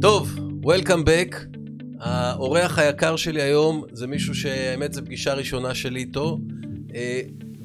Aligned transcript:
טוב, 0.00 0.38
Welcome 0.62 1.04
back. 1.06 1.36
האורח 2.00 2.78
היקר 2.78 3.16
שלי 3.16 3.42
היום 3.42 3.84
זה 3.92 4.06
מישהו 4.06 4.34
שהאמת 4.34 4.92
זו 4.92 5.04
פגישה 5.04 5.34
ראשונה 5.34 5.74
שלי 5.74 6.00
איתו. 6.00 6.38
אה, 6.94 7.20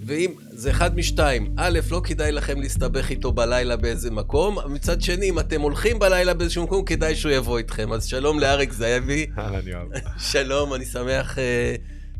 ואם, 0.06 0.32
זה 0.50 0.72
אחד 0.72 0.98
משתיים, 0.98 1.54
א', 1.58 1.80
לא 1.92 2.02
כדאי 2.04 2.32
לכם 2.32 2.62
להסתבך 2.62 3.10
איתו 3.10 3.32
בלילה 3.32 3.76
באיזה 3.76 4.12
מקום, 4.12 4.58
מצד 4.70 5.02
שני, 5.02 5.30
אם 5.30 5.40
אתם 5.40 5.62
הולכים 5.62 6.00
בלילה 6.00 6.34
באיזשהו 6.34 6.64
מקום, 6.64 6.86
כדאי 6.86 7.16
שהוא 7.16 7.32
יבוא 7.32 7.58
איתכם. 7.58 7.94
אז 7.94 8.06
שלום 8.06 8.40
לאריק 8.40 8.74
זאבי. 8.74 9.28
אהלן 9.38 9.68
יואב. 9.68 9.88
שלום, 10.32 10.74
אני 10.74 10.86
שמח 10.86 11.38
uh, 11.38 11.42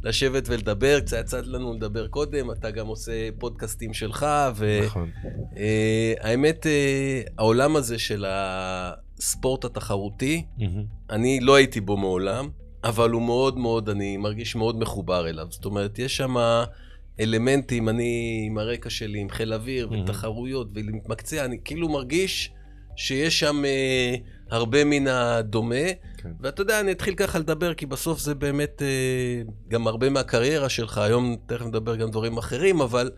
לשבת 0.04 0.44
ולדבר, 0.48 1.00
קצת 1.00 1.18
יצא 1.20 1.42
לנו 1.46 1.74
לדבר 1.74 2.08
קודם, 2.08 2.52
אתה 2.52 2.72
גם 2.72 2.88
עושה 2.88 3.30
פודקאסטים 3.40 3.94
שלך, 3.94 4.26
נכון. 4.86 5.10
והאמת, 6.24 6.66
uh, 6.66 7.30
העולם 7.38 7.76
הזה 7.76 8.00
של 8.00 8.26
הספורט 9.24 9.66
התחרותי, 9.66 10.46
אני 11.10 11.40
לא 11.40 11.56
הייתי 11.56 11.82
בו 11.82 11.98
מעולם, 11.98 12.50
אבל 12.84 13.10
הוא 13.10 13.22
מאוד 13.22 13.58
מאוד, 13.58 13.90
אני 13.90 14.18
מרגיש 14.18 14.56
מאוד 14.56 14.80
מחובר 14.80 15.30
אליו. 15.30 15.48
זאת 15.50 15.66
אומרת, 15.66 16.00
יש 16.00 16.18
שם 16.18 16.36
אלמנטים, 17.20 17.90
אני 17.90 18.44
עם 18.48 18.58
הרקע 18.58 18.90
שלי, 18.90 19.20
עם 19.20 19.30
חיל 19.30 19.54
אוויר 19.54 19.90
מהמם. 19.90 20.04
ותחרויות 20.04 20.68
ולהתמקצע, 20.74 21.46
אני 21.46 21.58
כאילו 21.66 21.90
מרגיש 21.90 22.52
שיש 22.96 23.40
שם 23.40 23.66
אה, 23.66 24.16
הרבה 24.50 24.84
מן 24.84 25.08
הדומה. 25.08 25.86
כן. 26.18 26.32
ואתה 26.40 26.62
יודע, 26.62 26.80
אני 26.80 26.92
אתחיל 26.92 27.16
ככה 27.16 27.40
לדבר, 27.40 27.74
כי 27.74 27.86
בסוף 27.86 28.20
זה 28.20 28.36
באמת 28.36 28.82
אה, 28.82 29.42
גם 29.68 29.88
הרבה 29.88 30.10
מהקריירה 30.10 30.70
שלך. 30.70 30.98
היום 30.98 31.36
תכף 31.46 31.66
נדבר 31.66 31.96
גם 31.96 32.12
דברים 32.12 32.38
אחרים, 32.38 32.82
אבל 32.82 33.12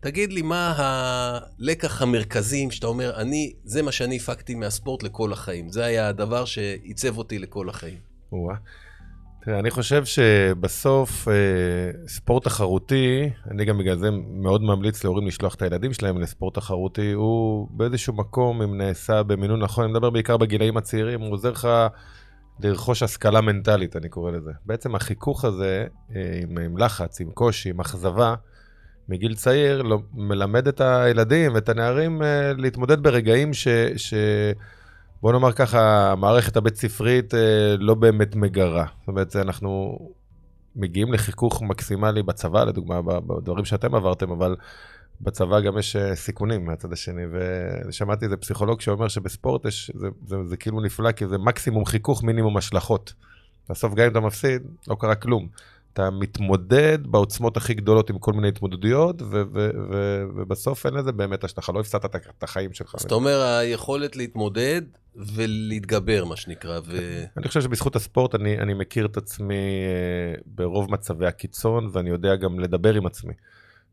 תגיד 0.00 0.32
לי, 0.32 0.42
מה 0.42 0.74
הלקח 0.76 2.02
המרכזי 2.02 2.68
שאתה 2.70 2.86
אומר, 2.86 3.16
אני, 3.16 3.52
זה 3.64 3.82
מה 3.82 3.92
שאני 3.92 4.16
הפקתי 4.16 4.54
מהספורט 4.54 5.02
לכל 5.02 5.32
החיים. 5.32 5.68
זה 5.68 5.84
היה 5.84 6.08
הדבר 6.08 6.44
שעיצב 6.44 7.18
אותי 7.18 7.38
לכל 7.38 7.68
החיים. 7.68 7.98
או-אה. 8.32 8.56
תראה, 9.42 9.58
אני 9.58 9.70
חושב 9.70 10.04
שבסוף 10.04 11.28
אה, 11.28 11.34
ספורט 12.06 12.44
תחרותי, 12.44 13.30
אני 13.50 13.64
גם 13.64 13.78
בגלל 13.78 13.98
זה 13.98 14.10
מאוד 14.28 14.62
ממליץ 14.62 15.04
להורים 15.04 15.26
לשלוח 15.26 15.54
את 15.54 15.62
הילדים 15.62 15.92
שלהם 15.92 16.20
לספורט 16.20 16.54
תחרותי, 16.54 17.12
הוא 17.12 17.68
באיזשהו 17.70 18.14
מקום, 18.14 18.62
אם 18.62 18.78
נעשה 18.78 19.22
במינון 19.22 19.62
נכון, 19.62 19.84
אני 19.84 19.92
מדבר 19.92 20.10
בעיקר 20.10 20.36
בגילאים 20.36 20.76
הצעירים, 20.76 21.20
הוא 21.20 21.32
עוזר 21.32 21.50
לך 21.50 21.68
לרכוש 22.60 23.02
השכלה 23.02 23.40
מנטלית, 23.40 23.96
אני 23.96 24.08
קורא 24.08 24.30
לזה. 24.30 24.50
בעצם 24.66 24.94
החיכוך 24.94 25.44
הזה, 25.44 25.86
אה, 26.16 26.40
עם, 26.42 26.58
עם 26.58 26.78
לחץ, 26.78 27.20
עם 27.20 27.30
קושי, 27.30 27.70
עם 27.70 27.80
אכזבה, 27.80 28.34
מגיל 29.10 29.34
צעיר, 29.34 29.82
לא, 29.82 29.98
מלמד 30.14 30.68
את 30.68 30.80
הילדים 30.80 31.54
ואת 31.54 31.68
הנערים 31.68 32.22
אה, 32.22 32.52
להתמודד 32.56 33.02
ברגעים 33.02 33.54
ש... 33.54 33.68
ש 33.96 34.14
בוא 35.22 35.32
נאמר 35.32 35.52
ככה, 35.52 36.12
המערכת 36.12 36.56
הבית 36.56 36.76
ספרית 36.76 37.34
אה, 37.34 37.76
לא 37.78 37.94
באמת 37.94 38.36
מגרה. 38.36 38.86
זאת 38.98 39.08
אומרת, 39.08 39.36
אנחנו 39.36 39.98
מגיעים 40.76 41.12
לחיכוך 41.12 41.62
מקסימלי 41.62 42.22
בצבא, 42.22 42.64
לדוגמה, 42.64 43.02
בדברים 43.02 43.64
שאתם 43.64 43.94
עברתם, 43.94 44.30
אבל 44.30 44.56
בצבא 45.20 45.60
גם 45.60 45.78
יש 45.78 45.96
אה, 45.96 46.16
סיכונים 46.16 46.64
מהצד 46.64 46.92
השני, 46.92 47.22
ושמעתי 47.88 48.24
איזה 48.24 48.36
פסיכולוג 48.36 48.80
שאומר 48.80 49.08
שבספורט 49.08 49.64
יש, 49.64 49.90
זה, 49.94 50.08
זה, 50.26 50.36
זה 50.44 50.56
כאילו 50.56 50.80
נפלא, 50.80 51.12
כי 51.12 51.26
זה 51.26 51.38
מקסימום 51.38 51.84
חיכוך, 51.84 52.24
מינימום 52.24 52.56
השלכות. 52.56 53.12
בסוף 53.70 53.94
גם 53.94 54.04
אם 54.04 54.10
אתה 54.10 54.20
מפסיד, 54.20 54.62
לא 54.88 54.96
קרה 55.00 55.14
כלום. 55.14 55.48
אתה 56.00 56.10
מתמודד 56.10 56.98
בעוצמות 57.06 57.56
הכי 57.56 57.74
גדולות 57.74 58.10
עם 58.10 58.18
כל 58.18 58.32
מיני 58.32 58.48
התמודדויות, 58.48 59.22
ו- 59.22 59.42
ו- 59.52 59.70
ו- 59.90 60.24
ובסוף 60.36 60.86
אין 60.86 60.94
לזה 60.94 61.12
באמת 61.12 61.44
השלכה, 61.44 61.72
לא 61.72 61.80
הפסדת 61.80 62.16
את 62.16 62.42
החיים 62.42 62.72
שלך. 62.72 62.94
אז 62.94 63.02
אתה 63.02 63.14
אומר, 63.14 63.42
היכולת 63.42 64.16
להתמודד 64.16 64.82
ולהתגבר, 65.16 66.24
מה 66.24 66.36
שנקרא, 66.36 66.80
ו... 66.86 67.24
אני 67.36 67.48
חושב 67.48 67.60
שבזכות 67.60 67.96
הספורט 67.96 68.34
אני, 68.34 68.58
אני 68.58 68.74
מכיר 68.74 69.06
את 69.06 69.16
עצמי 69.16 69.54
אה, 69.54 70.40
ברוב 70.46 70.90
מצבי 70.92 71.26
הקיצון, 71.26 71.90
ואני 71.92 72.10
יודע 72.10 72.36
גם 72.36 72.60
לדבר 72.60 72.94
עם 72.94 73.06
עצמי. 73.06 73.32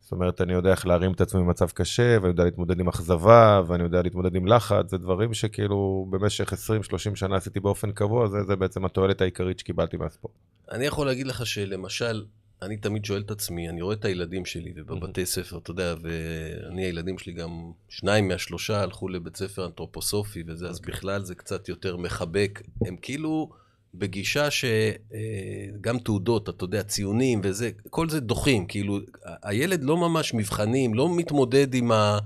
זאת 0.07 0.11
אומרת, 0.11 0.41
אני 0.41 0.53
יודע 0.53 0.71
איך 0.71 0.87
להרים 0.87 1.11
את 1.11 1.21
עצמי 1.21 1.41
במצב 1.41 1.69
קשה, 1.69 2.17
ואני 2.21 2.27
יודע 2.27 2.43
להתמודד 2.43 2.79
עם 2.79 2.87
אכזבה, 2.87 3.61
ואני 3.67 3.83
יודע 3.83 4.01
להתמודד 4.01 4.35
עם 4.35 4.47
לחץ, 4.47 4.91
זה 4.91 4.97
דברים 4.97 5.33
שכאילו 5.33 6.07
במשך 6.09 6.53
20-30 6.53 7.15
שנה 7.15 7.35
עשיתי 7.35 7.59
באופן 7.59 7.91
קבוע, 7.91 8.27
זה, 8.27 8.43
זה 8.43 8.55
בעצם 8.55 8.85
התועלת 8.85 9.21
העיקרית 9.21 9.59
שקיבלתי 9.59 9.97
מהספורט. 9.97 10.33
אני 10.71 10.85
יכול 10.85 11.07
להגיד 11.07 11.27
לך 11.27 11.45
שלמשל, 11.45 12.25
אני 12.61 12.77
תמיד 12.77 13.05
שואל 13.05 13.21
את 13.21 13.31
עצמי, 13.31 13.69
אני 13.69 13.81
רואה 13.81 13.95
את 13.95 14.05
הילדים 14.05 14.45
שלי 14.45 14.73
ובבתי 14.75 15.25
ספר, 15.25 15.57
אתה 15.57 15.71
יודע, 15.71 15.95
ואני, 16.01 16.85
הילדים 16.85 17.17
שלי 17.17 17.33
גם, 17.33 17.71
שניים 17.89 18.27
מהשלושה 18.27 18.81
הלכו 18.81 19.09
לבית 19.09 19.35
ספר 19.35 19.65
אנתרופוסופי 19.65 20.43
וזה, 20.47 20.69
אז 20.69 20.79
בכלל 20.79 21.23
זה 21.23 21.35
קצת 21.35 21.69
יותר 21.69 21.97
מחבק. 21.97 22.61
הם 22.85 22.95
כאילו 23.01 23.49
בגישה 23.93 24.47
שגם 24.51 25.99
תעודות, 25.99 26.49
אתה 26.49 26.63
יודע, 26.63 26.83
ציונים 26.83 27.41
וזה, 27.43 27.69
כל 27.89 28.09
זה 28.09 28.19
דוחים, 28.19 28.65
כאילו, 28.65 28.99
הילד 29.43 29.83
לא 29.83 29.97
ממש 29.97 30.33
מבחנים, 30.33 30.93
לא 30.93 31.15
מתמודד 31.15 31.73
עם 31.73 31.91
ה... 31.91 32.19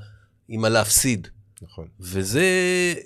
עם 0.52 0.66
הלהפסיד. 0.66 1.28
נכון. 1.62 1.88
וזה, 2.00 2.46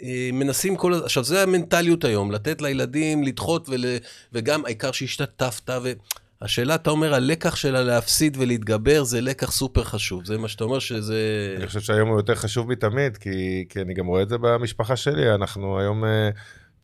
אה, 0.03 0.29
מנסים 0.33 0.75
כל 0.75 0.93
הזמן, 0.93 1.05
עכשיו 1.05 1.23
זה 1.23 1.43
המנטליות 1.43 2.03
היום, 2.03 2.31
לתת 2.31 2.61
לילדים 2.61 3.23
לדחות 3.23 3.69
ול, 3.69 3.85
וגם 4.33 4.65
העיקר 4.65 4.91
שהשתתפת, 4.91 5.69
והשאלה, 6.41 6.75
אתה 6.75 6.89
אומר, 6.89 7.13
הלקח 7.13 7.55
של 7.55 7.75
הלהפסיד 7.75 8.37
ולהתגבר 8.39 9.03
זה 9.03 9.21
לקח 9.21 9.51
סופר 9.51 9.83
חשוב, 9.83 10.25
זה 10.25 10.37
מה 10.37 10.47
שאתה 10.47 10.63
אומר 10.63 10.79
שזה... 10.79 11.53
אני 11.57 11.67
חושב 11.67 11.79
שהיום 11.79 12.09
הוא 12.09 12.17
יותר 12.17 12.35
חשוב 12.35 12.69
מתמיד, 12.69 13.17
כי, 13.17 13.65
כי 13.69 13.81
אני 13.81 13.93
גם 13.93 14.05
רואה 14.05 14.21
את 14.21 14.29
זה 14.29 14.37
במשפחה 14.37 14.95
שלי, 14.95 15.35
אנחנו 15.35 15.79
היום 15.79 16.05
אה, 16.05 16.29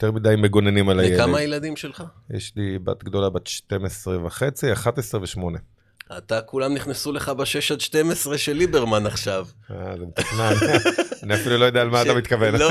יותר 0.03 0.11
מדי 0.11 0.35
מגוננים 0.37 0.89
על 0.89 0.99
הילד. 0.99 1.19
לכמה 1.19 1.37
הילדים 1.37 1.75
שלך? 1.75 2.03
יש 2.29 2.53
לי 2.55 2.79
בת 2.79 3.03
גדולה 3.03 3.29
בת 3.29 3.47
12 3.47 4.25
וחצי, 4.25 4.73
11 4.73 5.21
ו-8. 5.21 5.57
אתה, 6.17 6.41
כולם 6.41 6.73
נכנסו 6.73 7.11
לך 7.11 7.29
ב-6 7.29 7.73
עד 7.73 7.81
12 7.81 8.37
של 8.37 8.53
ליברמן 8.53 9.05
עכשיו. 9.05 9.45
אה, 9.71 9.97
זה 9.97 10.05
מתוכנן. 10.05 10.53
אני 11.23 11.33
אפילו 11.33 11.57
לא 11.57 11.65
יודע 11.65 11.81
על 11.81 11.89
מה 11.89 12.01
אתה 12.01 12.13
מתכוון. 12.13 12.55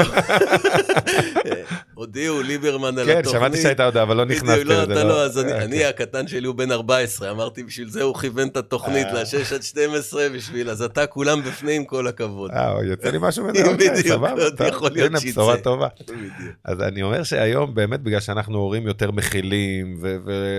לא. 1.70 1.76
הודיעו 1.94 2.42
ליברמן 2.42 2.98
על 2.98 3.06
כן, 3.06 3.18
התוכנית. 3.18 3.40
שמעתי 3.40 3.62
שהייתה 3.62 3.84
הודעה, 3.84 4.02
אבל 4.02 4.16
לא 4.16 4.24
בדיוק, 4.24 4.42
נכנסתי 4.42 4.64
לא, 4.64 4.82
לזה. 4.82 4.92
אתה 4.92 5.04
לא, 5.04 5.22
אז 5.24 5.38
אני, 5.38 5.52
אה, 5.52 5.92
כן. 5.92 6.02
הקטן 6.02 6.28
שלי 6.28 6.46
הוא 6.46 6.54
בן 6.54 6.72
14, 6.72 7.30
אמרתי 7.30 7.62
בשביל 7.62 7.88
זה 7.88 8.02
הוא 8.02 8.18
כיוון 8.18 8.48
את 8.48 8.56
התוכנית 8.56 9.06
אה. 9.06 9.12
ל-6 9.12 9.54
עד 9.54 9.62
12 9.62 10.28
בשביל, 10.28 10.70
אז 10.70 10.82
אתה 10.82 11.06
כולם 11.06 11.42
בפנים, 11.42 11.84
כל 11.84 12.06
הכבוד. 12.06 12.50
אה, 12.50 12.74
יוצא 12.84 13.10
לי 13.10 13.18
משהו 13.20 13.44
מזה, 13.44 13.72
בדיוק, 13.72 13.96
סבבה, 13.96 14.50
טוב, 14.50 14.66
יכול 14.66 14.90
להיות 14.90 15.10
הנה 15.10 15.20
שיצא. 15.20 15.32
בשורה 15.32 15.56
טובה. 15.56 15.88
בדיוק. 16.02 16.32
אז 16.64 16.80
אני 16.82 17.02
אומר 17.02 17.22
שהיום 17.22 17.74
באמת 17.74 18.00
בגלל 18.00 18.20
שאנחנו 18.20 18.58
הורים 18.58 18.86
יותר 18.86 19.10
מכילים 19.10 19.96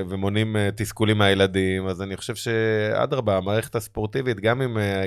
ומונעים 0.10 0.56
אה, 0.56 0.70
תסכולים 0.76 1.18
מהילדים, 1.18 1.88
אז 1.88 2.02
אני 2.02 2.18
חושב 2.18 2.36
שאדרבה, 2.36 3.38
המערכת 3.38 3.76
הספורטיבית, 3.76 4.40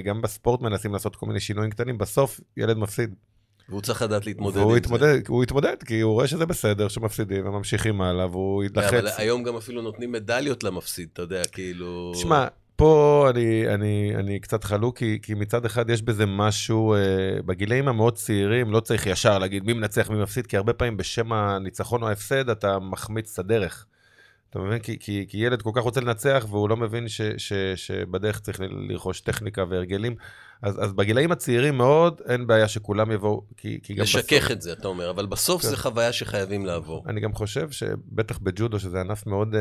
גם 0.05 0.23
בספורט 0.23 0.61
מנסים 0.61 0.93
לעשות 0.93 1.17
כל 1.17 1.27
מיני 1.27 1.41
שינויים 1.41 1.71
קטנים, 1.71 1.99
בסוף 1.99 2.41
ילד 2.57 2.77
מפסיד. 2.77 3.15
והוא 3.69 3.81
צריך 3.81 4.03
לדעת 4.03 4.27
להתמודד 4.27 4.61
עם 4.61 4.77
יתמודד, 4.77 5.19
הוא 5.29 5.45
יתמודד, 5.45 5.77
כי 5.87 6.01
הוא 6.01 6.13
רואה 6.13 6.27
שזה 6.27 6.47
בסדר, 6.47 6.89
שמפסידים 6.89 7.47
וממשיכים 7.47 8.01
הלאה, 8.01 8.27
והוא 8.27 8.63
זה. 8.63 8.67
יתלחץ. 8.67 8.95
אבל 8.95 9.09
היום 9.17 9.43
גם 9.43 9.57
אפילו 9.57 9.83
נותנים 9.83 10.13
מדליות 10.13 10.65
למפסיד, 10.65 11.09
אתה 11.13 11.23
יודע, 11.23 11.43
כאילו... 11.53 12.13
תשמע, 12.15 12.47
פה 12.77 13.27
אני, 13.31 13.75
אני, 13.75 14.13
אני 14.15 14.41
קצת 14.41 14.65
חלוק, 14.65 14.99
כי, 14.99 15.19
כי 15.23 15.35
מצד 15.35 15.65
אחד 15.65 15.91
יש 15.91 16.03
בזה 16.03 16.27
משהו, 16.27 16.95
אה, 16.95 16.99
בגילאים 17.47 17.89
המאוד 17.89 18.15
צעירים 18.15 18.73
לא 18.73 18.81
צריך 18.81 19.07
ישר 19.07 19.39
להגיד 19.39 19.65
מי 19.65 19.73
מנצח, 19.73 20.11
מי 20.11 20.23
מפסיד, 20.23 20.47
כי 20.47 20.57
הרבה 20.57 20.73
פעמים 20.73 20.97
בשם 20.97 21.33
הניצחון 21.33 22.03
או 22.03 22.09
ההפסד 22.09 22.51
אתה 22.51 22.79
מחמיץ 22.79 23.33
את 23.33 23.39
הדרך. 23.39 23.87
אתה 24.51 24.59
מבין? 24.59 24.79
כי, 24.79 24.99
כי, 25.01 25.27
כי 25.29 25.39
ילד 25.39 25.63
כל 25.63 25.71
כך 25.75 25.83
רוצה 25.83 26.01
לנצח 26.01 26.47
והוא 26.51 26.69
לא 26.69 26.77
מבין 26.77 27.09
ש, 27.09 27.21
ש, 27.37 27.53
שבדרך 27.77 28.41
צריך 28.41 28.61
לרכוש 28.89 29.21
טכניקה 29.21 29.65
והרגלים. 29.69 30.17
אז, 30.65 30.85
אז 30.85 30.93
בגילאים 30.93 31.33
הצעירים 31.33 31.77
מאוד 31.77 32.21
אין 32.29 32.47
בעיה 32.47 32.69
שכולם 32.69 33.11
יבואו, 33.13 33.43
כי, 33.57 33.79
כי 33.83 33.95
גם 33.95 34.03
לשכך 34.03 34.51
את 34.51 34.63
זה, 34.63 34.73
אתה 34.73 34.89
אומר, 34.89 35.11
אבל 35.11 35.27
בסוף 35.27 35.63
כן. 35.63 35.69
זה 35.69 35.77
חוויה 35.77 36.13
שחייבים 36.13 36.67
לעבור. 36.67 37.05
אני 37.07 37.21
גם 37.21 37.33
חושב 37.33 37.71
שבטח 37.71 38.39
בג'ודו, 38.39 38.79
שזה 38.79 39.01
ענף 39.01 39.27
מאוד 39.27 39.55
uh, 39.55 39.59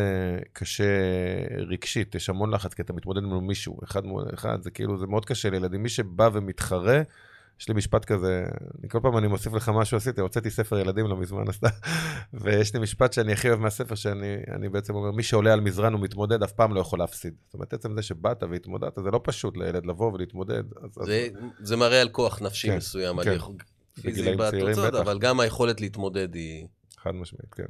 קשה 0.53 0.83
רגשית, 1.67 2.15
יש 2.15 2.29
המון 2.29 2.53
לחץ, 2.53 2.73
כי 2.73 2.81
אתה 2.81 2.93
מתמודד 2.93 3.21
מול 3.21 3.43
מישהו, 3.43 3.77
אחד 3.83 4.05
מול 4.05 4.23
אחד, 4.33 4.61
זה 4.61 4.71
כאילו, 4.71 4.97
זה 4.97 5.07
מאוד 5.07 5.25
קשה 5.25 5.49
לילדים. 5.49 5.83
מי 5.83 5.89
שבא 5.89 6.29
ומתחרה, 6.33 7.01
יש 7.59 7.67
לי 7.67 7.73
משפט 7.73 8.05
כזה, 8.05 8.45
אני 8.79 8.89
כל 8.89 8.99
פעם 9.01 9.17
אני 9.17 9.27
מוסיף 9.27 9.53
לך 9.53 9.69
משהו 9.69 9.97
עשיתי, 9.97 10.21
הוצאתי 10.21 10.49
ספר 10.49 10.79
ילדים 10.79 11.07
לא 11.07 11.17
מזמן, 11.17 11.43
אז 11.47 11.59
ויש 12.33 12.73
לי 12.73 12.79
משפט 12.79 13.13
שאני 13.13 13.33
הכי 13.33 13.49
אוהב 13.49 13.59
מהספר, 13.59 13.95
שאני 13.95 14.37
אני 14.55 14.69
בעצם 14.69 14.95
אומר, 14.95 15.11
מי 15.11 15.23
שעולה 15.23 15.53
על 15.53 15.61
מזרן 15.61 15.95
ומתמודד, 15.95 16.43
אף 16.43 16.51
פעם 16.51 16.73
לא 16.73 16.79
יכול 16.79 16.99
להפסיד. 16.99 17.33
זאת 17.45 17.53
אומרת, 17.53 17.73
עצם 17.73 17.95
זה 17.95 18.01
שבאת 18.01 18.43
והתמודדת, 18.43 18.95
זה 19.03 19.11
לא 19.11 19.19
פשוט 19.23 19.57
לילד 19.57 19.85
לבוא 19.85 20.13
ולהתמודד. 20.13 20.63
אז, 20.83 20.89
אז, 21.01 21.05
זה, 21.05 21.27
זה 21.59 21.75
מראה 21.75 22.01
על 22.01 22.09
כוח 22.09 22.41
נפשי 22.41 22.67
כן, 22.67 22.77
מסוים, 22.77 23.23
כן. 23.23 23.29
על 23.29 23.35
יכול- 23.35 23.55
פיזי 24.01 24.35
בתוצאות. 24.35 24.95
אבל 24.95 25.19
גם 25.19 25.39
היכולת 25.39 25.81
להתמודד 25.81 26.35
היא... 26.35 26.67
חד 26.97 27.11
משמעית, 27.11 27.53
כן. 27.53 27.65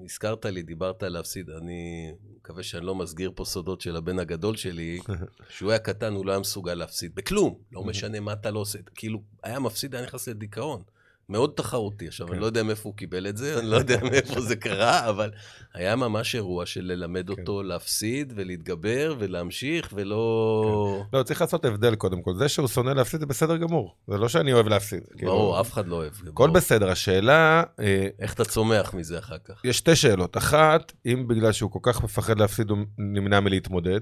והזכרת 0.00 0.46
לי, 0.46 0.62
דיברת 0.62 1.02
על 1.02 1.12
להפסיד, 1.12 1.50
אני 1.50 2.12
מקווה 2.36 2.62
שאני 2.62 2.86
לא 2.86 2.94
מסגיר 2.94 3.32
פה 3.34 3.44
סודות 3.44 3.80
של 3.80 3.96
הבן 3.96 4.18
הגדול 4.18 4.56
שלי, 4.56 5.00
כשהוא 5.48 5.70
היה 5.70 5.78
קטן 5.78 6.12
הוא 6.14 6.26
לא 6.26 6.32
היה 6.32 6.40
מסוגל 6.40 6.74
להפסיד, 6.74 7.14
בכלום, 7.14 7.58
לא 7.72 7.84
משנה 7.84 8.20
מה 8.20 8.32
אתה 8.32 8.50
לא 8.50 8.58
עושה, 8.58 8.78
כאילו, 8.94 9.22
היה 9.42 9.58
מפסיד, 9.58 9.94
היה 9.94 10.04
נכנס 10.04 10.28
לדיכאון. 10.28 10.82
מאוד 11.30 11.52
תחרותי. 11.56 12.08
עכשיו, 12.08 12.26
כן. 12.26 12.32
אני 12.32 12.40
לא 12.40 12.46
יודע 12.46 12.62
מאיפה 12.62 12.88
הוא 12.88 12.96
קיבל 12.96 13.26
את 13.26 13.36
זה, 13.36 13.58
אני 13.58 13.70
לא 13.70 13.76
יודע 13.76 13.98
מאיפה 14.10 14.40
זה 14.40 14.56
קרה, 14.56 15.08
אבל 15.08 15.30
היה 15.74 15.96
ממש 15.96 16.34
אירוע 16.34 16.66
של 16.66 16.84
ללמד 16.84 17.26
כן. 17.26 17.40
אותו 17.40 17.62
להפסיד 17.62 18.32
ולהתגבר 18.36 19.14
ולהמשיך, 19.18 19.88
ולא... 19.94 21.04
לא, 21.12 21.22
צריך 21.22 21.40
לעשות 21.40 21.64
הבדל 21.64 21.94
קודם 21.94 22.22
כל. 22.22 22.34
זה 22.34 22.48
שהוא 22.48 22.68
שונא 22.68 22.90
להפסיד 22.90 23.20
זה 23.20 23.26
בסדר 23.26 23.56
גמור. 23.56 23.94
זה 24.08 24.18
לא 24.18 24.28
שאני 24.28 24.52
אוהב 24.52 24.68
להפסיד. 24.68 25.02
כאילו, 25.16 25.32
ברור, 25.32 25.60
אף 25.60 25.72
אחד 25.72 25.86
לא 25.86 25.96
אוהב. 25.96 26.12
הכל. 26.28 26.50
בסדר. 26.50 26.90
השאלה, 26.90 27.62
אה, 27.80 28.08
איך 28.18 28.34
אתה 28.34 28.44
צומח 28.44 28.94
מזה 28.94 29.18
אחר 29.18 29.38
כך? 29.44 29.64
יש 29.64 29.78
שתי 29.78 29.96
שאלות. 29.96 30.36
אחת, 30.36 30.92
אם 31.06 31.28
בגלל 31.28 31.52
שהוא 31.52 31.70
כל 31.70 31.78
כך 31.82 32.04
מפחד 32.04 32.38
להפסיד 32.38 32.70
הוא 32.70 32.78
נמנע 32.98 33.40
מלהתמודד, 33.40 34.00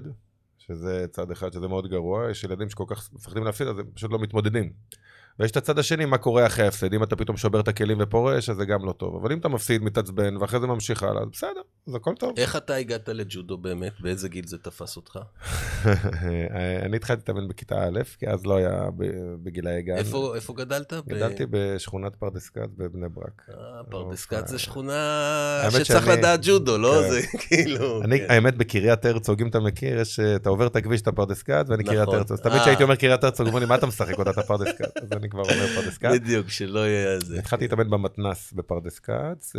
שזה 0.57 1.05
צד 1.11 1.31
אחד 1.31 1.53
שזה 1.53 1.67
מאוד 1.67 1.87
גרוע, 1.87 2.31
יש 2.31 2.43
ילדים 2.43 2.69
שכל 2.69 2.83
כך 2.87 3.09
מפחדים 3.13 3.43
להפסיד 3.43 3.67
אז 3.67 3.79
הם 3.79 3.85
פשוט 3.93 4.11
לא 4.11 4.19
מתמודדים. 4.19 4.71
ויש 5.39 5.51
את 5.51 5.57
הצד 5.57 5.79
השני, 5.79 6.05
מה 6.05 6.17
קורה 6.17 6.45
אחרי 6.45 6.65
ההפסד. 6.65 6.93
אם 6.93 7.03
אתה 7.03 7.15
פתאום 7.15 7.37
שובר 7.37 7.59
את 7.59 7.67
הכלים 7.67 7.97
ופורש, 8.01 8.49
אז 8.49 8.55
זה 8.57 8.65
גם 8.65 8.85
לא 8.85 8.91
טוב. 8.91 9.15
אבל 9.21 9.31
אם 9.31 9.39
אתה 9.39 9.49
מפסיד, 9.49 9.83
מתעצבן, 9.83 10.37
ואחרי 10.37 10.59
זה 10.59 10.67
ממשיך 10.67 11.03
הלאה, 11.03 11.21
אז 11.21 11.27
בסדר, 11.31 11.61
אז 11.89 11.95
הכל 11.95 12.13
טוב. 12.19 12.33
איך 12.37 12.55
אתה 12.55 12.75
הגעת 12.75 13.09
לג'ודו 13.09 13.57
באמת? 13.57 13.91
באיזה 13.99 14.29
גיל 14.29 14.47
זה 14.47 14.57
תפס 14.57 14.95
אותך? 14.95 15.19
אני 16.85 16.95
התחלתי 16.97 17.19
להתאמן 17.21 17.47
בכיתה 17.47 17.83
א', 17.87 17.99
כי 18.19 18.27
אז 18.29 18.45
לא 18.45 18.55
היה 18.57 18.89
ב- 18.97 19.03
בגילאי 19.43 19.81
גן. 19.81 19.95
איפה 19.97 20.35
איפה 20.35 20.53
גדלת? 20.53 20.93
ב- 20.93 21.09
גדלתי 21.09 21.43
בשכונת 21.49 22.15
פרדס-כץ 22.15 22.69
בבני 22.77 23.09
ברק. 23.09 23.49
אה, 23.49 23.55
פרדס 23.89 24.23
אוקיי. 24.25 24.41
כץ 24.41 24.49
זה 24.49 24.59
שכונה 24.59 25.69
שצריך 25.69 26.05
שאני- 26.05 26.17
לדעת 26.17 26.39
ג'ודו, 26.43 26.77
לא? 26.77 27.01
כן. 27.01 27.09
זה 27.09 27.21
כאילו... 27.37 28.01
אני, 28.05 28.19
כן. 28.19 28.25
האמת, 28.29 28.57
בקריית 28.57 29.05
הרצוג, 29.05 29.41
אם 29.41 29.47
אתה 29.47 29.59
מכיר, 29.59 29.99
יש, 29.99 30.19
אה, 30.19 30.35
אתה 30.35 30.49
עובר 30.49 30.67
את 30.67 30.75
הכביש, 30.75 31.01
אתה 31.01 31.11
פרדס 31.11 31.41
כץ, 31.43 31.65
ואני 31.69 31.83
נכון. 31.83 31.95
קריית 31.95 32.09
הרצוג. 32.09 32.31
אז 32.37 32.41
תמיד 32.41 32.55
אה. 32.55 32.61
כשהייתי 32.61 32.83
אומר 32.83 32.95
קריית 32.95 33.23
הרצוג, 33.23 33.47
אומרים 33.47 33.63
לי, 33.63 33.69
מה 33.69 33.75
אתה 33.75 33.87
משחק 33.87 34.19
אותה, 34.19 34.29
אתה 34.29 34.41
פרדס 34.41 34.71
כץ? 34.77 35.03
אז 35.03 35.11
אני 35.11 35.29
כבר 35.29 35.41
אומר 35.43 35.67
פרדס 35.75 35.97
כץ. 35.97 36.11
בדיוק, 36.11 36.49
שלא 36.49 36.87
יהיה 36.87 37.19
זה. 37.19 37.39
התחלתי 37.39 37.63
להתאמן 37.63 37.89
במתנ"ס 37.89 38.53
בפרדס 38.53 38.99
כץ. 38.99 39.53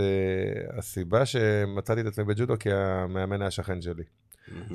הסיבה 0.79 1.27
שמצאתי 1.27 2.01
את 2.01 2.07
עצמי 2.07 2.20
בג'ודו, 2.25 2.55
כי 2.59 2.69
המאמן 2.73 3.43
היה 3.43 3.51
שכן 3.51 3.83
שלי. 3.83 4.03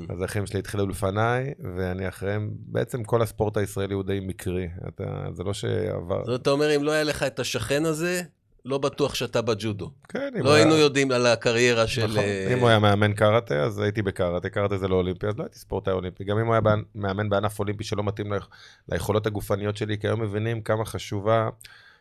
אז 0.08 0.20
האחים 0.22 0.46
שלי 0.46 0.58
התחילו 0.58 0.86
לפניי, 0.86 1.52
ואני 1.76 2.08
אחריהם. 2.08 2.50
בעצם 2.52 3.04
כל 3.04 3.22
הספורט 3.22 3.56
הישראלי 3.56 3.94
הוא 3.94 4.02
די 4.04 4.20
מקרי. 4.22 4.68
אתה, 4.88 5.04
זה 5.32 5.42
לא 5.44 5.52
שעבר... 5.54 6.18
זאת 6.18 6.26
אומרת, 6.26 6.40
אתה 6.42 6.50
אומר, 6.50 6.76
אם 6.76 6.82
לא 6.82 6.90
היה 6.92 7.02
לך 7.04 7.22
את 7.22 7.38
השכן 7.38 7.84
הזה, 7.84 8.22
לא 8.64 8.78
בטוח 8.78 9.14
שאתה 9.14 9.42
בג'ודו. 9.42 9.90
כן, 10.08 10.32
אם 10.38 10.44
לא 10.44 10.54
היה- 10.54 10.64
היינו 10.64 10.76
יודעים 10.76 11.10
על 11.10 11.26
הקריירה 11.26 11.86
של... 11.86 12.04
נכון. 12.06 12.18
אה, 12.18 12.52
אם 12.52 12.58
הוא 12.58 12.68
היה 12.68 12.78
מאמן 12.78 13.12
קראטה, 13.12 13.54
אז 13.64 13.78
הייתי 13.78 14.02
בקראטה, 14.02 14.48
קראטה 14.48 14.78
זה 14.78 14.88
לא 14.88 14.94
אולימפי, 14.96 15.26
אז 15.26 15.38
לא 15.38 15.42
הייתי 15.44 15.58
ספורטאי 15.58 15.92
אולימפי. 15.92 16.24
גם 16.24 16.38
אם 16.38 16.46
הוא 16.46 16.54
היה 16.54 16.60
מאמן 16.94 17.28
בענף 17.28 17.58
אולימפי 17.58 17.84
שלא 17.84 18.02
מתאים 18.04 18.32
ליכ- 18.32 18.46
ליכולות 18.88 19.26
הגופניות 19.26 19.76
שלי, 19.76 19.98
כי 19.98 20.06
היום 20.06 20.22
מבינים 20.22 20.62
כמה 20.62 20.84
חשובה, 20.84 21.48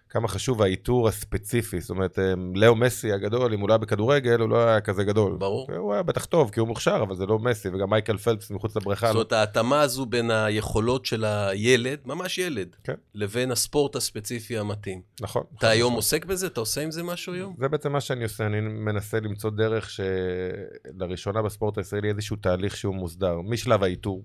כמה 0.10 0.28
חשוב 0.28 0.62
האיתור 0.62 1.08
הספציפי. 1.08 1.82
זאת 1.82 1.90
אומרת, 1.90 2.20
אה, 2.20 2.34
לאו 2.56 2.76
מסי 2.76 3.12
הגדול, 3.12 3.54
אם 3.54 3.60
הוא 3.60 3.70
לא 3.70 3.74
היה 3.74 3.78
בכדורגל, 3.78 4.40
הוא 4.40 4.50
לא 4.50 4.68
היה 4.68 4.82
כזה 4.82 5.04
גדול. 5.04 5.36
ברור. 5.38 5.68
הוא 5.78 5.94
היה 5.94 6.04
בטח 6.04 6.26
טוב, 6.26 6.52
כי 6.52 6.60
הוא 6.60 6.68
מוכשר, 6.68 7.00
אבל 7.02 7.16
זה 7.16 7.26
לא 7.26 7.40
מסי, 7.40 7.70
וגם 7.70 7.90
מייקל 7.90 8.18
פלפס 8.18 8.52
מחוץ 8.52 8.76
לבריכה. 8.76 9.08
זאת 9.08 9.16
אומרת, 9.16 9.32
ההתאמה 9.32 9.82
הזו 9.82 10.06
בין 10.06 10.32
היכולות 10.32 11.06
של 11.06 11.26
הילד, 11.26 12.00
ממש 12.06 12.38
ילד, 12.38 12.76
כן. 12.84 12.94
לבין 13.14 13.52
הספורט 13.52 13.96
הספציפי 13.96 14.58
המתאים. 14.58 15.02
נכון. 15.22 15.44
אתה 15.58 15.70
היום 15.70 15.94
עוסק 15.94 16.26
בזה? 16.26 16.48
אתה 16.48 16.60
עושה 16.60 16.82
עם 16.82 16.92
זה 16.92 17.04
משהו 17.04 17.34
היום? 17.34 17.56
זה 17.60 17.68
בעצם 17.68 17.92
מה 17.92 18.02
שאני 18.02 18.24
עושה, 18.24 18.46
אני 18.46 18.62
מנסה 18.62 19.20
למצוא 19.20 19.50
דרך 19.50 19.90
שלראשונה 19.90 21.42
בספורט 21.42 21.78
הישראלי 21.78 22.10
איזשהו 22.10 22.36
תהליך 22.36 22.78
שהוא 22.78 22.96
מוסדר, 22.96 23.42
משלב 23.42 23.84
האיתור, 23.84 24.24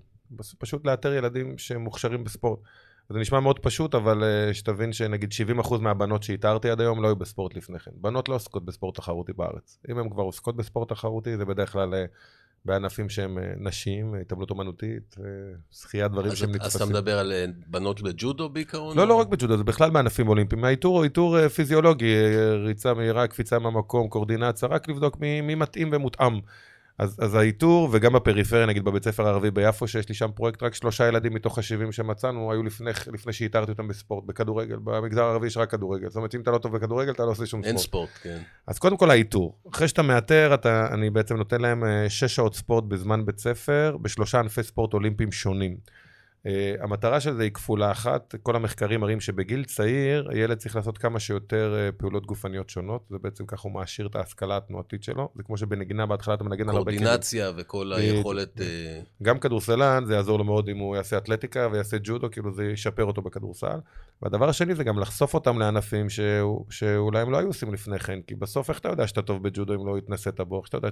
פשוט 0.57 0.85
לאתר 0.85 1.13
ילדים 1.13 1.57
שמוכשרים 1.57 2.23
בספורט. 2.23 2.59
זה 3.11 3.19
נשמע 3.19 3.39
מאוד 3.39 3.59
פשוט, 3.59 3.95
אבל 3.95 4.23
אה, 4.23 4.53
שתבין 4.53 4.93
שנגיד 4.93 5.29
70% 5.59 5.77
מהבנות 5.81 6.23
שאיתרתי 6.23 6.69
עד 6.69 6.81
היום 6.81 7.01
לא 7.01 7.07
היו 7.07 7.15
בספורט 7.15 7.55
לפני 7.55 7.79
כן. 7.79 7.91
בנות 7.95 8.29
לא 8.29 8.35
עוסקות 8.35 8.65
בספורט 8.65 8.95
תחרותי 8.95 9.33
בארץ. 9.33 9.79
אם 9.91 9.97
הן 9.97 10.09
כבר 10.09 10.23
עוסקות 10.23 10.55
בספורט 10.55 10.89
תחרותי, 10.89 11.37
זה 11.37 11.45
בדרך 11.45 11.71
כלל 11.71 11.93
אה, 11.93 12.05
בענפים 12.65 13.09
שהם 13.09 13.37
אה, 13.37 13.43
נשים, 13.57 14.15
התעמלות 14.21 14.49
אומנותית, 14.49 15.15
שחייה, 15.71 16.07
דברים 16.07 16.35
שהם 16.35 16.49
אז 16.49 16.55
אתה 16.55 16.65
נתפסים. 16.65 16.89
מדבר 16.89 17.19
על 17.19 17.33
בנות 17.67 18.01
בג'ודו 18.01 18.49
בעיקרון? 18.49 18.97
לא, 18.97 19.01
או- 19.01 19.07
לא 19.07 19.15
רק 19.15 19.27
בג'ודו, 19.27 19.57
זה 19.57 19.63
בכלל 19.63 19.89
בענפים 19.89 20.27
אולימפיים. 20.27 20.63
האיתור 20.63 20.97
הוא 20.97 21.03
איתור 21.03 21.47
פיזיולוגי, 21.47 22.15
ריצה 22.65 22.93
מהירה, 22.93 23.27
קפיצה 23.27 23.59
מהמקום, 23.59 24.07
קורדינציה, 24.09 24.67
רק 24.67 24.89
לבדוק 24.89 25.19
מי, 25.19 25.41
מי 25.41 25.55
מתאים 25.55 25.89
ומותאם. 25.91 26.39
אז, 27.01 27.17
אז 27.21 27.35
האיתור, 27.35 27.89
וגם 27.91 28.13
בפריפריה, 28.13 28.65
נגיד 28.65 28.83
בבית 28.83 29.03
ספר 29.03 29.27
הערבי 29.27 29.51
ביפו, 29.51 29.87
שיש 29.87 30.09
לי 30.09 30.15
שם 30.15 30.29
פרויקט, 30.35 30.63
רק 30.63 30.73
שלושה 30.73 31.07
ילדים 31.07 31.33
מתוך 31.33 31.57
ה-70 31.57 31.91
שמצאנו, 31.91 32.51
היו 32.51 32.63
לפני, 32.63 32.91
לפני 33.13 33.33
שאיתרתי 33.33 33.71
אותם 33.71 33.87
בספורט, 33.87 34.23
בכדורגל. 34.25 34.77
במגזר 34.83 35.23
הערבי 35.23 35.47
יש 35.47 35.57
רק 35.57 35.71
כדורגל. 35.71 36.09
זאת 36.09 36.15
אומרת, 36.15 36.35
אם 36.35 36.41
אתה 36.41 36.51
לא 36.51 36.57
טוב 36.57 36.77
בכדורגל, 36.77 37.11
אתה 37.11 37.25
לא 37.25 37.31
עושה 37.31 37.45
שום 37.45 37.63
אין 37.63 37.77
ספורט. 37.77 38.09
ספורט, 38.09 38.35
כן. 38.35 38.41
אז 38.67 38.79
קודם 38.79 38.97
כל 38.97 39.11
האיתור. 39.11 39.57
אחרי 39.71 39.87
שאתה 39.87 40.01
מאתר, 40.01 40.53
אתה, 40.53 40.87
אני 40.93 41.09
בעצם 41.09 41.35
נותן 41.35 41.61
להם 41.61 41.83
אה, 41.83 42.09
שש 42.09 42.35
שעות 42.35 42.55
ספורט 42.55 42.83
בזמן 42.83 43.25
בית 43.25 43.39
ספר, 43.39 43.97
בשלושה 44.01 44.39
ענפי 44.39 44.63
ספורט 44.63 44.93
אולימפיים 44.93 45.31
שונים. 45.31 45.77
Uh, 46.47 46.83
המטרה 46.83 47.19
של 47.19 47.33
זה 47.33 47.43
היא 47.43 47.51
כפולה 47.51 47.91
אחת, 47.91 48.35
כל 48.43 48.55
המחקרים 48.55 48.99
מראים 48.99 49.19
שבגיל 49.19 49.63
צעיר, 49.63 50.29
הילד 50.29 50.57
צריך 50.57 50.75
לעשות 50.75 50.97
כמה 50.97 51.19
שיותר 51.19 51.75
uh, 51.75 51.99
פעולות 51.99 52.25
גופניות 52.25 52.69
שונות, 52.69 53.05
זה 53.09 53.17
בעצם 53.21 53.45
ככה 53.45 53.61
הוא 53.63 53.71
מעשיר 53.71 54.07
את 54.07 54.15
ההשכלה 54.15 54.57
התנועתית 54.57 55.03
שלו, 55.03 55.29
זה 55.35 55.43
כמו 55.43 55.57
שבנגינה 55.57 56.05
בהתחלה 56.05 56.33
אתה 56.33 56.43
מנגן 56.43 56.69
על 56.69 56.75
הרבה 56.75 56.91
כלים. 56.91 56.99
קורדינציה 56.99 57.51
וכל. 57.57 57.93
היכולת... 57.93 58.61
אה, 58.61 59.01
גם 59.23 59.39
כדורסלן, 59.39 60.05
זה 60.05 60.13
יעזור 60.13 60.37
לו 60.37 60.43
מאוד 60.43 60.69
אם 60.69 60.77
הוא 60.77 60.95
יעשה 60.95 61.17
אתלטיקה 61.17 61.67
ויעשה 61.71 61.97
ג'ודו, 62.03 62.31
כאילו 62.31 62.53
זה 62.53 62.65
ישפר 62.65 63.05
אותו 63.05 63.21
בכדורסל. 63.21 63.79
והדבר 64.21 64.49
השני 64.49 64.75
זה 64.75 64.83
גם 64.83 64.99
לחשוף 64.99 65.33
אותם 65.33 65.59
לענפים 65.59 66.09
שהוא, 66.09 66.65
שאולי 66.69 67.19
הם 67.19 67.31
לא 67.31 67.37
היו 67.37 67.47
עושים 67.47 67.73
לפני 67.73 67.99
כן, 67.99 68.19
כי 68.27 68.35
בסוף 68.35 68.69
איך 68.69 68.79
אתה 68.79 68.89
יודע 68.89 69.07
שאתה 69.07 69.21
טוב 69.21 69.43
בג'ודו 69.43 69.73
אם 69.73 69.87
לא 69.87 69.97
התנסית 69.97 70.39
בו, 70.39 70.57
איך 70.57 70.65
שאתה 70.65 70.77
יודע... 70.77 70.89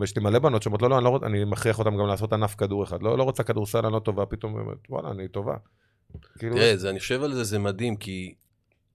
ויש 0.00 0.16
לי 0.16 0.22
מלא 0.22 0.38
בנות 0.38 0.62
שאומרות, 0.62 0.82
לא, 0.82 0.88
לא, 0.90 0.96
אני, 0.96 1.04
לא, 1.04 1.16
רוצ- 1.18 1.24
אני 1.26 1.44
מכריח 1.44 1.78
אותם 1.78 1.96
גם 1.96 2.06
לעשות 2.06 2.32
ענף 2.32 2.54
כדור 2.54 2.84
אחד. 2.84 3.02
לא, 3.02 3.18
לא 3.18 3.22
רוצה 3.22 3.42
כדורסל, 3.42 3.84
אני 3.86 3.92
לא 3.92 3.98
טובה, 3.98 4.26
פתאום 4.26 4.52
היא 4.54 4.60
אומרת, 4.62 4.78
וואלה, 4.88 5.10
אני 5.10 5.28
טובה. 5.28 5.54
כאילו, 6.38 6.54
תראה, 6.56 6.76
זה- 6.76 6.90
אני 6.90 7.00
חושב 7.00 7.22
על 7.22 7.34
זה, 7.34 7.44
זה 7.44 7.58
מדהים, 7.58 7.96
כי 7.96 8.34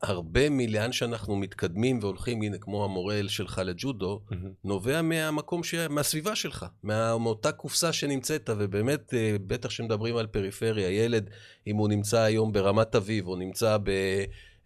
הרבה 0.01 0.49
מלאן 0.49 0.91
שאנחנו 0.91 1.35
מתקדמים 1.35 1.99
והולכים, 2.01 2.41
הנה, 2.41 2.57
כמו 2.57 2.85
המורה 2.85 3.19
שלך 3.27 3.61
לג'ודו, 3.65 4.21
מהמם. 4.31 4.49
נובע 4.63 5.01
מהמקום, 5.01 5.63
ש... 5.63 5.75
מהסביבה 5.75 6.35
שלך, 6.35 6.65
מה... 6.83 7.17
מאותה 7.17 7.51
קופסה 7.51 7.93
שנמצאת, 7.93 8.49
ובאמת, 8.57 9.13
אה, 9.13 9.35
בטח 9.47 9.69
כשמדברים 9.69 10.17
על 10.17 10.27
פריפריה, 10.27 10.89
ילד, 11.03 11.29
אם 11.67 11.75
הוא 11.75 11.89
נמצא 11.89 12.19
היום 12.19 12.51
ברמת 12.51 12.95
אביב, 12.95 13.27
או 13.27 13.35
נמצא 13.35 13.77
ב... 13.83 13.89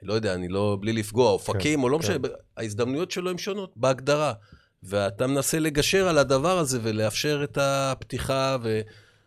לא 0.04 0.13
יודע, 0.13 0.34
אני 0.34 0.48
לא, 0.48 0.78
בלי 0.82 0.94
לפגוע, 0.94 1.32
אופקים, 1.32 1.84
או 1.84 1.90
לא 1.90 1.98
כן. 1.98 2.04
משנה, 2.04 2.28
ההזדמנויות 2.58 3.12
שלו 3.12 3.30
הן 3.30 3.38
שונות, 3.38 3.74
בהגדרה. 3.75 4.34
ואתה 4.84 5.27
מנסה 5.27 5.60
לגשר 5.60 6.07
על 6.07 6.17
הדבר 6.17 6.57
הזה 6.57 6.79
ולאפשר 6.84 7.41
את 7.43 7.57
הפתיחה, 7.62 8.57
ו... 8.63 8.81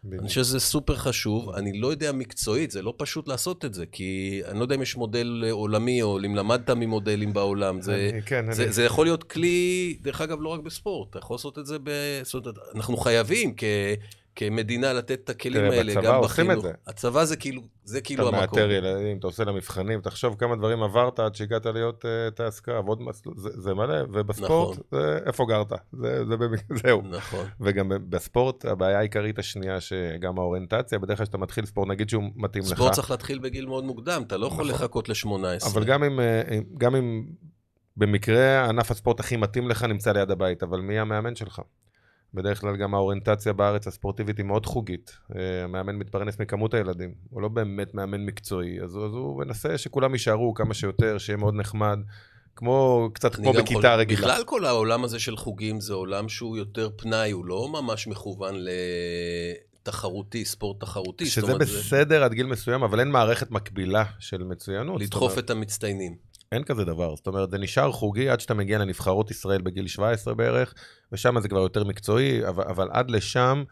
בדיוק. 0.05 0.21
אני 0.21 0.29
חושב 0.29 0.43
שזה 0.43 0.61
סופר 0.61 0.97
חשוב. 0.97 1.51
אני 1.51 1.81
לא 1.81 1.87
יודע 1.91 2.13
מקצועית, 2.13 2.71
זה 2.71 2.83
לא 2.83 2.95
פשוט 2.97 3.29
לעשות 3.29 3.65
את 3.65 3.75
זה, 3.75 3.87
כי 3.87 4.41
אני 4.49 4.59
לא 4.59 4.65
יודע 4.65 4.75
אם 4.75 4.83
יש 4.83 4.97
מודל 4.97 5.45
עולמי, 5.51 6.03
או 6.03 6.19
אם 6.19 6.35
למדת 6.37 6.71
ממודלים 6.71 7.33
בעולם. 7.33 7.81
זה, 7.81 8.11
אני- 8.13 8.23
כן, 8.23 8.53
זה, 8.53 8.63
אני- 8.65 8.73
זה 8.73 8.85
יכול 8.85 9.07
להיות 9.07 9.25
כלי, 9.25 9.97
דרך 10.03 10.21
אגב, 10.21 10.39
לא 10.41 10.49
רק 10.49 10.61
בספורט, 10.61 11.11
אתה 11.11 11.19
יכול 11.19 11.35
לעשות 11.35 11.59
את 11.59 11.67
זה 11.67 11.77
ב... 11.83 11.91
זאת 12.23 12.47
אומרת, 12.47 12.59
אנחנו 12.75 12.97
חייבים 12.97 13.55
כ... 13.57 13.65
כמדינה 14.41 14.93
לתת 14.93 15.21
את 15.25 15.31
הכלים 15.31 15.61
תראה, 15.61 15.79
האלה, 15.79 15.93
בצבא 15.93 16.03
גם 16.03 16.15
עושים 16.15 16.47
בחינוך. 16.47 16.59
את 16.59 16.63
זה. 16.63 16.73
הצבא 16.87 17.25
זה 17.25 17.37
כאילו, 17.37 17.63
זה 17.85 18.01
כאילו 18.01 18.29
אתה 18.29 18.37
המקום. 18.37 18.59
מאתר 18.59 18.71
ילדים, 18.71 19.19
אתה 19.19 19.27
עושה 19.27 19.45
להם 19.45 19.55
מבחנים, 19.55 20.01
תחשוב 20.01 20.35
כמה 20.39 20.57
דברים 20.57 20.83
עברת 20.83 21.19
עד 21.19 21.35
שהגעת 21.35 21.67
להיות 21.67 22.05
uh, 22.05 22.35
טייס 22.35 22.61
קרב, 22.61 22.89
עוד 22.89 23.03
מסלול, 23.03 23.35
זה, 23.39 23.49
זה 23.61 23.75
מלא, 23.75 24.03
ובספורט, 24.13 24.79
נכון. 24.79 25.01
זה 25.01 25.19
איפה 25.27 25.47
גרת, 25.49 25.73
זה, 25.93 26.25
זה 26.25 26.37
במק... 26.37 26.61
זהו. 26.83 27.03
נכון. 27.11 27.47
וגם 27.61 27.93
בספורט, 28.09 28.65
הבעיה 28.65 28.99
העיקרית 28.99 29.39
השנייה, 29.39 29.81
שגם 29.81 30.39
האוריינטציה, 30.39 30.99
בדרך 30.99 31.19
כלל 31.19 31.27
כשאתה 31.27 31.39
מתחיל 31.39 31.67
ספורט, 31.67 31.89
נגיד 31.89 32.09
שהוא 32.09 32.23
מתאים 32.37 32.65
לך, 32.65 32.71
ספורט 32.71 32.93
צריך 32.93 33.11
להתחיל 33.11 33.39
בגיל 33.39 33.67
מאוד 33.67 33.85
מוקדם, 33.85 34.23
אתה 34.27 34.37
לא 34.37 34.47
יכול 34.47 34.65
נכון. 34.65 34.85
לחכות 34.85 35.09
ל-18. 35.09 35.67
אבל 35.73 35.85
גם 35.85 36.05
אם, 36.05 36.21
אה, 36.21 36.59
גם 36.79 36.97
אם 36.97 37.25
במקרה 37.97 38.69
ענף 38.69 38.91
הספורט 38.91 39.21
הכי 39.21 39.37
מתאים 39.37 39.69
לך 39.69 39.85
נמצא 39.85 40.13
ליד 40.13 40.31
הבית, 40.31 40.63
אבל 40.63 40.81
מי 40.81 40.99
המאמן 40.99 41.37
שלך? 41.37 41.61
בדרך 42.35 42.61
כלל 42.61 42.77
גם 42.77 42.95
האוריינטציה 42.95 43.53
בארץ 43.53 43.87
הספורטיבית 43.87 44.39
היא 44.39 44.47
מאוד 44.47 44.67
חוגית. 44.67 45.19
אה, 45.37 45.65
המאמן 45.65 45.97
מתפרנס 45.97 46.41
מכמות 46.41 46.75
הילדים, 46.75 47.15
הוא 47.31 47.43
לא 47.43 47.49
באמת 47.49 47.95
מאמן 47.95 48.21
מקצועי, 48.27 48.81
אז, 48.83 48.95
הוא- 48.95 49.07
אז 49.07 49.13
הוא 49.13 49.39
מנסה 49.39 49.79
שכולם 49.79 50.13
יישארו 50.13 50.55
כמה 50.55 50.75
שיותר, 50.75 51.19
שיהיה 51.19 51.37
מאוד 51.37 51.55
נחמד, 51.55 51.99
כמו, 52.57 53.09
קצת 53.15 53.35
כמו 53.35 53.53
בכיתה 53.53 53.73
יכול- 53.73 53.87
רגילה. 53.87 54.21
בכלל 54.21 54.43
כל 54.47 54.65
העולם 54.65 55.05
הזה 55.05 55.19
של 55.19 55.37
חוגים 55.37 55.81
זה 55.81 55.95
עולם 55.95 56.29
שהוא 56.29 56.57
יותר 56.57 56.91
פנאי, 56.97 57.31
הוא 57.31 57.45
לא 57.45 57.69
ממש 57.73 58.07
מכוון 58.07 58.55
לתחרותי, 59.83 60.45
ספורט 60.45 60.81
תחרותי. 60.81 61.27
שזה 61.27 61.47
אומרת, 61.47 61.67
זה 61.67 61.79
בסדר 61.79 62.25
עד 62.25 62.33
גיל 62.33 62.47
מסוים, 62.47 62.83
אבל 62.83 63.01
אין 63.01 63.09
מערכת 63.11 63.51
מקבילה 63.51 64.05
של 64.19 64.43
מצוינות. 64.43 65.01
לדחוף 65.01 65.23
אומרת, 65.33 65.45
את 65.45 65.51
המצטיינים. 65.51 66.30
אין 66.53 66.65
כזה 66.65 66.85
דבר. 66.85 67.17
זאת 67.17 67.27
אומרת, 67.27 67.51
זה 67.51 67.59
נשאר 67.59 67.93
חוגי 67.93 68.29
עד 68.29 68.41
שאתה 68.41 68.55
מגיע 68.55 68.79
לנבחרות 68.79 69.31
ישראל 69.31 69.63
בגיל 69.63 69.87
17 69.87 70.35
בערך, 70.35 70.75
ושם 71.13 71.41
זה 71.41 71.49
כבר 71.49 71.61
יותר 71.61 71.85
מקצועי, 71.85 72.49
אבל, 72.49 72.65
אבל 72.65 72.89
עד 72.93 73.11
לשם, 73.11 73.65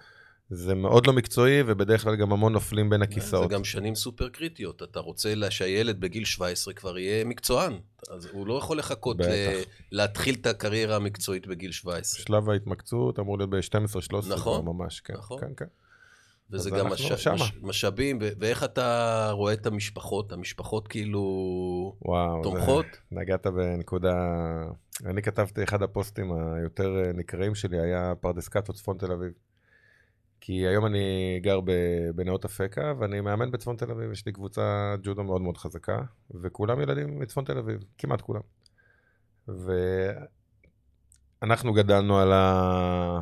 זה 0.51 0.75
מאוד 0.75 1.07
לא 1.07 1.13
מקצועי, 1.13 1.63
ובדרך 1.67 2.03
כלל 2.03 2.17
גם 2.17 2.33
המון 2.33 2.53
נופלים 2.53 2.91
בין 2.91 3.01
זה 3.01 3.05
הכיסאות. 3.05 3.51
גם 3.51 3.65
שנים 3.65 3.95
סופר 3.95 4.29
קריטיות. 4.29 4.83
אתה 4.83 5.01
רוצה 5.01 5.33
שהילד 5.51 6.01
בגיל 6.01 6.25
17 6.25 6.75
כבר 6.75 6.99
יהיה 6.99 7.25
מקצוען. 7.25 7.79
אז 8.11 8.29
הוא 8.33 8.47
לא 8.47 8.59
יכול 8.59 8.79
לחכות 8.79 9.17
ל-. 9.21 9.63
להתחיל 9.93 10.35
את 10.41 10.47
הקריירה 10.47 10.97
המקצועית 10.97 11.47
בגיל 11.47 11.73
17. 11.73 12.25
שלב 12.25 12.51
ההתמקצות 12.51 13.19
אמור 13.19 13.39
להיות 13.39 13.51
ב-12-13 13.51 14.29
נכון, 14.29 14.65
ממש, 14.65 15.01
כן. 15.01 15.15
נכון. 15.15 15.41
כן, 15.41 15.53
כן. 15.57 15.67
וזה 16.51 16.71
גם 16.71 16.87
מש... 16.87 17.13
מש... 17.29 17.53
משאבים, 17.63 18.19
ו- 18.21 18.29
ואיך 18.41 18.65
אתה 18.65 19.29
רואה 19.33 19.53
את 19.53 19.67
המשפחות? 19.67 20.33
המשפחות 20.33 20.89
כאילו 20.89 21.23
וואו. 22.03 22.45
זה- 22.45 22.51
תומכות? 22.51 22.87
נגעת 23.13 23.47
בנקודה... 23.47 24.15
אני 25.07 25.23
כתבתי, 25.23 25.65
אחד 25.65 25.83
הפוסטים 25.83 26.33
היותר 26.33 27.05
אה, 27.05 27.13
נקראים 27.13 27.55
שלי 27.55 27.81
היה 27.81 28.13
פרדסקטו 28.21 28.73
צפון 28.73 28.99
תל 28.99 29.13
אביב. 29.13 29.33
כי 30.41 30.53
היום 30.67 30.87
אני 30.87 31.39
גר 31.43 31.61
בנאות 32.15 32.45
אפקה, 32.45 32.93
ואני 32.99 33.21
מאמן 33.21 33.51
בצפון 33.51 33.77
תל 33.77 33.91
אביב, 33.91 34.13
יש 34.13 34.27
לי 34.27 34.33
קבוצה 34.33 34.95
ג'ודו 35.03 35.25
מאוד 35.25 35.43
מאוד 35.43 35.57
חזקה, 35.57 36.01
וכולם 36.43 36.81
ילדים 36.81 37.19
מצפון 37.19 37.45
תל 37.45 37.59
אביב, 37.59 37.85
כמעט 37.99 38.21
כולם. 38.21 38.41
ואנחנו 41.43 41.73
גדלנו 41.73 42.19
על, 42.19 42.33
ה... 42.33 43.21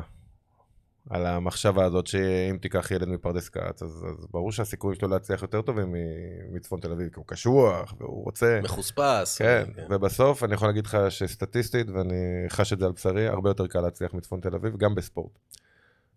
על 1.09 1.25
המחשבה 1.25 1.85
הזאת 1.85 2.07
שאם 2.07 2.57
תיקח 2.61 2.91
ילד 2.91 3.07
מפרדס 3.07 3.49
כץ, 3.49 3.83
אז, 3.83 4.05
אז 4.09 4.27
ברור 4.31 4.51
שהסיכויים 4.51 4.99
שלו 4.99 5.07
להצליח 5.07 5.41
יותר 5.41 5.61
טובים 5.61 5.95
מצפון 6.51 6.79
תל 6.79 6.91
אביב, 6.91 7.09
כי 7.09 7.15
הוא 7.15 7.25
קשוח, 7.27 7.93
והוא 7.99 8.23
רוצה... 8.23 8.59
מחוספס. 8.63 9.37
כן, 9.37 9.63
ובסוף 9.89 10.43
אני 10.43 10.53
יכול 10.53 10.67
להגיד 10.67 10.85
לך 10.85 10.97
שסטטיסטית, 11.09 11.89
ואני 11.89 12.45
חש 12.49 12.73
את 12.73 12.79
זה 12.79 12.85
על 12.85 12.91
בשרי, 12.91 13.27
הרבה 13.27 13.49
יותר 13.49 13.67
קל 13.67 13.81
להצליח 13.81 14.13
מצפון 14.13 14.39
תל 14.39 14.55
אביב, 14.55 14.77
גם 14.77 14.95
בספורט. 14.95 15.39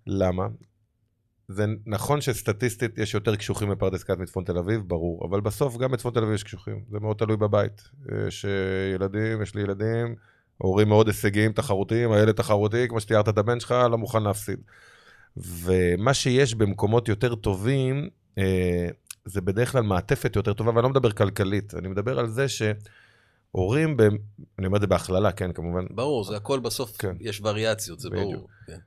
למה? 0.06 0.46
זה 1.48 1.66
נכון 1.86 2.20
שסטטיסטית 2.20 2.98
יש 2.98 3.14
יותר 3.14 3.36
קשוחים 3.36 3.70
בפרדס 3.70 4.02
כץ 4.02 4.18
מצפון 4.18 4.44
תל 4.44 4.58
אביב, 4.58 4.82
ברור, 4.86 5.26
אבל 5.28 5.40
בסוף 5.40 5.76
גם 5.76 5.90
בצפון 5.90 6.12
תל 6.12 6.18
אביב 6.18 6.34
יש 6.34 6.44
קשוחים, 6.44 6.84
זה 6.90 7.00
מאוד 7.00 7.16
תלוי 7.16 7.36
בבית. 7.36 7.82
יש 8.28 8.44
אה, 8.44 8.94
ילדים, 8.94 9.42
יש 9.42 9.54
לי 9.54 9.62
ילדים, 9.62 10.14
הורים 10.62 10.88
מאוד 10.88 11.06
הישגיים, 11.06 11.52
תחרותיים, 11.52 12.12
הילד 12.12 12.34
תחרותי, 12.34 12.88
כמו 12.88 13.00
שתיארת 13.00 13.28
את 13.28 13.38
הבן 13.38 13.60
שלך, 13.60 13.74
לא 13.90 13.98
מוכן 13.98 14.22
להפסיד. 14.22 14.60
ומה 15.36 16.14
שיש 16.14 16.54
במקומות 16.54 17.08
יותר 17.08 17.34
טובים, 17.34 18.08
אה, 18.38 18.88
זה 19.24 19.40
בדרך 19.40 19.72
כלל 19.72 19.82
מעטפת 19.82 20.36
יותר 20.36 20.52
טובה, 20.52 20.70
ואני 20.70 20.82
לא 20.82 20.88
מדבר 20.88 21.10
כלכלית, 21.10 21.74
אני 21.74 21.88
מדבר 21.88 22.18
על 22.18 22.28
זה 22.28 22.46
שהורים, 22.48 23.96
ב... 23.96 24.02
אני 24.58 24.66
אומר 24.66 24.76
את 24.76 24.80
זה 24.80 24.86
בהכללה, 24.86 25.32
כן, 25.32 25.52
כמובן, 25.52 25.84
ברור, 25.90 26.24
זה 26.24 26.36
הכל 26.36 26.60
בסוף, 26.60 26.96
כן. 26.96 27.16
יש 27.20 27.40
וריאציות, 27.44 28.00
זה 28.00 28.10
ברור. 28.10 28.32
בדיוק. 28.32 28.50
כן. 28.66 28.78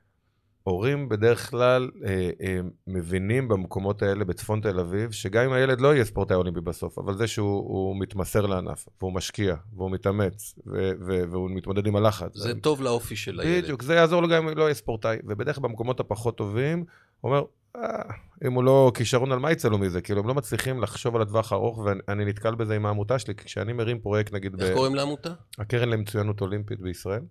הורים 0.68 1.08
בדרך 1.08 1.50
כלל 1.50 1.90
אה, 2.06 2.30
אה, 2.42 2.60
מבינים 2.86 3.48
במקומות 3.48 4.02
האלה 4.02 4.24
בצפון 4.24 4.60
תל 4.60 4.80
אביב, 4.80 5.10
שגם 5.10 5.44
אם 5.44 5.52
הילד 5.52 5.80
לא 5.80 5.94
יהיה 5.94 6.04
ספורטאי 6.04 6.36
אולימפי 6.36 6.60
בסוף, 6.60 6.98
אבל 6.98 7.14
זה 7.16 7.26
שהוא 7.26 7.56
הוא 7.56 8.00
מתמסר 8.00 8.46
לענף, 8.46 8.88
והוא 9.00 9.12
משקיע, 9.12 9.56
והוא 9.76 9.90
מתאמץ, 9.90 10.54
ו- 10.66 10.90
ו- 11.06 11.22
והוא 11.30 11.50
מתמודד 11.50 11.86
עם 11.86 11.96
הלחץ. 11.96 12.36
זה 12.36 12.54
טוב 12.60 12.82
לאופי 12.82 13.16
של 13.16 13.40
הילד. 13.40 13.64
בדיוק, 13.64 13.82
זה 13.82 13.94
יעזור 13.94 14.22
לו 14.22 14.28
גם 14.28 14.48
אם 14.48 14.58
לא 14.58 14.62
יהיה 14.62 14.74
ספורטאי. 14.74 15.18
ובדרך 15.24 15.54
כלל 15.56 15.62
במקומות 15.64 16.00
הפחות 16.00 16.36
טובים, 16.36 16.84
הוא 17.20 17.30
אומר, 17.30 17.44
אה, 17.76 18.02
אם 18.46 18.52
הוא 18.52 18.64
לא 18.64 18.92
כישרון, 18.94 19.32
על 19.32 19.38
מה 19.38 19.52
יצא 19.52 19.68
לו 19.68 19.78
מזה? 19.78 20.00
כאילו, 20.00 20.20
הם 20.20 20.28
לא 20.28 20.34
מצליחים 20.34 20.82
לחשוב 20.82 21.16
על 21.16 21.22
הטווח 21.22 21.52
הארוך, 21.52 21.78
ואני 21.78 22.24
נתקל 22.24 22.54
בזה 22.54 22.76
עם 22.76 22.86
העמותה 22.86 23.18
שלי, 23.18 23.34
כי 23.34 23.44
כשאני 23.44 23.72
מרים 23.72 23.98
פרויקט, 24.00 24.32
נגיד, 24.32 24.60
איך 24.60 24.70
ב- 24.70 24.74
קוראים 24.74 24.94
לעמותה? 24.94 25.30
הקרן 25.58 25.88
למצוינות 25.88 26.40
אולימפית 26.40 26.80
בישראל. 26.80 27.22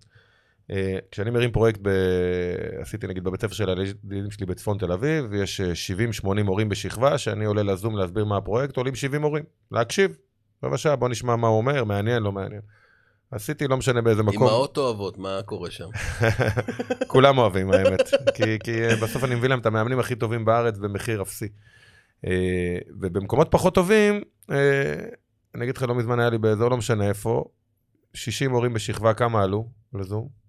אה, 0.70 0.98
כשאני 1.10 1.30
מרים 1.30 1.52
פרויקט, 1.52 1.80
ב... 1.82 1.88
עשיתי 2.80 3.06
נגיד 3.06 3.24
בבית 3.24 3.40
ספר 3.40 3.54
של 3.54 3.68
הילדים 3.68 4.30
שלי 4.30 4.46
בצפון 4.46 4.78
תל 4.78 4.92
אביב, 4.92 5.32
יש 5.34 5.60
אה, 5.60 5.72
70-80 6.24 6.42
מורים 6.42 6.68
בשכבה, 6.68 7.18
שאני 7.18 7.44
עולה 7.44 7.62
לזום 7.62 7.96
להסביר 7.96 8.24
מה 8.24 8.36
הפרויקט, 8.36 8.76
עולים 8.76 8.94
70 8.94 9.20
מורים, 9.20 9.44
להקשיב. 9.70 10.16
רבע 10.62 10.76
שעה, 10.76 10.96
בוא 10.96 11.08
נשמע 11.08 11.36
מה 11.36 11.48
הוא 11.48 11.56
אומר, 11.56 11.84
מעניין, 11.84 12.22
לא 12.22 12.32
מעניין. 12.32 12.60
עשיתי, 13.30 13.68
לא 13.68 13.76
משנה 13.76 14.02
באיזה 14.02 14.22
מקום. 14.22 14.48
אמהות 14.48 14.76
אוהבות, 14.76 15.18
מה 15.18 15.40
קורה 15.44 15.70
שם? 15.70 15.88
כולם 17.12 17.38
אוהבים, 17.38 17.70
האמת. 17.70 18.00
כי, 18.34 18.58
כי 18.64 18.84
אה, 18.84 18.96
בסוף 18.96 19.24
אני 19.24 19.34
מביא 19.34 19.48
להם 19.48 19.58
את 19.58 19.66
המאמנים 19.66 19.98
הכי 19.98 20.16
טובים 20.16 20.44
בארץ 20.44 20.78
במחיר 20.78 21.22
אפסי. 21.22 21.48
אה, 22.26 22.78
ובמקומות 23.00 23.48
פחות 23.50 23.74
טובים, 23.74 24.20
אה, 24.50 24.94
אני 25.54 25.64
אגיד 25.64 25.76
לך, 25.76 25.82
לא 25.82 25.94
מזמן 25.94 26.20
היה 26.20 26.30
לי 26.30 26.38
באזור, 26.38 26.68
לא 26.68 26.76
משנה 26.76 27.08
איפה, 27.08 27.44
60 28.14 28.50
מורים 28.50 28.74
בשכבה, 28.74 29.14
כמה 29.14 29.42
עלו 29.42 29.68
לזום? 29.94 30.43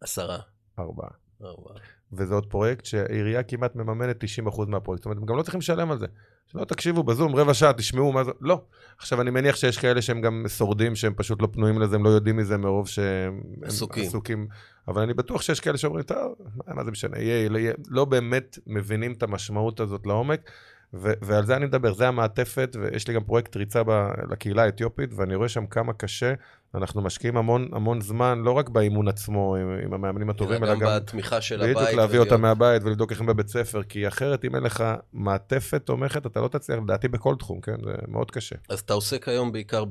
עשרה. 0.00 0.38
ארבעה. 0.78 1.10
ארבעה. 1.44 1.76
וזה 2.12 2.34
עוד 2.34 2.46
פרויקט 2.46 2.84
שהעירייה 2.84 3.42
כמעט 3.42 3.76
מממנת 3.76 4.24
90% 4.24 4.66
מהפרויקט. 4.66 5.02
זאת 5.02 5.04
אומרת, 5.04 5.18
הם 5.18 5.26
גם 5.26 5.36
לא 5.36 5.42
צריכים 5.42 5.60
לשלם 5.60 5.90
על 5.90 5.98
זה. 5.98 6.06
שלא 6.46 6.64
תקשיבו 6.64 7.02
בזום, 7.02 7.36
רבע 7.36 7.54
שעה, 7.54 7.72
תשמעו 7.72 8.12
מה 8.12 8.24
זה, 8.24 8.30
לא. 8.40 8.62
עכשיו, 8.98 9.20
אני 9.20 9.30
מניח 9.30 9.56
שיש 9.56 9.78
כאלה 9.78 10.02
שהם 10.02 10.20
גם 10.20 10.44
שורדים, 10.48 10.96
שהם 10.96 11.14
פשוט 11.16 11.42
לא 11.42 11.48
פנויים 11.52 11.80
לזה, 11.80 11.96
הם 11.96 12.04
לא 12.04 12.08
יודעים 12.08 12.36
מזה 12.36 12.56
מרוב 12.56 12.88
שהם 12.88 13.42
הם 13.56 13.64
עסוקים. 13.64 14.06
עסוקים. 14.06 14.48
אבל 14.88 15.02
אני 15.02 15.14
בטוח 15.14 15.42
שיש 15.42 15.60
כאלה 15.60 15.78
שאומרים, 15.78 16.02
טוב, 16.02 16.34
מה, 16.54 16.74
מה 16.74 16.84
זה 16.84 16.90
משנה, 16.90 17.18
יהיה, 17.18 17.48
יהיה, 17.58 17.72
לא 17.88 18.04
באמת 18.04 18.58
מבינים 18.66 19.12
את 19.12 19.22
המשמעות 19.22 19.80
הזאת 19.80 20.06
לעומק. 20.06 20.50
ו- 20.94 21.12
ועל 21.22 21.46
זה 21.46 21.56
אני 21.56 21.66
מדבר, 21.66 21.92
זה 21.92 22.08
המעטפת, 22.08 22.76
ויש 22.80 23.08
לי 23.08 23.14
גם 23.14 23.24
פרויקט 23.24 23.56
ריצה 23.56 23.82
ב- 23.86 24.08
לקהילה 24.30 24.62
האתיופית, 24.62 25.10
ואני 25.14 25.34
רואה 25.34 25.48
שם 25.48 25.66
כמה 25.66 25.92
קשה, 25.92 26.34
אנחנו 26.74 27.02
משקיעים 27.02 27.36
המון 27.36 27.68
המון 27.72 28.00
זמן, 28.00 28.38
לא 28.44 28.50
רק 28.50 28.68
באימון 28.68 29.08
עצמו 29.08 29.56
עם, 29.56 29.78
עם 29.84 29.94
המאמנים 29.94 30.30
הטובים, 30.30 30.64
אלא 30.64 30.74
גם 30.74 30.88
בתמיכה 30.96 31.40
של 31.40 31.62
הבית. 31.62 31.76
בדיוק 31.76 31.90
להביא 31.90 32.18
אותם 32.18 32.40
מהבית 32.40 32.82
ולבדוק 32.82 33.10
איך 33.10 33.20
הם 33.20 33.26
בבית 33.26 33.48
ספר, 33.48 33.82
כי 33.82 34.08
אחרת 34.08 34.44
אם 34.44 34.54
אין 34.54 34.62
לך 34.62 34.84
מעטפת 35.12 35.82
תומכת, 35.84 36.26
אתה 36.26 36.40
לא 36.40 36.48
תצליח, 36.48 36.78
לדעתי 36.78 37.08
בכל 37.08 37.34
תחום, 37.38 37.60
כן? 37.60 37.76
זה 37.84 37.92
מאוד 38.08 38.30
קשה. 38.30 38.56
אז 38.68 38.80
אתה 38.80 38.92
עוסק 38.92 39.28
היום 39.28 39.52
בעיקר 39.52 39.84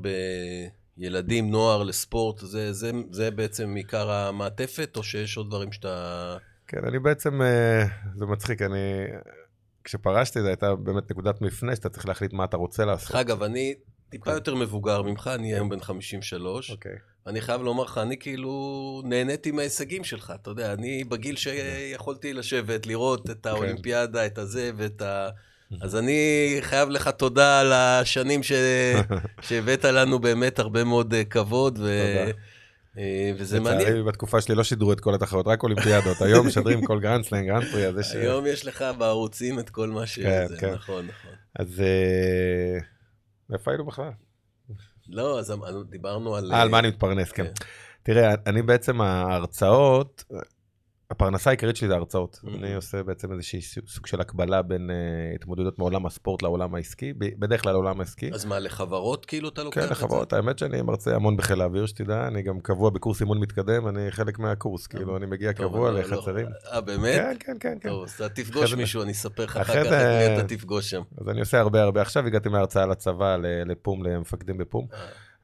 בילדים, 0.96 1.50
נוער, 1.50 1.82
לספורט, 1.82 2.38
זה, 2.38 2.72
זה, 2.72 2.90
זה 3.10 3.30
בעצם 3.30 3.74
עיקר 3.74 4.10
המעטפת, 4.10 4.96
או 4.96 5.02
שיש 5.02 5.36
עוד 5.36 5.48
דברים 5.48 5.72
שאתה... 5.72 6.36
כן, 6.68 6.84
אני 6.88 6.98
בעצם, 6.98 7.42
אה, 7.42 7.84
זה 8.14 8.26
מצחיק, 8.26 8.62
אני... 8.62 9.06
כשפרשתי 9.86 10.40
זו 10.42 10.46
הייתה 10.46 10.74
באמת 10.74 11.10
נקודת 11.10 11.40
מפנה, 11.40 11.76
שאתה 11.76 11.88
צריך 11.88 12.06
להחליט 12.06 12.32
מה 12.32 12.44
אתה 12.44 12.56
רוצה 12.56 12.84
לעשות. 12.84 13.08
דרך 13.08 13.20
אגב, 13.20 13.42
אני 13.42 13.74
טיפה 14.10 14.24
כן. 14.24 14.30
יותר 14.30 14.54
מבוגר 14.54 15.02
ממך, 15.02 15.30
אני 15.34 15.54
היום 15.54 15.68
בן 15.68 15.80
53. 15.80 16.70
אוקיי. 16.70 16.92
אני 17.26 17.40
חייב 17.40 17.62
לומר 17.62 17.84
לך, 17.84 17.98
אני 17.98 18.16
כאילו 18.16 19.02
נהניתי 19.04 19.50
מההישגים 19.50 20.04
שלך, 20.04 20.32
אתה 20.42 20.50
יודע, 20.50 20.72
אני 20.72 21.04
בגיל 21.04 21.36
שיכולתי 21.36 22.32
לשבת, 22.32 22.86
לראות. 22.86 23.30
את 23.30 23.46
האולימפיאדה, 23.46 24.26
את 24.26 24.38
הזה 24.38 24.70
ואת 24.76 25.02
ה... 25.02 25.28
אז 25.80 25.96
אני 25.96 26.56
חייב 26.60 26.88
לך 26.88 27.08
תודה 27.08 27.60
על 27.60 27.72
השנים 27.72 28.42
ש... 28.42 28.52
שהבאת 29.46 29.84
לנו 29.84 30.18
באמת 30.18 30.58
הרבה 30.58 30.84
מאוד 30.84 31.14
אה, 31.14 31.24
כבוד, 31.24 31.78
ו... 31.78 31.82
תודה. 31.82 32.38
אה, 32.98 33.32
וזה 33.38 33.60
מעניין. 33.60 33.80
לצערי, 33.80 34.02
בתקופה 34.02 34.40
שלי 34.40 34.54
לא 34.54 34.64
שידרו 34.64 34.92
את 34.92 35.00
כל 35.00 35.14
התחרות, 35.14 35.46
רק 35.46 35.62
אולימפיאדות. 35.62 36.22
היום 36.22 36.46
משדרים 36.46 36.86
כל 36.86 37.00
גרנד 37.00 37.20
סלאם, 37.20 37.46
גרנד 37.46 37.66
פרי, 37.66 37.86
אז 37.86 37.98
יש... 37.98 38.14
היום 38.14 38.46
יש 38.46 38.66
לך 38.66 38.84
בערוצים 38.98 39.58
את 39.58 39.70
כל 39.70 39.88
מה 39.88 40.06
ש... 40.06 40.18
כן, 40.18 40.46
כן. 40.58 40.74
נכון, 40.74 41.06
נכון. 41.06 41.30
אז 41.58 41.80
אה, 41.80 42.78
איפה 43.52 43.70
היינו 43.70 43.86
בכלל? 43.86 44.10
לא, 45.08 45.38
אז 45.38 45.50
אמ- 45.50 45.84
דיברנו 45.90 46.36
על... 46.36 46.52
אה, 46.52 46.62
על 46.62 46.68
מה 46.68 46.78
אני 46.78 46.88
מתפרנס, 46.88 47.32
כן. 47.32 47.44
כן. 47.44 47.52
תראה, 48.02 48.34
אני 48.46 48.62
בעצם, 48.62 49.00
ההרצאות, 49.00 50.24
הפרנסה 51.10 51.50
העיקרית 51.50 51.76
שלי 51.76 51.88
זה 51.88 51.94
הרצאות. 51.94 52.40
Mhm. 52.44 52.48
אני 52.58 52.74
עושה 52.74 53.02
בעצם 53.02 53.32
איזושהי 53.32 53.60
סוג 53.86 54.06
של 54.06 54.20
הקבלה 54.20 54.62
בין 54.62 54.90
אה, 54.90 55.34
התמודדות 55.34 55.78
מעולם 55.78 56.06
הספורט 56.06 56.42
לעולם 56.42 56.74
העסקי, 56.74 57.12
בדרך 57.12 57.62
כלל 57.62 57.72
לעולם 57.72 58.00
העסקי. 58.00 58.30
אז 58.32 58.44
מה, 58.44 58.58
לחברות 58.58 59.26
כאילו 59.26 59.48
אתה 59.48 59.62
לוקח 59.62 59.74
כן, 59.74 59.82
את 59.82 59.88
זה? 59.88 59.92
לחברות, 59.92 60.32
האמת 60.32 60.58
שאני 60.58 60.82
מרצה 60.82 61.14
המון 61.14 61.36
בחיל 61.36 61.60
האוויר, 61.60 61.86
שתדע, 61.86 62.26
אני 62.26 62.42
גם 62.42 62.60
קבוע 62.60 62.90
בקורס 62.90 63.20
אימון 63.20 63.40
מתקדם, 63.40 63.88
אני 63.88 64.10
חלק 64.10 64.38
מהקורס, 64.38 64.86
כאילו, 64.86 65.16
אני 65.16 65.26
מגיע 65.26 65.52
טוב, 65.52 65.66
קבוע 65.66 65.90
לא- 65.90 66.00
לחצרים. 66.00 66.46
אה, 66.72 66.80
באמת? 66.80 67.14
כן, 67.16 67.36
כן, 67.40 67.56
כן, 67.60 67.78
כן. 67.80 67.88
טוב, 67.88 68.04
אז 68.04 68.12
אתה 68.12 68.28
תפגוש 68.28 68.74
מישהו, 68.74 69.02
אני 69.02 69.12
אספר 69.12 69.44
לך 69.44 69.56
אחר 69.56 69.84
כך 69.84 69.92
את 69.92 70.30
מי 70.30 70.38
אתה 70.38 70.48
תפגוש 70.48 70.90
שם. 70.90 71.02
אז 71.20 71.28
אני 71.28 71.40
עושה 71.40 71.60
הרבה 71.60 71.82
הרבה. 71.82 72.02
עכשיו 72.02 72.26
הגעתי 72.26 72.48
מההרצאה 72.48 72.86
לצבא, 72.86 73.36
לפום, 73.66 74.04
למפקדים 74.04 74.58
בפום. 74.58 74.86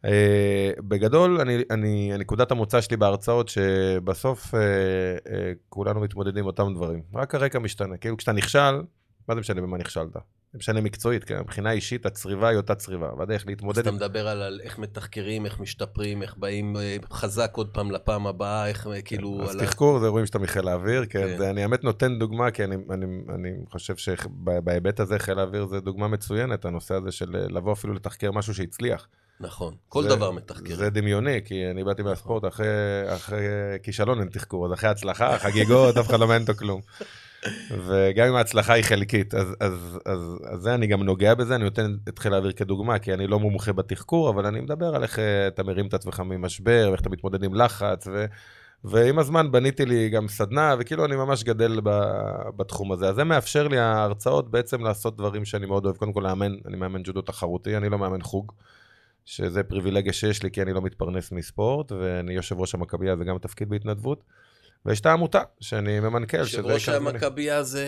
אה, 0.04 0.71
בגדול, 0.78 1.40
אני, 1.40 1.62
אני, 1.71 2.12
נקודת 2.18 2.50
המוצא 2.50 2.80
שלי 2.80 2.97
בהרצאות, 2.97 3.49
שבסוף 3.49 4.54
אה, 4.54 4.61
אה, 4.61 5.52
כולנו 5.68 6.00
מתמודדים 6.00 6.38
עם 6.38 6.47
אותם 6.47 6.75
דברים. 6.75 7.02
רק 7.14 7.35
הרקע 7.35 7.59
משתנה. 7.59 7.97
כאילו 7.97 8.16
כשאתה 8.16 8.32
נכשל, 8.32 8.82
מה 9.28 9.35
זה 9.35 9.40
משנה 9.40 9.61
במה 9.61 9.78
נכשלת? 9.78 10.12
זה 10.52 10.59
משנה 10.59 10.80
מקצועית, 10.80 11.25
כן? 11.25 11.40
מבחינה 11.40 11.73
אישית, 11.73 12.06
הצריבה 12.06 12.49
היא 12.49 12.56
אותה 12.56 12.75
צריבה, 12.75 13.11
והדרך 13.18 13.40
אז 13.40 13.47
להתמודד 13.47 13.78
אתה 13.78 13.88
עם... 13.88 13.94
מדבר 13.94 14.28
על, 14.28 14.42
על 14.42 14.61
איך 14.62 14.78
מתחקרים, 14.78 15.47
איך 15.47 15.61
משתפרים, 15.61 16.23
איך 16.23 16.37
באים 16.37 16.76
חזק 17.12 17.52
עוד 17.54 17.68
פעם 17.75 17.90
לפעם 17.90 18.26
הבאה, 18.26 18.68
איך 18.68 18.88
כאילו... 19.04 19.42
אז 19.42 19.50
על 19.50 19.61
ה- 19.61 19.66
תחקור 19.66 19.99
זה 19.99 20.06
אירועים 20.06 20.26
שאתה 20.26 20.38
מחיל 20.38 20.68
האוויר, 20.68 21.04
כן, 21.06 21.21
כן. 21.21 21.38
זה, 21.38 21.50
אני 21.50 21.62
האמת 21.62 21.85
נותן 21.85 22.18
דוגמה, 22.18 22.50
כי 22.50 22.64
אני, 22.64 22.76
אני, 22.90 23.06
אני 23.35 23.50
חושב 23.71 23.97
שבהיבט 23.97 25.00
הזה 25.00 25.18
חיל 25.18 25.38
האוויר 25.38 25.66
זה 25.66 25.80
דוגמה 25.80 26.09
מצוינת, 26.09 26.64
הנושא 26.64 26.94
הזה 26.94 27.12
של 27.12 27.30
לבוא 27.30 27.73
אפילו 27.73 27.94
לתחקר 27.94 28.32
משהו 28.32 28.54
שהצליח. 28.54 29.09
נכון, 29.41 29.75
כל 29.89 30.03
זה- 30.03 30.09
דבר 30.09 30.31
מתחקרים. 30.31 30.77
זה 30.77 30.91
דמיוני, 30.91 31.41
כי 31.45 31.71
אני 31.71 31.85
באתי 31.85 32.03
מהספורט, 32.03 32.45
אחרי, 32.45 32.67
אחרי 33.15 33.39
כישלון 33.83 34.21
אין 34.21 34.29
תחקור, 34.29 34.67
אז 34.67 34.73
אחרי 34.73 34.91
הצלחה, 34.91 35.39
חגיגות, 35.39 35.97
אף 35.97 36.09
אחד 36.11 36.21
לא 36.21 36.27
מעניין 36.27 36.43
אותו 36.49 36.55
כלום. 36.59 36.81
וגם 37.87 38.27
אם 38.29 38.35
ההצלחה 38.35 38.73
היא 38.73 38.85
חלקית, 38.85 39.35
אז, 39.35 39.47
אז, 39.61 39.99
אז, 40.07 40.19
אז 40.53 40.61
זה 40.61 40.75
אני 40.75 40.87
גם 40.87 41.03
נוגע 41.03 41.35
בזה, 41.35 41.55
אני 41.55 41.65
נותן 41.65 41.97
את 42.09 42.19
חיל 42.19 42.35
האוויר 42.35 42.53
כדוגמה, 42.53 42.99
כי 42.99 43.15
אני 43.15 43.27
לא 43.27 43.39
מומחה 43.41 43.73
בתחקור, 43.73 44.31
אבל 44.31 44.47
אני 44.47 44.61
מדבר 44.61 44.95
על 44.95 45.03
איך 45.03 45.19
אה, 45.19 45.47
אתה 45.49 45.62
מרים 45.62 45.87
את 45.87 45.95
עצמך 45.95 46.21
ממשבר, 46.21 46.87
ואיך 46.91 47.01
אתה 47.01 47.11
מתמודד 47.11 47.45
עם 47.45 47.55
לחץ, 47.55 48.07
ו... 48.07 48.25
ועם 48.85 49.19
הזמן 49.19 49.53
בניתי 49.53 49.87
לי 49.87 50.09
גם 50.09 50.29
סדנה, 50.29 50.75
וכאילו 50.79 51.05
אני 51.05 51.17
ממש 51.17 51.45
גדל 51.45 51.81
ב, 51.85 51.91
בתחום 52.57 52.93
הזה. 52.93 53.09
אז 53.09 53.15
זה 53.15 53.25
מאפשר 53.25 53.69
לי 53.69 53.79
ההרצאות 53.79 54.51
בעצם 54.51 54.81
לעשות 54.85 55.17
דברים 55.17 55.45
שאני 55.45 55.67
מאוד 55.67 55.85
אוהב. 55.85 55.97
קודם 55.97 56.12
כל 56.12 56.21
לאמן, 56.21 56.53
אני 56.67 56.77
מאמן 56.77 57.01
ג'ודו 57.05 57.21
תחרותי, 57.21 57.77
אני 57.77 57.89
לא 57.89 57.99
מאמן 57.99 58.23
חוג, 58.23 58.53
שזה 59.25 59.62
פריבילגיה 59.62 60.12
שיש 60.12 60.43
לי, 60.43 60.50
כי 60.50 60.62
אני 60.62 60.73
לא 60.73 60.83
מתפרנס 60.83 61.33
מספורט, 61.33 61.93
ואני 61.93 62.35
יושב 62.35 62.61
ראש 62.61 62.75
המכבייה, 62.75 63.17
זה 63.17 63.25
גם 63.25 63.38
תפקיד 63.38 63.69
בהתנדבות. 63.69 64.25
ויש 64.87 65.00
את 65.00 65.07
העמותה 65.07 65.41
שאני 65.61 66.00
ממנכ"ל. 66.00 66.37
יושב 66.37 66.67
ראש 66.67 66.88
המכבייה 66.88 67.62
זה, 67.62 67.87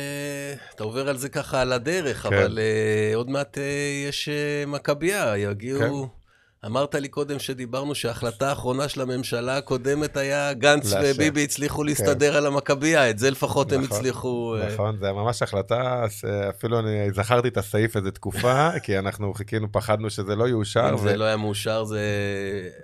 אתה 0.74 0.84
עובר 0.84 1.08
על 1.08 1.16
זה 1.16 1.28
ככה 1.28 1.60
על 1.60 1.72
הדרך, 1.72 2.22
כן. 2.22 2.28
אבל 2.28 2.58
uh, 2.58 3.16
עוד 3.16 3.30
מעט 3.30 3.58
uh, 3.58 3.60
יש 4.08 4.28
uh, 4.28 4.68
מכבייה, 4.68 5.38
יגיעו... 5.38 5.80
כן. 5.80 6.23
אמרת 6.66 6.94
לי 6.94 7.08
קודם 7.08 7.38
שדיברנו 7.38 7.94
שההחלטה 7.94 8.48
האחרונה 8.48 8.88
של 8.88 9.00
הממשלה 9.00 9.56
הקודמת 9.56 10.16
היה 10.16 10.52
גנץ 10.52 10.92
וביבי 11.02 11.44
הצליחו 11.44 11.80
כן. 11.80 11.86
להסתדר 11.86 12.30
כן. 12.30 12.36
על 12.36 12.46
המכבייה, 12.46 13.10
את 13.10 13.18
זה 13.18 13.30
לפחות 13.30 13.66
נכון, 13.66 13.78
הם 13.78 13.84
הצליחו... 13.84 14.56
אה, 14.56 14.72
נכון, 14.74 14.98
זה 15.00 15.12
ממש 15.12 15.42
החלטה, 15.42 16.04
אפילו 16.48 16.78
אני 16.78 17.12
זכרתי 17.12 17.48
את 17.48 17.56
הסעיף 17.56 17.96
איזה 17.96 18.10
תקופה, 18.10 18.70
כי 18.84 18.98
אנחנו 18.98 19.34
חיכינו, 19.34 19.72
פחדנו 19.72 20.10
שזה 20.10 20.36
לא 20.36 20.48
יאושר. 20.48 20.90
אם 20.90 20.94
ו... 20.94 20.98
זה 20.98 21.16
לא 21.16 21.24
היה 21.24 21.36
מאושר, 21.36 21.84
זה... 21.84 22.00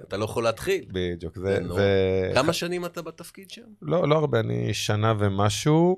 אתה 0.09 0.17
לא 0.17 0.25
יכול 0.25 0.45
להתחיל. 0.45 0.85
בדיוק, 0.93 1.37
זה... 1.37 1.59
זה... 1.69 1.75
זה... 1.75 2.33
כמה 2.35 2.53
שנים 2.53 2.85
אתה 2.85 3.03
בתפקיד 3.03 3.51
שם? 3.51 3.63
לא, 3.83 4.09
לא 4.09 4.15
הרבה, 4.15 4.41
אני 4.41 4.75
שנה 4.75 5.15
ומשהו. 5.19 5.97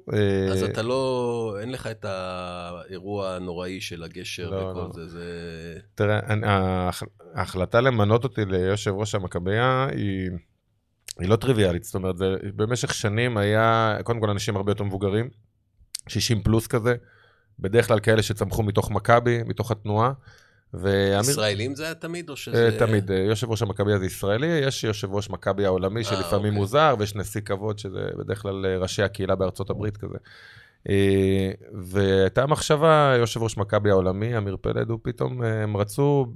אז 0.50 0.62
אה, 0.62 0.68
אתה 0.68 0.82
לא, 0.82 1.56
אין 1.60 1.72
לך 1.72 1.86
את 1.86 2.04
האירוע 2.08 3.30
הנוראי 3.30 3.80
של 3.80 4.02
הגשר 4.02 4.50
לא, 4.50 4.56
וכל 4.56 4.80
לא. 4.80 4.90
זה, 4.92 5.08
זה... 5.08 5.24
תראה, 5.94 6.20
ההחלטה... 7.34 7.71
ההחלטה 7.74 7.90
למנות 7.90 8.24
אותי 8.24 8.44
ליושב 8.44 8.90
ראש 8.94 9.14
המכבייה 9.14 9.88
היא, 9.92 10.30
היא 11.18 11.28
לא 11.28 11.36
טריוויאלית, 11.36 11.84
זאת 11.84 11.94
אומרת, 11.94 12.16
זה 12.16 12.36
במשך 12.56 12.94
שנים 12.94 13.36
היה, 13.36 13.96
קודם 14.04 14.20
כל 14.20 14.30
אנשים 14.30 14.56
הרבה 14.56 14.70
יותר 14.70 14.84
מבוגרים, 14.84 15.28
60 16.08 16.42
פלוס 16.42 16.66
כזה, 16.66 16.94
בדרך 17.58 17.86
כלל 17.86 18.00
כאלה 18.00 18.22
שצמחו 18.22 18.62
מתוך 18.62 18.90
מכבי, 18.90 19.42
מתוך 19.46 19.70
התנועה. 19.70 20.12
ואמיר... 20.74 21.20
ישראלים 21.20 21.74
זה 21.74 21.84
היה 21.84 21.94
תמיד, 21.94 22.30
או 22.30 22.36
שזה... 22.36 22.68
אה, 22.72 22.78
תמיד, 22.78 23.10
אה, 23.10 23.16
יושב 23.16 23.50
ראש 23.50 23.62
המכבי 23.62 23.92
הזה 23.92 24.06
ישראלי, 24.06 24.46
יש 24.46 24.84
יושב 24.84 25.12
ראש 25.12 25.30
מכבי 25.30 25.64
העולמי 25.64 26.00
אה, 26.00 26.04
שלפעמים 26.04 26.46
אוקיי. 26.46 26.50
מוזר, 26.50 26.94
ויש 26.98 27.14
נשיא 27.14 27.40
כבוד, 27.40 27.78
שזה 27.78 28.00
בדרך 28.18 28.42
כלל 28.42 28.66
ראשי 28.66 29.02
הקהילה 29.02 29.34
בארצות 29.34 29.70
הברית 29.70 29.96
כזה. 29.96 30.18
והייתה 31.72 32.46
מחשבה, 32.46 33.14
יושב 33.18 33.42
ראש 33.42 33.56
מכבי 33.56 33.90
העולמי, 33.90 34.38
אמיר 34.38 34.56
פלד, 34.60 34.90
הוא 34.90 34.98
פתאום, 35.02 35.42
הם 35.42 35.76
רצו 35.76 36.26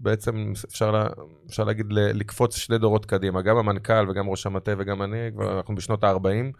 בעצם 0.00 0.52
אפשר, 0.68 0.90
לה, 0.90 1.08
אפשר 1.48 1.64
להגיד 1.64 1.86
לקפוץ 1.90 2.56
שני 2.56 2.78
דורות 2.78 3.06
קדימה, 3.06 3.42
גם 3.42 3.56
המנכ"ל 3.56 4.10
וגם 4.10 4.28
ראש 4.28 4.46
המטה 4.46 4.72
וגם 4.78 5.02
אני, 5.02 5.30
כבר 5.34 5.56
אנחנו 5.56 5.74
בשנות 5.74 6.04
ה-40. 6.04 6.56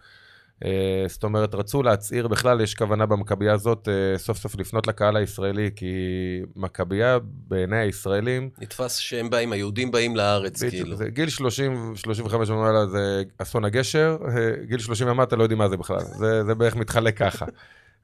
אה, 0.64 1.04
זאת 1.08 1.24
אומרת, 1.24 1.54
רצו 1.54 1.82
להצהיר, 1.82 2.28
בכלל 2.28 2.60
יש 2.60 2.74
כוונה 2.74 3.06
במכבייה 3.06 3.52
הזאת 3.52 3.88
אה, 3.88 4.18
סוף 4.18 4.38
סוף 4.38 4.56
לפנות 4.58 4.86
לקהל 4.86 5.16
הישראלי, 5.16 5.70
כי 5.76 5.94
מכבייה 6.56 7.18
בעיני 7.22 7.78
הישראלים... 7.78 8.50
נתפס 8.58 8.96
שהם 8.96 9.30
באים, 9.30 9.52
היהודים 9.52 9.90
באים 9.90 10.16
לארץ, 10.16 10.62
בדיוק, 10.62 10.82
כאילו. 10.82 10.96
זה 10.96 11.08
גיל 11.08 11.28
30, 11.28 11.92
35 11.96 12.50
ומעלה 12.50 12.86
זה 12.86 13.22
אסון 13.38 13.64
הגשר, 13.64 14.16
אה, 14.28 14.64
גיל 14.64 14.78
30 14.78 15.08
ומטה 15.08 15.36
לא 15.36 15.42
יודעים 15.42 15.58
מה 15.58 15.68
זה 15.68 15.76
בכלל, 15.76 16.00
זה, 16.00 16.44
זה 16.44 16.54
בערך 16.54 16.76
מתחלק 16.76 17.18
ככה. 17.18 17.46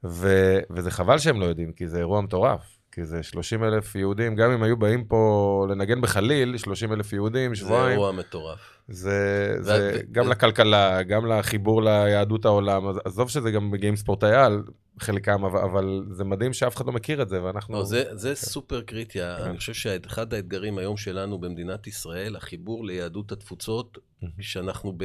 ו, 0.03 0.57
וזה 0.69 0.91
חבל 0.91 1.17
שהם 1.17 1.39
לא 1.39 1.45
יודעים, 1.45 1.71
כי 1.71 1.87
זה 1.87 1.97
אירוע 1.97 2.21
מטורף. 2.21 2.77
כי 2.91 3.05
זה 3.05 3.23
30 3.23 3.63
אלף 3.63 3.95
יהודים, 3.95 4.35
גם 4.35 4.51
אם 4.51 4.63
היו 4.63 4.77
באים 4.77 5.05
פה 5.05 5.65
לנגן 5.69 6.01
בחליל, 6.01 6.57
30 6.57 6.93
אלף 6.93 7.13
יהודים, 7.13 7.55
שבועיים. 7.55 7.85
זה 7.85 7.91
אירוע 7.91 8.11
מטורף. 8.11 8.59
זה, 8.87 9.55
זה 9.59 9.91
ו... 9.95 10.11
גם 10.11 10.25
ו... 10.25 10.29
לכלכלה, 10.29 11.03
גם 11.03 11.25
לחיבור 11.25 11.83
ליהדות 11.83 12.45
העולם. 12.45 12.87
אז 12.87 12.99
עזוב 13.05 13.29
שזה 13.29 13.51
גם 13.51 13.71
מגיעים 13.71 13.95
ספורטאי 13.95 14.35
על, 14.35 14.63
חלקם, 14.99 15.45
אבל, 15.45 15.59
אבל 15.59 16.05
זה 16.11 16.23
מדהים 16.23 16.53
שאף 16.53 16.75
אחד 16.75 16.85
לא 16.85 16.93
מכיר 16.93 17.21
את 17.21 17.29
זה, 17.29 17.43
ואנחנו... 17.43 17.73
לא, 17.75 17.83
זה, 17.83 18.03
זה 18.11 18.29
כן. 18.29 18.35
סופר 18.35 18.81
קריטי. 18.81 19.19
כן. 19.19 19.43
אני 19.43 19.57
חושב 19.57 19.73
שאחד 19.73 20.33
האתגרים 20.33 20.77
היום 20.77 20.97
שלנו 20.97 21.39
במדינת 21.39 21.87
ישראל, 21.87 22.35
החיבור 22.35 22.85
ליהדות 22.85 23.31
התפוצות, 23.31 23.97
שאנחנו 24.39 24.93
ב... 24.97 25.03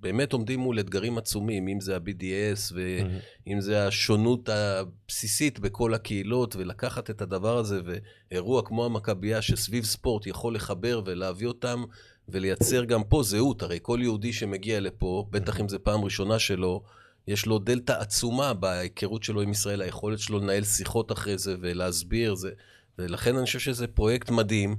באמת 0.00 0.32
עומדים 0.32 0.60
מול 0.60 0.80
אתגרים 0.80 1.18
עצומים, 1.18 1.68
אם 1.68 1.80
זה 1.80 1.96
ה-BDS 1.96 2.74
ואם 2.74 3.60
זה 3.60 3.86
השונות 3.86 4.48
הבסיסית 4.48 5.58
בכל 5.58 5.94
הקהילות, 5.94 6.56
ולקחת 6.56 7.10
את 7.10 7.22
הדבר 7.22 7.58
הזה 7.58 7.80
ואירוע 7.84 8.62
כמו 8.62 8.84
המכבייה 8.84 9.42
שסביב 9.42 9.84
ספורט 9.84 10.26
יכול 10.26 10.54
לחבר 10.54 11.02
ולהביא 11.06 11.46
אותם 11.46 11.84
ולייצר 12.28 12.84
גם 12.84 13.04
פה 13.04 13.22
זהות. 13.22 13.62
הרי 13.62 13.78
כל 13.82 13.98
יהודי 14.02 14.32
שמגיע 14.32 14.80
לפה, 14.80 15.26
בטח 15.30 15.60
אם 15.60 15.68
זו 15.68 15.78
פעם 15.82 16.04
ראשונה 16.04 16.38
שלו, 16.38 16.82
יש 17.28 17.46
לו 17.46 17.58
דלתא 17.58 17.92
עצומה 17.92 18.54
בהיכרות 18.54 19.22
שלו 19.22 19.40
עם 19.40 19.50
ישראל, 19.50 19.82
היכולת 19.82 20.18
שלו 20.18 20.38
לנהל 20.38 20.64
שיחות 20.64 21.12
אחרי 21.12 21.38
זה 21.38 21.56
ולהסביר, 21.60 22.34
זה, 22.34 22.50
ולכן 22.98 23.36
אני 23.36 23.44
חושב 23.44 23.58
שזה 23.58 23.86
פרויקט 23.86 24.30
מדהים, 24.30 24.76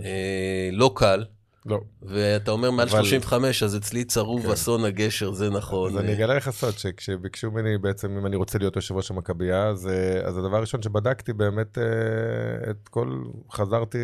אה, 0.00 0.68
לא 0.72 0.92
קל. 0.96 1.24
לא. 1.66 1.80
ואתה 2.02 2.50
אומר 2.50 2.70
מעל 2.70 2.88
אבל... 2.88 2.98
35, 2.98 3.62
אז 3.62 3.76
אצלי 3.76 4.04
צרוב 4.04 4.42
כן. 4.42 4.50
אסון 4.50 4.84
הגשר, 4.84 5.32
זה 5.32 5.50
נכון. 5.50 5.92
אז 5.92 6.04
אני 6.04 6.12
אגלה 6.12 6.34
לך 6.34 6.50
סוד, 6.50 6.78
שכשביקשו 6.78 7.50
ממני 7.50 7.78
בעצם, 7.78 8.16
אם 8.18 8.26
אני 8.26 8.36
רוצה 8.36 8.58
להיות 8.58 8.76
יושב 8.76 8.94
ראש 8.94 9.10
המכבייה, 9.10 9.68
אז, 9.68 9.88
אה, 9.88 10.20
אז 10.28 10.38
הדבר 10.38 10.56
הראשון 10.56 10.82
שבדקתי 10.82 11.32
באמת 11.32 11.78
אה, 11.78 12.70
את 12.70 12.88
כל, 12.88 13.22
חזרתי 13.52 13.98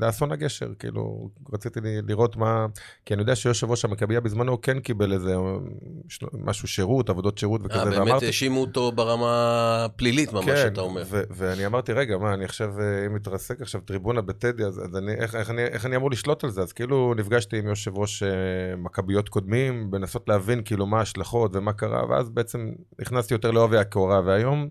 לאסון 0.00 0.32
הגשר, 0.32 0.68
כאילו, 0.78 1.30
רציתי 1.52 1.80
לראות 1.82 2.36
מה, 2.36 2.66
כי 3.06 3.14
אני 3.14 3.22
יודע 3.22 3.36
שיושב 3.36 3.70
ראש 3.70 3.84
המכבייה 3.84 4.20
בזמנו 4.20 4.60
כן 4.60 4.80
קיבל 4.80 5.12
איזה 5.12 5.34
משהו 6.32 6.68
שירות, 6.68 7.10
עבודות 7.10 7.38
שירות 7.38 7.60
וכזה, 7.64 7.78
ואמרתי... 7.78 8.10
באמת 8.10 8.22
האשימו 8.22 8.60
אותו 8.60 8.92
ברמה 8.92 9.86
פלילית 9.96 10.32
ממש, 10.32 10.44
כן, 10.44 10.66
אתה 10.72 10.80
אומר. 10.80 11.02
ו- 11.06 11.22
ואני 11.30 11.66
אמרתי, 11.66 11.92
רגע, 11.92 12.18
מה, 12.18 12.34
אני 12.34 12.44
עכשיו, 12.44 12.80
אה, 12.80 13.06
אם 13.06 13.14
מתרסק 13.14 13.60
עכשיו 13.60 13.80
טריבונה 13.80 14.20
בטדי, 14.20 14.64
אז, 14.64 14.78
אז 14.84 14.96
אני, 14.96 15.14
איך, 15.14 15.34
איך, 15.34 15.50
אני, 15.50 15.64
איך 15.64 15.86
אני 15.86 15.96
אמור 15.96 16.10
לשלוט 16.10 16.44
על 16.44 16.50
זה? 16.50 16.62
אז 16.62 16.72
כאילו 16.80 17.14
נפגשתי 17.16 17.58
עם 17.58 17.66
יושב 17.66 17.98
ראש 17.98 18.22
אה, 18.22 18.28
מכביות 18.76 19.28
קודמים, 19.28 19.90
בנסות 19.90 20.28
להבין 20.28 20.62
כאילו 20.64 20.86
מה 20.86 20.98
ההשלכות 20.98 21.56
ומה 21.56 21.72
קרה, 21.72 22.08
ואז 22.08 22.30
בעצם 22.30 22.72
נכנסתי 23.00 23.34
יותר 23.34 23.50
לעובי 23.50 23.78
הקורה, 23.78 24.20
והיום 24.24 24.68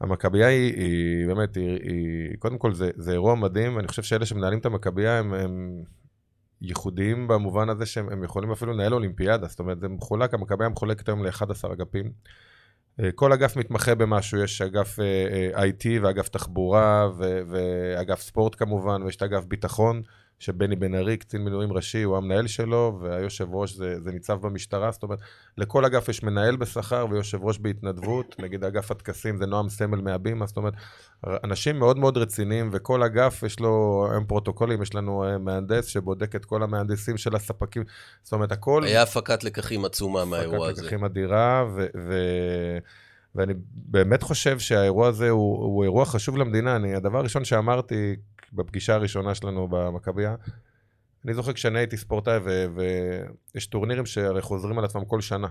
המכבייה 0.00 0.46
היא, 0.46 0.74
היא 0.76 1.26
באמת, 1.26 1.56
היא, 1.56 1.78
היא, 1.82 2.38
קודם 2.38 2.58
כל 2.58 2.74
זה, 2.74 2.90
זה 2.96 3.12
אירוע 3.12 3.34
מדהים, 3.34 3.76
ואני 3.76 3.88
חושב 3.88 4.02
שאלה 4.02 4.26
שמנהלים 4.26 4.58
את 4.58 4.66
המכבייה 4.66 5.18
הם, 5.18 5.34
הם 5.34 5.82
ייחודיים 6.62 7.28
במובן 7.28 7.68
הזה 7.68 7.86
שהם 7.86 8.24
יכולים 8.24 8.52
אפילו 8.52 8.72
לנהל 8.72 8.94
אולימפיאדה, 8.94 9.46
זאת 9.46 9.58
אומרת, 9.58 9.80
זה 9.80 9.88
מחולק, 9.88 10.34
המכבייה 10.34 10.68
מחולקת 10.68 11.08
היום 11.08 11.24
ל-11 11.24 11.72
אגפים. 11.72 12.12
אה, 13.00 13.12
כל 13.14 13.32
אגף 13.32 13.56
מתמחה 13.56 13.94
במשהו, 13.94 14.38
יש 14.38 14.62
אגף 14.62 14.98
uh, 14.98 15.56
IT 15.56 15.86
ואגף 16.02 16.28
תחבורה 16.28 17.08
ואגף 17.48 18.20
ספורט 18.20 18.54
כמובן, 18.54 19.02
ויש 19.02 19.16
את 19.16 19.22
אגף 19.22 19.44
ביטחון. 19.44 20.02
שבני 20.38 20.76
בן 20.76 20.94
ארי, 20.94 21.16
קצין 21.16 21.44
מילואים 21.44 21.72
ראשי, 21.72 22.02
הוא 22.02 22.16
המנהל 22.16 22.46
שלו, 22.46 22.98
והיושב 23.02 23.54
ראש 23.54 23.72
זה, 23.72 24.00
זה 24.00 24.12
ניצב 24.12 24.38
במשטרה, 24.40 24.90
זאת 24.90 25.02
אומרת, 25.02 25.18
לכל 25.56 25.84
אגף 25.84 26.08
יש 26.08 26.22
מנהל 26.22 26.56
בשכר 26.56 27.06
ויושב 27.10 27.44
ראש 27.44 27.58
בהתנדבות, 27.58 28.34
נגיד 28.42 28.64
אגף 28.64 28.90
הטקסים 28.90 29.36
זה 29.36 29.46
נועם 29.46 29.68
סמל 29.68 30.00
מהבימה, 30.00 30.46
זאת 30.46 30.56
אומרת, 30.56 30.74
אנשים 31.44 31.78
מאוד 31.78 31.98
מאוד 31.98 32.18
רציניים, 32.18 32.70
וכל 32.72 33.02
אגף 33.02 33.42
יש 33.42 33.60
לו, 33.60 34.06
הם 34.14 34.24
פרוטוקולים, 34.24 34.82
יש 34.82 34.94
לנו 34.94 35.24
אה, 35.24 35.38
מהנדס 35.38 35.86
שבודק 35.86 36.36
את 36.36 36.44
כל 36.44 36.62
המהנדסים 36.62 37.16
של 37.16 37.36
הספקים, 37.36 37.82
זאת 38.22 38.32
אומרת, 38.32 38.52
הכל... 38.52 38.84
היה 38.84 39.02
הפקת 39.02 39.44
לקחים 39.44 39.84
עצומה 39.84 40.24
מהאירוע 40.24 40.68
הזה. 40.68 40.72
הפקת 40.72 40.84
לקחים 40.84 41.04
אדירה, 41.04 41.64
ו... 41.74 41.86
ו... 41.96 42.12
ואני 43.34 43.54
באמת 43.74 44.22
חושב 44.22 44.58
שהאירוע 44.58 45.08
הזה 45.08 45.30
הוא, 45.30 45.58
הוא 45.58 45.84
אירוע 45.84 46.04
חשוב 46.04 46.36
למדינה. 46.36 46.76
אני, 46.76 46.94
הדבר 46.94 47.18
הראשון 47.18 47.44
שאמרתי 47.44 48.16
בפגישה 48.52 48.94
הראשונה 48.94 49.34
שלנו 49.34 49.68
במכבייה. 49.70 50.34
אני 51.24 51.34
זוכר 51.34 51.52
כשאני 51.52 51.78
הייתי 51.78 51.96
ספורטאי, 51.96 52.38
ויש 53.54 53.66
טורנירים 53.66 54.06
שהרי 54.06 54.42
חוזרים 54.42 54.78
על 54.78 54.84
עצמם 54.84 55.04
כל 55.04 55.20
שנה. 55.20 55.48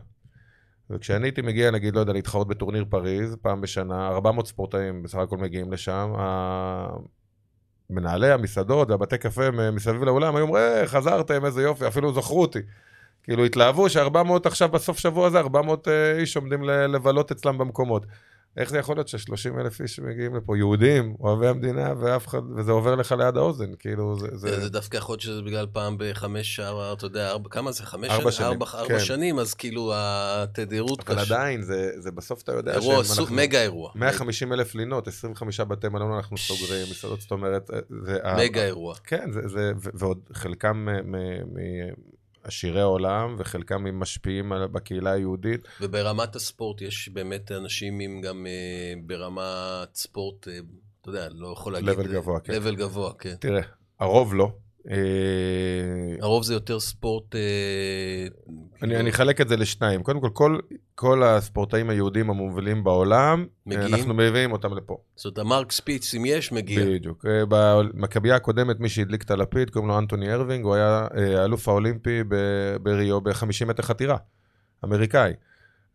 וכשאני 0.90 1.28
הייתי 1.28 1.42
מגיע, 1.42 1.72
נגיד, 1.72 1.96
לא 1.96 2.00
יודע, 2.00 2.14
להתחרות 2.14 2.48
בטורניר 2.48 2.86
פריז, 2.90 3.36
פעם 3.42 3.62
בשנה, 3.62 4.08
400 4.08 4.48
ספורטאים 4.48 5.04
בסך 5.04 5.18
הכל 5.18 5.38
מגיעים 5.38 5.72
לשם, 5.72 6.14
מנהלי 7.90 8.32
המסעדות 8.32 8.90
והבתי 8.90 9.18
קפה 9.18 9.52
מסביב 9.72 10.04
לאולם 10.04 10.36
היו 10.36 10.46
אומרים, 10.46 10.64
אה, 10.64 10.88
חזרתם, 10.88 11.46
איזה 11.46 11.62
יופי, 11.62 11.88
אפילו 11.88 12.14
זכרו 12.14 12.42
אותי. 12.42 12.60
כאילו 13.24 13.46
התלהבו 13.46 13.90
ש-400 13.90 14.32
עכשיו 14.46 14.70
בסוף 14.70 15.00
שבוע 15.00 15.28
הזה, 15.28 15.40
400 15.40 15.88
אה, 15.88 16.18
איש 16.18 16.36
עומדים 16.36 16.64
לבלות 16.64 17.32
אצלם 17.32 17.58
במקומות. 17.58 18.06
איך 18.58 18.70
זה 18.70 18.78
יכול 18.78 18.96
להיות 18.96 19.08
ש-30 19.08 19.60
אלף 19.60 19.82
איש 19.82 20.00
מגיעים 20.00 20.36
לפה, 20.36 20.58
יהודים, 20.58 21.16
אוהבי 21.20 21.48
המדינה, 21.48 21.94
ואף 22.00 22.28
אחד, 22.28 22.42
וזה 22.56 22.72
עובר 22.72 22.96
לך 22.96 23.12
ליד 23.12 23.38
האוזן, 23.38 23.76
כאילו, 23.80 24.20
זה... 24.20 24.28
זה, 24.34 24.62
זה 24.62 24.70
דווקא 24.70 24.98
יכול 24.98 25.14
להיות 25.14 25.22
שזה 25.22 25.42
בגלל 25.42 25.68
פעם 25.72 25.96
בחמש 26.00 26.60
אתה 26.94 27.06
יודע, 27.06 27.30
ארבע, 27.30 27.50
כמה 27.50 27.72
זה? 27.72 27.84
חמש 27.84 28.10
ארבע 28.10 28.32
שנים? 28.32 28.52
ארבע, 28.52 28.66
ארבע 28.74 28.88
כן. 28.88 29.00
שנים, 29.00 29.40
אז 29.40 29.54
כאילו 29.54 29.92
התדירות 29.96 31.10
אבל 31.10 31.20
עדיין, 31.20 31.62
זה, 31.62 31.92
זה 31.98 32.12
בסוף 32.12 32.42
אתה 32.42 32.52
יודע 32.52 32.74
אירוע, 32.74 33.04
סוג, 33.04 33.20
אנחנו- 33.20 33.36
מגה 33.36 33.62
אירוע. 33.62 33.92
150 33.96 34.54
אלף 34.54 34.76
לינות, 34.76 35.08
25 35.08 35.60
בתי 35.60 35.90
מלון 35.90 36.12
אנחנו 36.12 36.38
סוגרים, 36.38 36.88
מסעדות, 36.92 37.22
זאת 37.22 37.32
אומרת, 37.32 37.70
זה... 38.06 38.20
מגה 38.38 38.66
אירוע. 38.66 38.96
כן, 39.04 39.32
זה, 39.32 39.48
זה, 39.48 39.72
ועוד 39.94 40.20
חלקם 40.34 40.88
מעשירי 42.48 42.82
העולם, 42.82 43.36
וחלקם 43.38 44.00
משפיעים 44.00 44.52
על- 44.54 44.68
בקהילה 44.68 45.12
היהודית. 45.12 45.62
וברמת 45.82 46.36
הספורט 46.36 46.82
יש 46.82 47.10
באמת 47.10 47.52
אנשים 47.52 48.00
עם 48.00 48.22
גם 48.22 48.48
אה, 48.48 48.94
ברמת 49.06 49.96
ספורט, 49.96 50.48
אה, 50.48 50.54
אתה 51.02 51.10
יודע, 51.10 51.28
לא 51.32 51.48
יכול 51.54 51.74
להגיד... 51.74 51.90
Level 51.90 52.08
גבוה, 52.08 52.40
כן. 52.40 52.54
לבל 52.54 52.76
גבוה, 52.76 53.14
כן. 53.14 53.36
תראה, 53.40 53.62
הרוב 54.00 54.34
לא. 54.34 54.52
אה, 54.92 54.96
הרוב 56.22 56.44
זה 56.44 56.54
יותר 56.54 56.80
ספורט... 56.80 57.36
אה, 57.36 58.28
אני, 58.82 58.98
אני 58.98 59.10
אחלק 59.10 59.42
את 59.42 59.50
זה 59.50 59.58
לשניים. 59.58 60.04
קודם 60.04 60.22
כל, 60.22 60.30
כל, 60.34 60.60
כל 60.96 61.24
הספורטאים 61.24 61.90
היהודים 61.90 62.30
המובילים 62.30 62.84
בעולם, 62.84 63.46
מגיעים? 63.66 63.94
אנחנו 63.94 64.14
מביאים 64.14 64.52
אותם 64.52 64.78
לפה. 64.78 64.98
זאת 65.16 65.26
אומרת, 65.26 65.38
המרק 65.38 65.72
ספיץ, 65.72 66.16
אם 66.16 66.26
יש, 66.26 66.52
מגיע. 66.52 66.86
בדיוק. 66.86 67.26
אה, 67.26 67.44
במכבייה 67.50 68.36
הקודמת, 68.36 68.80
מי 68.80 68.90
שהדליק 68.90 69.24
את 69.24 69.32
הלפיד, 69.32 69.70
קוראים 69.70 69.90
לו 69.90 70.00
אנתוני 70.00 70.32
ארווין, 70.32 70.66
הוא 70.66 70.76
היה 70.76 71.08
אה, 71.18 71.42
האלוף 71.42 71.68
האולימפי 71.68 72.24
בריו 72.82 73.22
ב-50 73.22 73.66
מטר 73.66 73.84
חתירה, 73.84 74.18
אמריקאי. 74.86 75.34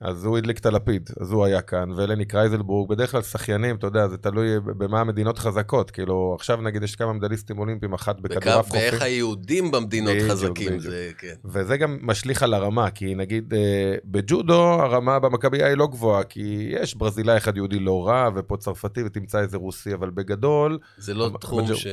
אז 0.02 0.24
הוא 0.24 0.38
הדליק 0.38 0.58
את 0.58 0.66
הלפיד, 0.66 1.10
אז 1.20 1.32
הוא 1.32 1.44
היה 1.44 1.60
כאן, 1.60 1.90
ולני 1.96 2.24
קרייזלבורג, 2.24 2.90
בדרך 2.90 3.10
כלל 3.10 3.22
שחיינים, 3.22 3.76
אתה 3.76 3.86
יודע, 3.86 4.08
זה 4.08 4.16
תלוי 4.16 4.60
במה 4.60 5.00
המדינות 5.00 5.38
חזקות, 5.38 5.90
כאילו, 5.90 6.36
עכשיו 6.38 6.60
נגיד 6.60 6.82
יש 6.82 6.96
כמה 6.96 7.12
מדליסטים 7.12 7.58
אולימפיים, 7.58 7.92
אחת 7.92 8.20
בכדורעף 8.20 8.66
חופים. 8.66 8.80
ואיך 8.80 9.02
היהודים 9.02 9.70
במדינות 9.70 10.14
בדיוק, 10.14 10.30
חזקים, 10.30 10.66
בדיוק. 10.66 10.82
זה 10.82 11.10
כן. 11.18 11.34
וזה 11.44 11.76
גם 11.76 11.98
משליך 12.02 12.42
על 12.42 12.54
הרמה, 12.54 12.90
כי 12.90 13.14
נגיד 13.14 13.54
אה, 13.54 13.94
בג'ודו 14.04 14.62
הרמה 14.62 15.18
במכבייה 15.18 15.66
היא 15.66 15.76
לא 15.76 15.86
גבוהה, 15.86 16.24
כי 16.24 16.68
יש 16.70 16.94
ברזילאי 16.94 17.36
אחד 17.36 17.56
יהודי 17.56 17.78
לא 17.78 18.06
רע, 18.06 18.28
ופה 18.34 18.56
צרפתי 18.56 19.02
ותמצא 19.04 19.40
איזה 19.40 19.56
רוסי, 19.56 19.94
אבל 19.94 20.10
בגדול, 20.10 20.78
זה 20.98 21.14
לא 21.14 21.30
תחום 21.40 21.74
ש... 21.74 21.86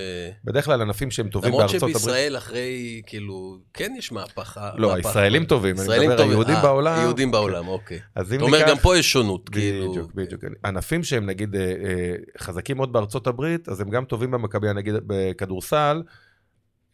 בדרך 0.43 0.65
כלל 0.65 0.81
ענפים 0.81 1.11
שהם 1.11 1.29
טובים 1.29 1.49
למרות 1.49 1.61
בארצות 1.61 1.81
הברית. 1.81 1.97
שבישראל 1.97 2.37
אחרי, 2.37 3.01
כאילו, 3.05 3.57
כן 3.73 3.93
יש 3.97 4.11
מהפכה. 4.11 4.69
לא, 4.75 4.89
מהפכה. 4.89 5.09
הישראלים 5.09 5.45
טובים, 5.45 5.75
אני 5.75 5.83
ישראלים 5.83 6.09
מדבר, 6.09 6.17
טובים, 6.17 6.31
היהודים 6.31 6.55
בעולם. 6.61 7.01
יהודים 7.01 7.31
בעולם, 7.31 7.67
אוקיי. 7.67 7.98
אז 8.15 8.33
אם 8.33 8.37
אתה 8.37 8.45
אומר, 8.45 8.59
גם 8.67 8.77
פה 8.77 8.97
יש 8.97 9.11
שונות, 9.11 9.49
כאילו. 9.49 9.91
בדיוק, 9.91 10.13
בדיוק. 10.13 10.43
ענפים 10.65 11.03
שהם 11.03 11.25
נגיד 11.25 11.55
אה, 11.55 11.61
אה, 11.61 12.15
חזקים 12.37 12.77
מאוד 12.77 12.93
בארצות 12.93 13.27
הברית, 13.27 13.69
אז 13.69 13.81
הם 13.81 13.89
גם 13.89 14.05
טובים 14.05 14.31
במכבייה, 14.31 14.73
נגיד 14.73 14.93
בכדורסל, 15.07 16.03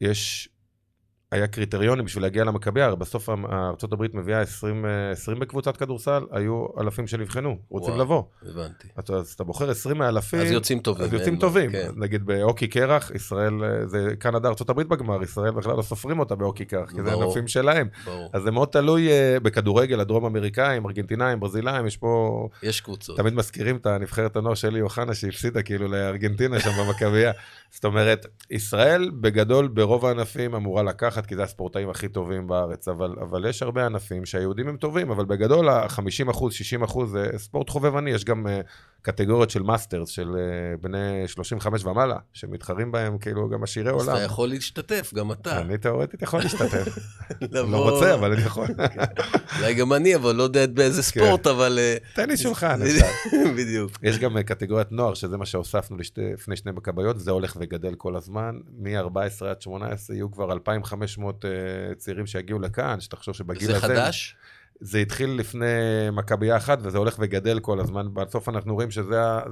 יש, 0.01 0.49
היה 1.35 1.47
קריטריונים 1.47 2.05
בשביל 2.05 2.23
להגיע 2.23 2.43
למכבייה, 2.43 2.85
הרי 2.85 2.95
בסוף 2.95 3.29
הברית 3.91 4.13
מביאה 4.13 4.41
20, 4.41 4.85
אה, 4.85 5.11
20 5.11 5.39
בקבוצת 5.39 5.77
כדורסל, 5.77 6.23
היו 6.31 6.65
אלפים 6.79 7.07
שנבחנו, 7.07 7.57
רוצים 7.69 7.93
וואו. 7.93 8.03
לבוא. 8.03 8.23
הבנתי. 8.41 8.87
אז, 8.95 9.03
אז 9.09 9.33
אתה 9.33 9.43
בוחר 9.43 9.69
20 9.69 9.97
מאלפים, 9.97 10.39
אז 10.39 10.51
יוצאים 10.51 10.79
טובים. 10.79 11.05
אז 11.05 11.13
יוצאים 11.13 11.37
טובים. 11.37 11.71
כן. 11.71 11.89
נגיד 11.95 12.25
בהוקי 12.25 12.67
קרח, 12.67 13.11
ישראל, 13.15 13.63
אה, 13.63 13.87
זה 13.87 14.09
קנדה, 14.19 14.49
הברית 14.69 14.87
בגמר, 14.87 15.23
ישראל 15.23 15.51
בכלל 15.51 15.77
לא 15.77 15.81
סופרים 15.81 16.19
אותה 16.19 16.35
בהוקי 16.35 16.65
קרח, 16.65 16.91
כי 16.91 17.03
זה. 17.03 17.13
ענפים 17.13 17.47
שלהם. 17.47 17.87
ברור. 18.05 18.29
אז 18.33 18.41
זה 18.41 18.51
מאוד 18.51 18.67
תלוי 18.67 19.09
אה, 19.09 19.37
בכדורגל, 19.39 19.99
הדרום 19.99 20.25
אמריקאים, 20.25 20.85
ארגנטינאים, 20.85 21.39
ברזילאים, 21.39 21.87
יש 21.87 21.97
פה... 21.97 22.47
יש 22.63 22.81
קבוצות. 22.81 23.17
תמיד 23.17 23.33
מזכירים 23.33 23.75
את 23.75 23.85
הנבחרת 23.85 24.35
הנוער 24.35 24.55
שלי, 24.55 24.81
אוחנה, 24.81 25.13
שהפסידה 25.13 25.61
כאילו 25.61 25.87
לארגנטינה 25.87 26.59
שם 26.59 26.69
במכבייה. 26.79 27.31
זאת 27.75 27.85
אומרת, 27.85 28.25
ישראל 28.51 29.11
בגדול 29.21 29.67
ברוב 29.67 30.05
הענפים 30.05 30.55
אמורה 30.55 30.83
לקחת, 30.83 31.24
כי 31.25 31.35
זה 31.35 31.43
הספורטאים 31.43 31.89
הכי 31.89 32.07
טובים 32.07 32.47
בארץ, 32.47 32.87
אבל, 32.87 33.15
אבל 33.21 33.49
יש 33.49 33.61
הרבה 33.61 33.85
ענפים 33.85 34.25
שהיהודים 34.25 34.67
הם 34.67 34.77
טובים, 34.77 35.11
אבל 35.11 35.25
בגדול 35.25 35.69
ה-50 35.69 36.31
אחוז, 36.31 36.53
60 36.53 36.83
אחוז 36.83 37.11
זה 37.11 37.29
ספורט 37.37 37.69
חובבני, 37.69 38.11
יש 38.11 38.25
גם 38.25 38.47
uh, 38.47 38.49
קטגוריות 39.01 39.49
של 39.49 39.61
מאסטרס, 39.61 40.09
של 40.09 40.27
uh, 40.29 40.81
בני 40.81 41.27
35 41.27 41.85
ומעלה, 41.85 42.17
שמתחרים 42.33 42.91
בהם 42.91 43.17
כאילו 43.17 43.49
גם 43.49 43.63
עשירי 43.63 43.89
אז 43.89 43.95
עולם. 43.95 44.15
אתה 44.15 44.23
יכול 44.23 44.49
להשתתף, 44.49 45.11
גם 45.15 45.31
אתה. 45.31 45.61
אני 45.61 45.77
תאורטית 45.77 46.21
יכול 46.21 46.39
להשתתף. 46.39 46.97
לא 47.51 47.89
רוצה, 47.89 48.13
אבל 48.13 48.33
אני 48.33 48.41
יכול. 48.41 48.67
אולי 49.57 49.73
גם 49.73 49.93
אני, 49.93 50.15
אבל 50.15 50.35
לא 50.35 50.43
יודע 50.43 50.67
באיזה 50.67 51.01
כן. 51.01 51.07
ספורט, 51.07 51.47
אבל... 51.47 51.79
אה, 51.81 51.97
תן 52.13 52.29
לי 52.29 52.37
שולחן. 52.37 52.79
בדיוק. 53.57 53.91
יש 54.03 54.19
גם 54.19 54.41
קטגוריית 54.41 54.91
נוער, 54.91 55.13
שזה 55.13 55.37
מה 55.37 55.45
שהוספנו 55.45 55.97
לפני 56.33 56.55
שני 56.55 56.71
מכבאיות, 56.71 57.19
זה 57.19 57.31
הולך 57.31 57.57
וגדל 57.59 57.95
כל 57.95 58.15
הזמן. 58.15 58.59
מ-14 58.77 59.45
עד 59.45 59.61
18 59.61 60.15
יהיו 60.15 60.31
כבר 60.31 60.51
2,500 60.51 61.04
אה, 61.45 61.95
צעירים 61.95 62.25
שיגיעו 62.25 62.59
לכאן, 62.59 62.99
שתחשוב 62.99 63.35
שבגיל 63.35 63.67
זה 63.67 63.77
הזה... 63.77 63.87
חדש? 63.87 64.35
זה 64.79 64.99
התחיל 64.99 65.29
לפני 65.29 65.65
מכבייה 66.11 66.57
אחת, 66.57 66.79
וזה 66.81 66.97
הולך 66.97 67.15
וגדל 67.19 67.59
כל 67.59 67.79
הזמן. 67.79 68.13
בסוף 68.13 68.49
אנחנו 68.49 68.73
רואים 68.73 68.91
שזה 68.91 69.05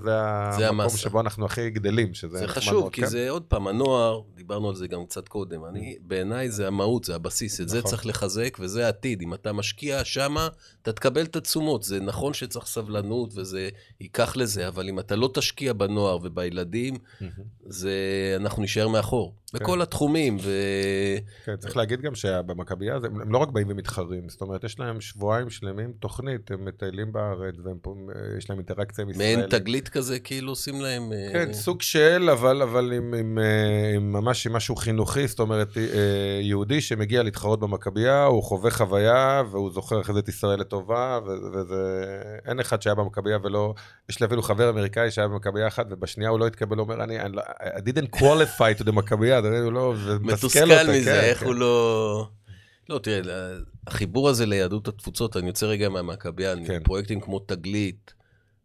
זה 0.03 0.11
זה 0.57 0.67
המקום 0.67 0.81
המסה. 0.81 0.97
שבו 0.97 1.21
אנחנו 1.21 1.45
הכי 1.45 1.69
גדלים, 1.69 2.13
שזה 2.13 2.37
זה 2.37 2.47
חשוב, 2.47 2.73
מאוד, 2.73 2.93
כי 2.93 3.01
כן? 3.01 3.07
זה 3.07 3.29
עוד 3.29 3.43
פעם, 3.43 3.67
הנוער, 3.67 4.21
דיברנו 4.35 4.69
על 4.69 4.75
זה 4.75 4.87
גם 4.87 5.05
קצת 5.05 5.27
קודם, 5.27 5.65
אני, 5.65 5.97
בעיניי 6.01 6.51
זה 6.51 6.67
המהות, 6.67 7.03
זה 7.03 7.15
הבסיס, 7.15 7.61
את 7.61 7.69
זה 7.69 7.77
נכון. 7.79 7.91
צריך 7.91 8.05
לחזק 8.05 8.57
וזה 8.59 8.85
העתיד. 8.85 9.21
אם 9.21 9.33
אתה 9.33 9.53
משקיע 9.53 10.03
שמה, 10.03 10.47
אתה 10.81 10.91
תקבל 10.91 11.23
את 11.23 11.35
התשומות. 11.35 11.83
זה 11.83 11.99
נכון 11.99 12.33
שצריך 12.33 12.65
סבלנות 12.65 13.33
וזה 13.35 13.69
ייקח 14.01 14.35
לזה, 14.35 14.67
אבל 14.67 14.89
אם 14.89 14.99
אתה 14.99 15.15
לא 15.15 15.29
תשקיע 15.33 15.73
בנוער 15.73 16.17
ובילדים. 16.23 16.93
זה, 17.65 17.93
אנחנו 18.39 18.61
נישאר 18.61 18.87
מאחור. 18.87 19.35
בכל 19.53 19.81
התחומים, 19.81 20.37
ו... 20.43 20.51
כן, 21.45 21.55
צריך 21.55 21.77
להגיד 21.77 22.01
גם 22.01 22.15
שבמכבייה 22.15 22.95
הזה, 22.95 23.07
הם 23.07 23.31
לא 23.31 23.37
רק 23.37 23.49
באים 23.49 23.67
ומתחרים, 23.69 24.29
זאת 24.29 24.41
אומרת, 24.41 24.63
יש 24.63 24.79
להם 24.79 25.01
שבועיים 25.01 25.49
שלמים 25.49 25.93
תוכנית, 25.99 26.51
הם 26.51 26.65
מטיילים 26.65 27.13
בארץ, 27.13 27.55
ויש 27.65 28.49
להם 28.49 28.59
אינטראקציה 28.59 29.03
עם 29.03 29.09
ישראל. 29.09 29.35
מעין 29.35 29.49
תגלית 29.49 29.89
כזה, 29.89 30.19
כאילו 30.19 30.51
עושים 30.51 30.81
להם... 30.81 31.11
אה, 31.13 31.29
כן, 31.33 31.53
סוג 31.53 31.81
של, 31.81 32.29
אבל, 32.31 32.61
אבל 32.61 32.93
עם, 32.93 33.13
עם, 33.13 33.39
אה, 33.39 33.95
עם 33.95 34.11
ממש 34.11 34.47
עם 34.47 34.53
משהו 34.53 34.75
חינוכי, 34.75 35.27
זאת 35.27 35.39
אומרת, 35.39 35.77
אה, 35.77 36.39
יהודי 36.41 36.81
שמגיע 36.81 37.23
להתחרות 37.23 37.59
במכבייה, 37.59 38.23
הוא 38.23 38.43
חווה 38.43 38.71
חוויה, 38.71 39.43
והוא 39.51 39.71
זוכר 39.71 40.01
אחרי 40.01 40.13
זה 40.13 40.19
את 40.19 40.29
ישראל 40.29 40.59
לטובה, 40.59 41.19
וזה... 41.53 42.05
אין 42.45 42.59
אחד 42.59 42.81
שהיה 42.81 42.95
במכבייה 42.95 43.37
ולא... 43.43 43.73
יש 44.09 44.19
לי 44.19 44.25
אפילו 44.25 44.41
חבר 44.41 44.69
אמריקאי 44.69 45.11
שהיה 45.11 45.27
במכבייה 45.27 45.67
אחת, 45.67 45.85
ובשנייה 45.89 46.29
הוא 46.29 46.39
לא 46.39 46.47
התקבל, 46.47 46.77
הוא 46.77 46.83
אומר, 46.83 47.03
אני, 47.03 47.19
אני, 47.19 47.35
לא- 47.35 47.41
I 47.61 47.79
didn't 47.79 48.17
qualify 48.17 48.81
to 48.81 48.85
the 48.85 48.91
מכבייה, 48.91 49.41
אתה 49.45 49.56
יודע, 49.56 49.63
הוא 49.63 49.73
לא... 49.73 49.93
מתוסכל 50.21 50.71
אותה, 50.71 50.91
מזה, 50.91 51.12
כן, 51.12 51.19
איך 51.19 51.39
כן. 51.39 51.45
הוא 51.45 51.56
לא... 51.56 52.27
לא, 52.89 52.99
תראה, 52.99 53.58
החיבור 53.88 54.29
הזה 54.29 54.45
ליהדות 54.45 54.88
התפוצות, 54.88 55.38
אני 55.38 55.47
יוצא 55.47 55.65
רגע 55.65 55.89
מהמכבייה, 55.89 56.56
כן. 56.67 56.84
פרויקטים 56.84 57.19
כמו 57.19 57.39
תגלית, 57.39 58.13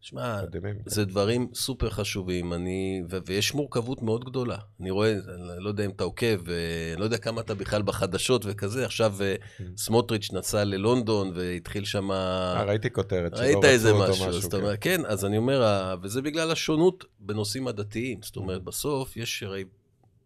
שמע, 0.00 0.42
מדהימים. 0.42 0.74
זה 0.86 1.04
דברים 1.04 1.48
סופר 1.54 1.90
חשובים, 1.90 2.52
אני, 2.52 3.02
ו- 3.10 3.18
ויש 3.26 3.54
מורכבות 3.54 4.02
מאוד 4.02 4.24
גדולה. 4.24 4.56
אני 4.80 4.90
רואה, 4.90 5.12
אני 5.12 5.64
לא 5.64 5.68
יודע 5.68 5.84
אם 5.84 5.90
אתה 5.90 6.04
עוקב, 6.04 6.50
אה, 6.50 6.94
לא 6.96 7.04
יודע 7.04 7.18
כמה 7.18 7.40
אתה 7.40 7.54
בכלל 7.54 7.82
בחדשות 7.82 8.42
וכזה, 8.46 8.84
עכשיו 8.84 9.14
אה, 9.20 9.34
סמוטריץ' 9.76 10.32
נסע 10.32 10.64
ללונדון 10.64 11.32
והתחיל 11.34 11.84
שם... 11.84 12.10
אה, 12.10 12.64
ראיתי 12.64 12.90
כותרת, 12.90 13.36
שלא 13.36 13.44
ראית 13.44 13.64
איזה 13.64 13.90
אותו 13.90 14.12
משהו, 14.12 14.32
זאת 14.40 14.52
כן. 14.52 14.60
אומרת, 14.60 14.78
כן, 14.80 15.06
אז 15.06 15.24
אני 15.24 15.36
אומר, 15.36 15.94
וזה 16.02 16.22
בגלל 16.22 16.50
השונות 16.50 17.04
בנושאים 17.20 17.68
הדתיים. 17.68 18.18
זאת 18.22 18.36
אומרת, 18.36 18.62
בסוף 18.62 19.16
יש 19.16 19.42
הרי 19.42 19.64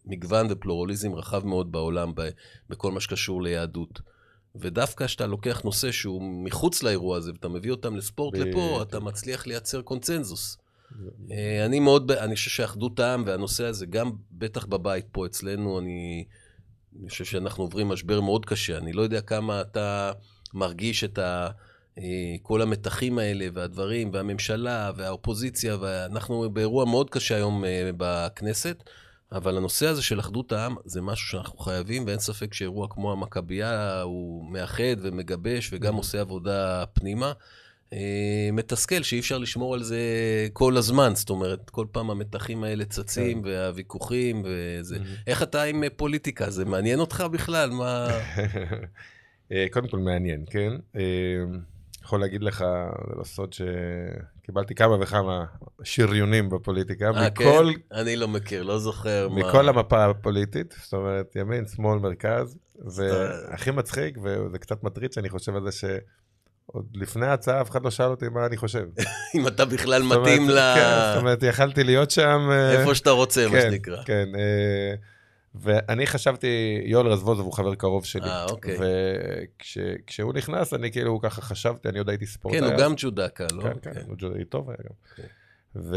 מגוון 0.07 0.47
ופלורליזם 0.51 1.15
רחב 1.15 1.47
מאוד 1.47 1.73
בעולם 1.73 2.13
ב- 2.15 2.29
בכל 2.71 2.93
מה 2.93 3.01
שקשור 3.01 3.43
ליהדות. 3.43 4.01
ודווקא 4.55 5.07
כשאתה 5.07 5.27
לוקח 5.27 5.63
נושא 5.65 5.93
שהוא 5.93 6.45
מחוץ 6.45 6.83
לאירוע 6.83 7.17
הזה 7.17 7.33
ואתה 7.33 7.49
מביא 7.49 7.71
אותם 7.71 7.97
לספורט 7.97 8.35
לפה, 8.35 8.45
בדיוק. 8.49 8.89
אתה 8.89 9.01
מצליח 9.01 9.47
לייצר 9.47 9.83
קונצנזוס. 9.83 10.59
אה, 11.31 11.67
אני 11.67 11.81
מאוד, 11.81 12.07
ב- 12.07 12.11
אני 12.11 12.35
חושב 12.35 12.51
שאחדות 12.51 13.01
העם 13.01 13.25
והנושא 13.27 13.65
הזה, 13.65 13.87
גם 13.87 14.13
בטח 14.33 14.67
בבית 14.67 15.07
פה 15.13 15.27
אצלנו, 15.27 15.79
אני, 15.79 16.25
אני 17.01 17.09
חושב 17.09 17.25
שאנחנו 17.25 17.65
עוברים 17.65 17.89
משבר 17.89 18.21
מאוד 18.21 18.47
קשה. 18.47 18.79
אני 18.79 18.93
לא 18.93 19.03
יודע 19.03 19.21
כמה 19.21 19.61
אתה 19.61 20.13
מרגיש 20.55 21.05
את 21.05 21.19
ה... 21.19 21.49
אה, 21.99 22.03
כל 22.43 22.63
המתחים 22.63 23.19
האלה 23.19 23.47
והדברים, 23.55 24.11
והממשלה 24.13 24.91
והאופוזיציה, 24.97 25.77
ואנחנו 25.81 26.51
באירוע 26.51 26.85
מאוד 26.85 27.11
קשה 27.11 27.37
היום 27.37 27.65
אה, 27.65 27.91
בכנסת, 27.97 28.83
אבל 29.33 29.57
הנושא 29.57 29.87
הזה 29.87 30.03
של 30.03 30.21
אחדות 30.21 30.53
העם 30.53 30.75
זה 30.85 31.03
משהו 31.03 31.29
שאנחנו 31.29 31.59
חייבים, 31.59 32.07
ואין 32.07 32.19
ספק 32.19 32.55
שאירוע 32.55 32.89
כמו 32.91 33.13
המכבייה 33.13 34.03
הוא 34.03 34.53
מאחד 34.53 34.97
ומגבש 34.99 35.71
וגם 35.73 35.95
עושה 35.95 36.21
עבודה 36.21 36.85
פנימה. 36.93 37.33
אה, 37.93 38.49
מתסכל 38.53 39.03
שאי 39.03 39.19
אפשר 39.19 39.39
לשמור 39.39 39.75
על 39.75 39.83
זה 39.83 39.99
כל 40.53 40.77
הזמן, 40.77 41.13
זאת 41.15 41.31
אומרת, 41.31 41.71
כל 41.71 41.87
פעם 41.93 42.11
המתחים 42.11 42.65
האלה 42.65 42.85
צצים 42.85 43.43
והוויכוחים 43.45 44.43
וזה. 44.45 44.97
איך 45.27 45.43
אתה 45.43 45.63
עם 45.63 45.85
אה, 45.85 45.91
פוליטיקה? 45.91 46.51
זה 46.51 46.65
מעניין 46.65 47.01
אותך 47.01 47.25
בכלל? 47.33 47.71
מה... 47.71 48.09
אה, 49.53 49.67
קודם 49.71 49.89
כל 49.89 49.99
מעניין, 49.99 50.45
כן? 50.51 50.73
יכול 52.05 52.21
להגיד 52.21 52.43
לך, 52.43 52.65
זה 53.09 53.15
לא 53.17 53.25
סוד 53.25 53.53
שקיבלתי 53.53 54.75
כמה 54.75 54.97
וכמה 55.01 55.45
שריונים 55.83 56.51
בפוליטיקה, 56.51 57.07
אה, 57.07 57.27
מכל, 57.31 57.71
כן? 57.75 57.97
אני 57.97 58.17
לא 58.17 58.29
מכיר, 58.29 58.63
לא 58.63 58.79
זוכר 58.79 59.29
מה. 59.29 59.37
מכל 59.37 59.69
המפה 59.69 60.05
הפוליטית, 60.05 60.75
זאת 60.83 60.93
אומרת, 60.93 61.37
ימין, 61.37 61.67
שמאל, 61.67 61.99
מרכז, 61.99 62.59
והכי 62.97 63.71
מצחיק, 63.71 64.19
וזה 64.23 64.59
קצת 64.59 64.83
מטריד 64.83 65.13
שאני 65.13 65.29
חושב 65.29 65.57
על 65.57 65.71
זה 65.71 65.73
שעוד 65.73 66.87
לפני 66.95 67.27
ההצעה 67.27 67.61
אף 67.61 67.71
אחד 67.71 67.85
לא 67.85 67.91
שאל 67.91 68.07
אותי 68.07 68.29
מה 68.29 68.47
אני 68.47 68.57
חושב. 68.57 68.85
אם 69.37 69.47
אתה 69.47 69.65
בכלל 69.65 70.03
מתאים 70.03 70.51
ל... 70.51 70.75
כן, 70.75 71.11
זאת 71.13 71.21
אומרת, 71.21 71.43
יכלתי 71.43 71.85
להיות 71.85 72.11
שם... 72.11 72.49
אה, 72.51 72.81
איפה 72.81 72.95
שאתה 72.95 73.11
רוצה, 73.11 73.49
מה 73.49 73.53
כן, 73.53 73.71
שנקרא. 73.71 74.03
כן, 74.05 74.29
אה, 74.39 74.95
ואני 75.55 76.07
חשבתי, 76.07 76.83
יואל 76.85 77.07
רזבוזוב 77.07 77.47
הוא 77.47 77.53
חבר 77.53 77.75
קרוב 77.75 78.05
שלי. 78.05 78.29
אה, 78.29 78.45
אוקיי. 78.45 78.77
וכשהוא 80.05 80.33
נכנס, 80.33 80.75
אני 80.75 80.93
כאילו 80.93 81.21
ככה 81.21 81.43
חשבתי, 81.43 81.89
אני 81.89 81.99
עוד 81.99 82.09
הייתי 82.09 82.27
ספורטאי. 82.27 82.61
כן, 82.61 82.67
הוא. 82.67 82.75
גם 82.79 82.95
ג'ודקה, 82.97 83.47
לא? 83.53 83.63
כן, 83.63 83.93
כן, 83.93 84.01
הוא 84.09 84.17
ג'ודאי 84.19 84.45
טוב 84.45 84.71
היה 84.71 84.79
גם. 84.85 84.95
כן. 85.17 85.27
ו... 85.77 85.97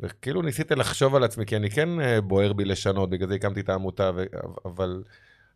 וכאילו 0.00 0.42
ניסיתי 0.42 0.74
לחשוב 0.74 1.14
על 1.14 1.24
עצמי, 1.24 1.46
כי 1.46 1.56
אני 1.56 1.70
כן 1.70 2.00
אה, 2.00 2.20
בוער 2.20 2.52
בי 2.52 2.64
לשנות, 2.64 3.10
בגלל 3.10 3.28
זה 3.28 3.34
הקמתי 3.34 3.60
את 3.60 3.68
העמותה, 3.68 4.10
ו... 4.14 4.24
אבל 4.64 5.02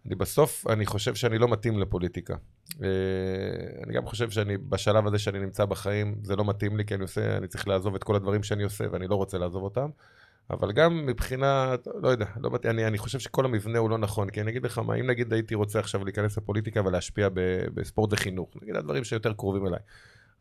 אני 0.06 0.14
בסוף, 0.14 0.66
אני 0.66 0.86
חושב 0.86 1.14
שאני 1.14 1.38
לא 1.38 1.48
מתאים 1.48 1.78
לפוליטיקה. 1.78 2.36
אה, 2.82 2.88
אני 3.84 3.94
גם 3.94 4.06
חושב 4.06 4.30
שאני, 4.30 4.56
בשלב 4.56 5.06
הזה 5.06 5.18
שאני 5.18 5.38
נמצא 5.38 5.64
בחיים, 5.64 6.14
זה 6.22 6.36
לא 6.36 6.44
מתאים 6.44 6.76
לי, 6.76 6.84
כי 6.84 6.94
אני 6.94 7.02
עושה, 7.02 7.36
אני 7.36 7.48
צריך 7.48 7.68
לעזוב 7.68 7.94
את 7.94 8.04
כל 8.04 8.16
הדברים 8.16 8.42
שאני 8.42 8.62
עושה, 8.62 8.84
ואני 8.92 9.06
לא 9.06 9.14
רוצה 9.14 9.38
לעזוב 9.38 9.62
אותם. 9.62 9.88
אבל 10.50 10.72
גם 10.72 11.06
מבחינת, 11.06 11.88
לא 12.02 12.08
יודע, 12.08 12.26
לא, 12.40 12.50
אני, 12.64 12.86
אני 12.86 12.98
חושב 12.98 13.18
שכל 13.18 13.44
המבנה 13.44 13.78
הוא 13.78 13.90
לא 13.90 13.98
נכון, 13.98 14.30
כי 14.30 14.40
אני 14.40 14.50
אגיד 14.50 14.64
לך 14.64 14.78
מה, 14.78 14.94
אם 14.94 15.06
נגיד 15.06 15.32
הייתי 15.32 15.54
רוצה 15.54 15.78
עכשיו 15.78 16.04
להיכנס 16.04 16.36
לפוליטיקה 16.38 16.86
ולהשפיע 16.86 17.28
ב- 17.28 17.64
בספורט 17.74 18.12
וחינוך, 18.12 18.50
נגיד 18.62 18.76
הדברים 18.76 19.04
שיותר 19.04 19.32
קרובים 19.32 19.66
אליי, 19.66 19.80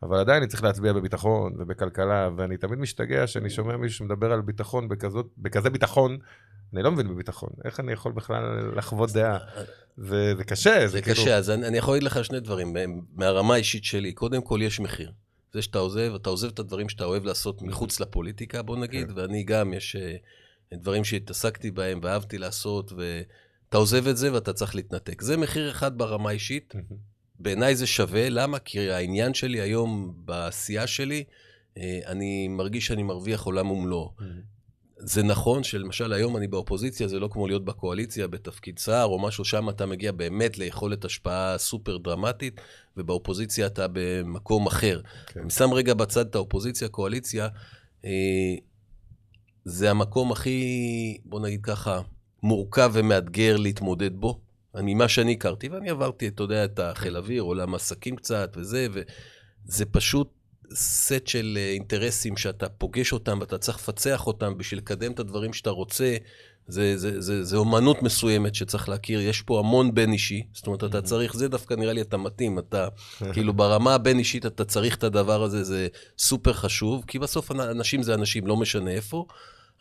אבל 0.04 0.20
עדיין 0.20 0.42
אני 0.42 0.48
צריך 0.48 0.64
להצביע 0.64 0.94
בביטחון 0.94 1.54
ובכלכלה, 1.58 2.30
ואני 2.38 2.58
תמיד 2.58 2.80
משתגע 2.80 3.28
שאני 3.28 3.50
שומע 3.50 3.78
מישהו 3.78 3.98
שמדבר 3.98 4.32
על 4.32 4.42
ביטחון 4.42 4.90
בכזאת, 4.90 5.26
בכזה 5.38 5.70
ביטחון, 5.70 6.18
אני 6.74 6.84
לא 6.84 6.92
מבין 6.92 7.08
בביטחון, 7.08 7.50
איך 7.66 7.80
אני 7.80 7.92
יכול 7.94 8.12
בכלל 8.12 8.72
לחוות 8.76 9.12
דעה? 9.12 9.38
זה, 9.98 10.36
זה 10.38 10.44
קשה, 10.44 10.80
זה, 10.80 10.88
זה 10.88 11.02
כאילו... 11.02 11.16
קשה, 11.16 11.38
אז 11.38 11.50
אני 11.50 11.68
אני 11.68 11.78
יכול 11.78 11.94
להגיד 11.94 12.04
לך 12.04 12.26
שני 12.26 12.40
דברים. 12.40 12.76
מהרמה 13.16 13.54
האישית 13.54 13.84
שלי, 13.84 14.14
קודם 14.14 14.42
כל 14.42 14.60
יש 14.62 14.80
מחיר. 14.80 15.12
זה 15.58 15.62
שאתה 15.62 15.80
עוזב, 15.80 16.14
אתה 16.16 16.30
עוזב 16.30 16.48
את 16.48 16.60
הדברים 16.60 16.90
שאתה 16.90 17.06
אוהב 17.06 17.26
לעשות 17.26 17.62
מחוץ 17.62 18.00
לפוליטיקה, 18.00 18.62
בוא 18.62 18.78
נגיד, 18.78 19.08
כן. 19.08 19.14
ואני 19.16 19.44
גם, 19.44 19.74
יש 19.74 19.96
אה, 19.96 20.16
דברים 20.74 21.04
שהתעסקתי 21.04 21.72
בהם 21.72 22.00
ואהבתי 22.04 22.38
לעשות, 22.38 22.92
ואתה 22.92 23.78
עוזב 23.78 24.08
את 24.08 24.18
זה 24.18 24.34
ואתה 24.34 24.54
צריך 24.54 24.76
להתנתק. 24.76 25.22
זה 25.22 25.38
מחיר 25.38 25.72
אחד 25.72 25.98
ברמה 25.98 26.30
האישית. 26.30 26.74
בעיניי 27.40 27.76
זה 27.76 27.88
שווה, 27.88 28.30
למה? 28.30 28.60
כי 28.60 28.92
העניין 28.92 29.34
שלי 29.34 29.62
היום, 29.62 30.14
בעשייה 30.26 30.88
שלי, 30.88 31.24
אה, 31.78 32.00
אני 32.06 32.48
מרגיש 32.48 32.88
שאני 32.88 33.04
מרוויח 33.04 33.44
עולם 33.44 33.72
ומלואו. 33.72 34.14
זה 35.00 35.24
נכון 35.24 35.64
שלמשל 35.64 36.14
היום 36.14 36.38
אני 36.38 36.48
באופוזיציה, 36.48 37.08
זה 37.08 37.20
לא 37.20 37.30
כמו 37.32 37.48
להיות 37.48 37.66
בקואליציה 37.66 38.28
בתפקיד 38.28 38.78
שר 38.78 39.04
או 39.04 39.20
משהו, 39.20 39.46
שם 39.46 39.70
אתה 39.70 39.86
מגיע 39.86 40.12
באמת 40.12 40.58
ליכולת 40.58 41.06
השפעה 41.06 41.58
סופר 41.58 41.98
דרמטית, 41.98 42.62
ובאופוזיציה 42.98 43.68
אתה 43.68 43.86
במקום 43.92 44.68
אחר. 44.68 45.02
כן. 45.28 45.40
אני 45.40 45.50
שם 45.50 45.74
רגע 45.74 45.94
בצד 45.94 46.28
את 46.28 46.36
האופוזיציה, 46.36 46.88
קואליציה, 46.88 47.48
אה, 48.06 48.56
זה 49.66 49.92
המקום 49.92 50.32
הכי, 50.32 51.18
בוא 51.26 51.40
נגיד 51.40 51.64
ככה, 51.64 52.02
מורכב 52.44 52.92
ומאתגר 52.94 53.58
להתמודד 53.58 54.16
בו. 54.16 54.40
אני, 54.76 54.94
מה 54.94 55.08
שאני 55.08 55.32
הכרתי, 55.32 55.70
ואני 55.70 55.90
עברתי, 55.90 56.28
אתה 56.28 56.44
יודע, 56.44 56.66
את 56.66 56.80
החיל 56.80 57.18
אוויר, 57.18 57.44
עולם 57.44 57.76
עסקים 57.76 58.16
קצת 58.16 58.54
וזה, 58.58 58.88
וזה 58.92 59.86
פשוט 59.86 60.37
סט 60.74 61.28
של 61.28 61.58
אה, 61.58 61.70
אינטרסים 61.70 62.38
שאתה 62.38 62.70
פוגש 62.70 63.14
אותם 63.14 63.38
ואתה 63.42 63.58
צריך 63.58 63.78
לפצח 63.78 64.28
אותם 64.28 64.58
בשביל 64.58 64.80
לקדם 64.80 65.12
את 65.12 65.20
הדברים 65.20 65.54
שאתה 65.54 65.70
רוצה. 65.70 66.18
זה, 66.70 66.98
זה, 66.98 67.22
זה, 67.22 67.44
זה 67.44 67.58
אומנות 67.58 68.04
מסוימת 68.04 68.56
שצריך 68.56 68.90
להכיר, 68.90 69.22
יש 69.22 69.42
פה 69.42 69.60
המון 69.60 69.94
בין 69.96 70.14
אישי, 70.14 70.44
זאת 70.54 70.68
אומרת, 70.68 70.84
אתה 70.84 71.02
צריך, 71.02 71.34
זה 71.36 71.48
דווקא 71.48 71.74
נראה 71.74 71.94
לי 71.94 72.02
אתה 72.02 72.18
מתאים, 72.18 72.60
אתה, 72.60 72.88
כאילו 73.34 73.54
ברמה 73.54 73.94
הבין 73.94 74.20
אישית 74.20 74.46
אתה 74.46 74.66
צריך 74.66 74.96
את 74.96 75.04
הדבר 75.04 75.44
הזה, 75.44 75.64
זה 75.64 75.88
סופר 76.18 76.54
חשוב, 76.54 77.04
כי 77.08 77.20
בסוף 77.20 77.52
אנ- 77.52 77.60
אנשים 77.60 78.04
זה 78.04 78.14
אנשים, 78.14 78.48
לא 78.48 78.58
משנה 78.58 78.92
איפה, 78.92 79.26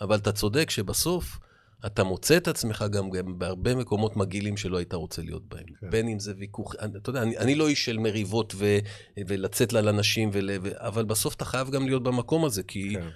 אבל 0.00 0.16
אתה 0.16 0.32
צודק 0.32 0.70
שבסוף 0.70 1.38
אתה 1.86 2.04
מוצא 2.04 2.36
את 2.36 2.48
עצמך 2.48 2.84
גם, 2.90 3.10
גם 3.10 3.38
בהרבה 3.38 3.74
מקומות 3.74 4.16
מגעילים 4.16 4.56
שלא 4.56 4.76
היית 4.76 4.94
רוצה 4.94 5.22
להיות 5.22 5.48
בהם. 5.48 5.66
כן. 5.80 5.90
בין 5.90 6.08
אם 6.08 6.18
זה 6.18 6.32
ויכוח, 6.38 6.74
אתה 6.74 7.10
יודע, 7.10 7.22
אני, 7.22 7.38
אני 7.38 7.54
לא 7.54 7.68
איש 7.68 7.84
של 7.84 7.98
מריבות 7.98 8.54
ו, 8.56 8.78
ולצאת 9.26 9.72
לה 9.72 9.80
לאנשים, 9.80 10.30
ול, 10.32 10.50
ו, 10.62 10.68
אבל 10.74 11.04
בסוף 11.04 11.34
אתה 11.34 11.44
חייב 11.44 11.70
גם 11.70 11.86
להיות 11.86 12.02
במקום 12.02 12.44
הזה, 12.44 12.62
כי 12.62 12.94
כן. 12.94 13.08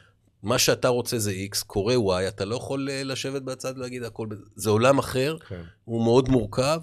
מה 0.42 0.58
שאתה 0.58 0.88
רוצה 0.88 1.18
זה 1.18 1.32
X, 1.52 1.64
קורה 1.66 1.94
Y, 1.94 2.28
אתה 2.28 2.44
לא 2.44 2.56
יכול 2.56 2.88
אה, 2.90 3.04
לשבת 3.04 3.42
בצד 3.42 3.72
ולהגיד 3.76 4.02
הכל, 4.02 4.28
זה 4.56 4.70
עולם 4.70 4.98
אחר, 4.98 5.36
כן. 5.48 5.62
הוא 5.84 6.04
מאוד 6.04 6.28
מורכב, 6.28 6.80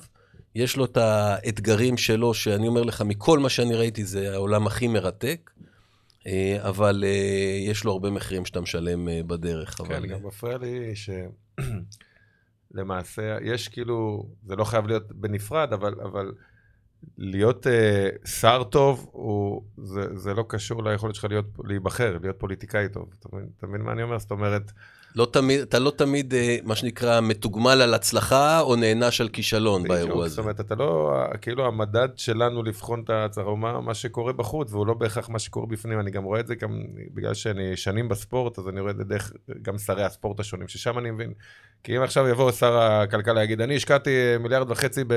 יש 0.56 0.78
לו 0.78 0.86
את 0.86 0.98
האתגרים 0.98 1.98
שלו, 1.98 2.34
שאני 2.34 2.68
אומר 2.68 2.84
לך, 2.84 3.02
מכל 3.02 3.40
מה 3.40 3.50
שאני 3.50 3.76
ראיתי, 3.76 4.06
זה 4.06 4.34
העולם 4.34 4.68
הכי 4.68 4.88
מרתק, 4.88 5.52
אה, 6.28 6.58
אבל 6.62 7.04
אה, 7.08 7.60
יש 7.60 7.84
לו 7.84 7.92
הרבה 7.92 8.10
מחירים 8.10 8.46
שאתה 8.46 8.62
משלם 8.62 9.28
בדרך. 9.28 9.78
כן, 9.78 9.84
אבל... 9.86 10.06
גם 10.06 10.28
מפריע 10.28 10.58
לי 10.58 10.96
שלמעשה 12.74 13.38
יש 13.42 13.68
כאילו, 13.68 14.30
זה 14.44 14.56
לא 14.56 14.64
חייב 14.64 14.88
להיות 14.88 15.12
בנפרד, 15.12 15.74
אבל, 15.74 16.02
אבל 16.02 16.32
להיות 17.18 17.68
אה, 17.68 18.10
שר 18.26 18.64
טוב, 18.64 19.10
הוא, 19.12 19.64
זה, 19.78 20.18
זה 20.18 20.34
לא 20.34 20.46
קשור 20.48 20.84
ליכולת 20.84 21.16
שלך 21.16 21.26
להיות, 21.26 21.46
להיבחר, 21.64 22.18
להיות 22.22 22.40
פוליטיקאי 22.40 22.90
טוב. 22.90 23.10
אתה 23.58 23.68
מבין 23.68 23.82
מה 23.82 23.92
אני 23.92 24.04
אומר? 24.04 24.20
זאת 24.20 24.32
אומרת, 24.32 24.72
לא 25.18 25.28
תמיד, 25.32 25.60
אתה 25.60 25.80
לא 25.80 25.92
תמיד, 25.98 26.34
אה, 26.34 26.58
מה 26.64 26.76
שנקרא, 26.76 27.22
מתוגמל 27.22 27.82
על 27.82 27.94
הצלחה 27.94 28.60
או 28.60 28.76
נענש 28.76 29.22
על 29.22 29.30
כישלון 29.30 29.84
בדיוק, 29.84 29.96
באירוע 29.96 30.26
הזה. 30.26 30.36
זאת 30.36 30.40
אומרת, 30.40 30.60
אתה 30.60 30.76
לא, 30.76 31.16
כאילו 31.42 31.66
המדד 31.66 32.08
שלנו 32.16 32.64
לבחון 32.64 33.02
את 33.04 33.10
ההצהרה 33.10 33.56
מה, 33.56 33.82
מה 33.82 33.94
שקורה 33.94 34.34
בחוץ, 34.34 34.74
והוא 34.74 34.88
לא 34.88 34.94
בהכרח 34.94 35.30
מה 35.30 35.40
שקורה 35.40 35.66
בפנים. 35.66 36.00
אני 36.00 36.12
גם 36.12 36.24
רואה 36.24 36.40
את 36.40 36.48
זה 36.48 36.56
גם 36.56 36.82
בגלל 37.14 37.34
שאני 37.34 37.78
שנים 37.78 38.10
בספורט, 38.10 38.60
אז 38.60 38.70
אני 38.70 38.80
רואה 38.80 38.92
את 38.92 38.98
זה 38.98 39.04
דרך 39.04 39.32
גם 39.62 39.78
שרי 39.78 40.04
הספורט 40.04 40.40
השונים, 40.40 40.68
ששם 40.68 41.00
אני 41.00 41.12
מבין. 41.12 41.34
כי 41.84 41.98
אם 41.98 42.02
עכשיו 42.02 42.28
יבוא 42.28 42.52
שר 42.52 42.78
הכלכלה, 42.80 43.44
יגיד, 43.44 43.62
אני 43.62 43.76
השקעתי 43.76 44.38
מיליארד 44.40 44.72
וחצי 44.72 45.04
ב... 45.08 45.14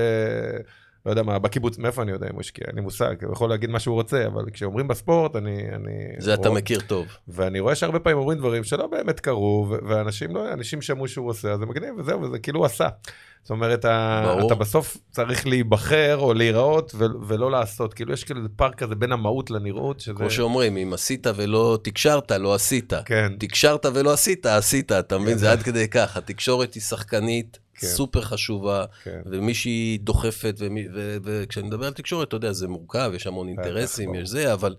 לא 1.07 1.11
יודע 1.11 1.23
מה, 1.23 1.39
בקיבוץ, 1.39 1.79
מאיפה 1.79 2.03
אני 2.03 2.13
יודע 2.13 2.27
אם 2.27 2.33
הוא 2.33 2.41
השקיע? 2.41 2.65
אין 2.69 2.75
לי 2.77 2.81
מושג, 2.81 3.25
הוא 3.25 3.33
יכול 3.33 3.51
להגיד 3.51 3.71
מה 3.71 3.79
שהוא 3.81 3.95
רוצה, 3.95 4.27
אבל 4.27 4.45
כשאומרים 4.53 4.89
בספורט, 4.89 5.37
אני... 5.37 5.63
אני 5.75 5.91
זה 6.19 6.35
אתה 6.35 6.49
רואה- 6.49 6.61
מכיר 6.61 6.81
טוב. 6.81 7.07
ואני 7.29 7.61
רואה 7.61 7.75
שהרבה 7.75 7.99
פעמים 7.99 8.19
אומרים 8.19 8.39
דברים 8.39 8.65
שלא 8.65 8.87
באמת 8.87 9.21
קרו, 9.21 9.77
ואנשים 9.89 10.35
לא, 10.37 10.53
אנשים 10.53 10.83
שמעו 10.83 11.09
שהוא 11.09 11.29
עושה, 11.29 11.53
אז 11.53 11.59
זה 11.59 11.67
מגניב, 11.67 11.95
וזהו, 11.99 12.23
וזה 12.23 12.39
כאילו 12.39 12.59
הוא 12.59 12.67
עשה. 12.67 12.89
זאת 13.43 13.51
אומרת, 13.51 13.85
ברור. 14.25 14.47
אתה 14.47 14.55
בסוף 14.55 14.97
צריך 15.11 15.47
להיבחר 15.47 16.17
או 16.21 16.35
להיראות 16.35 16.93
ו- 16.95 17.05
ולא 17.27 17.51
לעשות. 17.51 17.95
כאילו, 17.95 18.13
יש 18.13 18.25
כאילו 18.25 18.41
פער 18.57 18.73
כזה 18.73 18.95
בין 18.95 19.13
המהות 19.13 19.51
לנראות, 19.51 20.01
שזה... 20.01 20.15
כמו 20.17 20.31
שאומרים, 20.31 20.77
אם 20.77 20.93
עשית 20.93 21.27
ולא 21.37 21.79
תקשרת, 21.83 22.33
לא 22.33 22.55
עשית. 22.55 22.93
כן, 23.05 23.33
תקשרת 23.39 23.87
ולא 23.95 24.13
עשית, 24.13 24.47
עשית, 24.47 24.93
אתה 24.93 25.19
מבין? 25.19 25.39
זה 25.39 25.53
עד 25.53 25.63
כדי 25.63 25.89
כך. 25.89 26.17
התקשורת 26.17 26.75
היא 26.75 26.83
שחקנית, 26.83 27.59
כן. 27.81 27.87
סופר 27.87 28.21
חשובה, 28.21 28.85
כן. 29.05 29.21
ומישהי 29.27 29.99
דוחפת, 30.03 30.55
ומי- 30.59 30.87
ו- 30.95 31.17
וכשאני 31.25 31.67
מדבר 31.69 31.87
על 31.87 31.93
תקשורת, 31.93 32.29
אתה 32.29 32.37
יודע, 32.37 32.53
זה 32.53 32.69
מורכב, 32.69 33.13
יש 33.15 33.27
המון 33.27 33.49
אינטרסים. 33.49 33.75
יש 34.15 34.29
זה, 34.29 34.53
אבל 34.53 34.75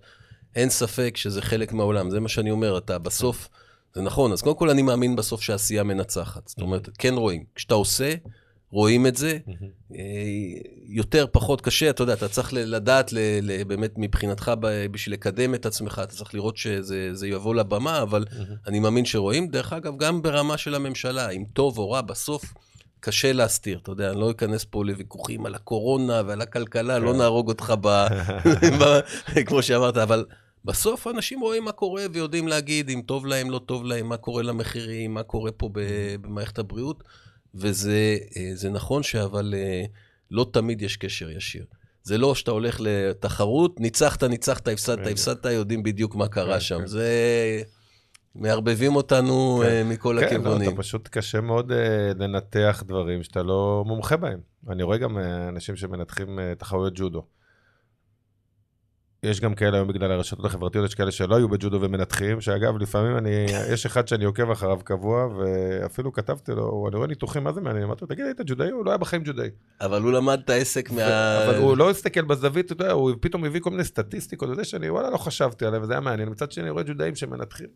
אין 0.56 0.68
ספק 0.70 1.16
שזה 1.16 1.42
חלק 1.42 1.72
מהעולם. 1.72 2.10
זה 2.10 2.20
מה 2.20 2.28
שאני 2.28 2.50
אומר, 2.50 2.78
אתה 2.78 2.98
בסוף, 2.98 3.48
זה 3.94 4.02
נכון. 4.02 4.32
אז 4.32 4.42
קודם 4.42 4.56
כל 4.56 4.70
אני 4.70 4.82
מאמין 4.82 5.16
בסוף 5.16 5.42
שהעשייה 5.42 5.82
מנצחת. 5.82 6.48
זאת 6.48 6.60
אומרת, 6.60 6.88
כן 6.98 7.14
רואים. 7.14 7.44
כשאתה 7.54 7.74
עושה, 7.74 8.14
רואים 8.70 9.06
את 9.06 9.16
זה, 9.16 9.38
אה, 9.94 9.98
יותר, 10.86 11.26
פחות 11.32 11.60
קשה, 11.60 11.90
אתה 11.90 12.02
יודע, 12.02 12.12
אתה 12.12 12.28
צריך 12.28 12.48
לדעת, 12.52 13.12
ל- 13.12 13.18
ל- 13.42 13.64
באמת 13.64 13.90
מבחינתך, 13.96 14.52
בשביל 14.90 15.12
לקדם 15.14 15.54
את 15.54 15.66
עצמך, 15.66 16.00
אתה 16.04 16.12
צריך 16.14 16.34
לראות 16.34 16.56
שזה 16.56 17.10
זה 17.14 17.28
יבוא 17.28 17.54
לבמה, 17.54 18.02
אבל 18.02 18.24
אני 18.66 18.80
מאמין 18.80 19.04
שרואים. 19.04 19.48
דרך 19.48 19.72
אגב, 19.72 19.96
גם 19.98 20.22
ברמה 20.22 20.56
של 20.58 20.74
הממשלה, 20.74 21.30
אם 21.30 21.44
טוב 21.52 21.78
או 21.78 21.90
רע, 21.90 22.00
בסוף 22.00 22.44
קשה 23.04 23.32
להסתיר, 23.32 23.78
אתה 23.82 23.92
יודע, 23.92 24.10
אני 24.10 24.20
לא 24.20 24.30
אכנס 24.30 24.64
פה 24.70 24.84
לוויכוחים 24.84 25.46
על 25.46 25.54
הקורונה 25.54 26.22
ועל 26.26 26.40
הכלכלה, 26.40 26.98
לא 26.98 27.12
כן. 27.12 27.18
נהרוג 27.18 27.48
אותך 27.48 27.74
ב... 27.82 28.06
כמו 29.46 29.62
שאמרת, 29.62 29.96
אבל 29.96 30.24
בסוף 30.64 31.06
אנשים 31.06 31.40
רואים 31.40 31.64
מה 31.64 31.72
קורה 31.72 32.02
ויודעים 32.12 32.48
להגיד 32.48 32.90
אם 32.90 33.02
טוב 33.06 33.26
להם, 33.26 33.50
לא 33.50 33.58
טוב 33.66 33.84
להם, 33.84 34.08
מה 34.08 34.16
קורה 34.16 34.42
למחירים, 34.42 35.14
מה 35.14 35.22
קורה 35.22 35.52
פה 35.52 35.70
במערכת 36.22 36.58
הבריאות, 36.58 37.04
וזה 37.54 38.16
אה, 38.36 38.70
נכון 38.70 39.02
שאבל 39.02 39.54
אה, 39.56 39.84
לא 40.30 40.46
תמיד 40.52 40.82
יש 40.82 40.96
קשר 40.96 41.30
ישיר. 41.30 41.64
זה 42.02 42.18
לא 42.18 42.34
שאתה 42.34 42.50
הולך 42.50 42.76
לתחרות, 42.80 43.80
ניצחת, 43.80 44.24
ניצחת, 44.24 44.68
הפסדת. 44.68 45.06
הפסדת, 45.06 45.44
יודעים 45.44 45.82
בדיוק 45.82 46.14
מה 46.14 46.28
קרה 46.28 46.54
כן, 46.54 46.60
שם. 46.60 46.78
כן. 46.78 46.86
זה... 46.86 47.62
מערבבים 48.34 48.96
אותנו 48.96 49.62
כן. 49.62 49.68
אה, 49.68 49.84
מכל 49.84 50.16
כן, 50.20 50.20
לא, 50.20 50.26
הכיוונים. 50.26 50.68
אתה 50.68 50.76
פשוט 50.76 51.08
קשה 51.08 51.40
מאוד 51.40 51.72
אה, 51.72 52.12
לנתח 52.18 52.82
דברים 52.86 53.22
שאתה 53.22 53.42
לא 53.42 53.84
מומחה 53.86 54.16
בהם. 54.16 54.40
אני 54.68 54.82
רואה 54.82 54.98
גם 54.98 55.18
אה, 55.18 55.48
אנשים 55.48 55.76
שמנתחים 55.76 56.38
תחרויות 56.58 56.92
ג'ודו. 56.96 57.24
יש 59.22 59.40
גם 59.40 59.54
כאלה 59.54 59.76
היום 59.76 59.88
בגלל 59.88 60.12
הרשתות 60.12 60.44
החברתיות, 60.44 60.84
יש 60.84 60.94
כאלה 60.94 61.10
שלא 61.10 61.36
היו 61.36 61.48
בג'ודו 61.48 61.80
ומנתחים, 61.80 62.40
שאגב, 62.40 62.78
לפעמים 62.78 63.16
אני, 63.16 63.46
יש 63.72 63.86
אחד 63.86 64.08
שאני 64.08 64.24
עוקב 64.24 64.50
אחריו 64.50 64.78
קבוע, 64.84 65.26
ואפילו 65.26 66.12
כתבתי 66.12 66.52
לו, 66.52 66.88
אני 66.88 66.96
רואה 66.96 67.08
ניתוחים, 67.08 67.44
מה 67.44 67.52
זה 67.52 67.60
מעניין? 67.60 67.84
אמרתי 67.84 68.04
לו, 68.04 68.08
תגיד, 68.08 68.24
היית 68.24 68.40
ג'ודאי? 68.46 68.70
הוא 68.70 68.84
לא 68.84 68.90
היה 68.90 68.98
בחיים 68.98 69.22
ג'ודאי. 69.24 69.50
אבל 69.80 70.02
הוא 70.02 70.12
למד 70.12 70.40
את 70.44 70.50
העסק 70.50 70.90
מה... 70.90 71.44
אבל 71.44 71.56
הוא 71.56 71.76
לא 71.76 71.90
הסתכל 71.90 72.22
בזווית, 72.22 72.66
אתה 72.66 72.72
יודע, 72.72 72.92
הוא 72.92 73.12
פתאום 73.20 73.44
הביא 73.44 73.60
כל 73.60 73.70
מיני 73.70 73.84
סטטיסטיקות, 73.84 74.48
וזה 74.48 74.64
שאני, 74.64 74.90
וואלה, 74.90 75.10
לא 75.10 75.16
חשבתי 75.16 75.66
עליהם, 75.66 75.82
וזה 75.82 75.92
היה 75.92 76.00
מעניין. 76.00 76.28
מצד 76.28 76.52
שני, 76.52 76.62
אני 76.62 76.70
רואה 76.70 76.82
ג'ודאים 76.82 77.14
שמנתחים. 77.14 77.68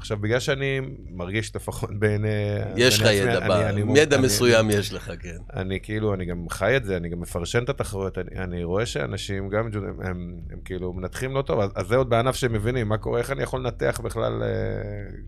עכשיו, 0.00 0.18
בגלל 0.18 0.40
שאני 0.40 0.80
מרגיש 1.10 1.56
לפחות 1.56 1.90
בעיני... 1.98 2.28
יש 2.76 3.00
לך 3.00 3.08
ידע, 3.12 3.68
ידע 3.96 4.20
מסוים 4.20 4.70
יש 4.70 4.92
לך, 4.92 5.12
כן. 5.20 5.36
אני 5.56 5.80
כאילו, 5.82 6.14
אני 6.14 6.24
גם 6.24 6.48
חי 6.50 6.76
את 6.76 6.84
זה, 6.84 6.96
אני 6.96 7.08
גם 7.08 7.20
מפרשן 7.20 7.64
את 7.64 7.68
התחרויות, 7.68 8.18
אני, 8.18 8.38
אני 8.38 8.64
רואה 8.64 8.86
שאנשים 8.86 9.48
גם, 9.48 9.66
הם, 9.74 10.00
הם, 10.02 10.36
הם 10.50 10.58
כאילו 10.64 10.92
מנתחים 10.92 11.34
לא 11.34 11.42
טוב, 11.42 11.60
אז, 11.60 11.70
אז 11.74 11.86
זה 11.86 11.96
עוד 11.96 12.10
בענף 12.10 12.34
שהם 12.34 12.52
מבינים, 12.52 12.88
מה 12.88 12.98
קורה, 12.98 13.18
איך 13.18 13.30
אני 13.30 13.42
יכול 13.42 13.60
לנתח 13.60 14.00
בכלל 14.04 14.42
אה, 14.42 14.48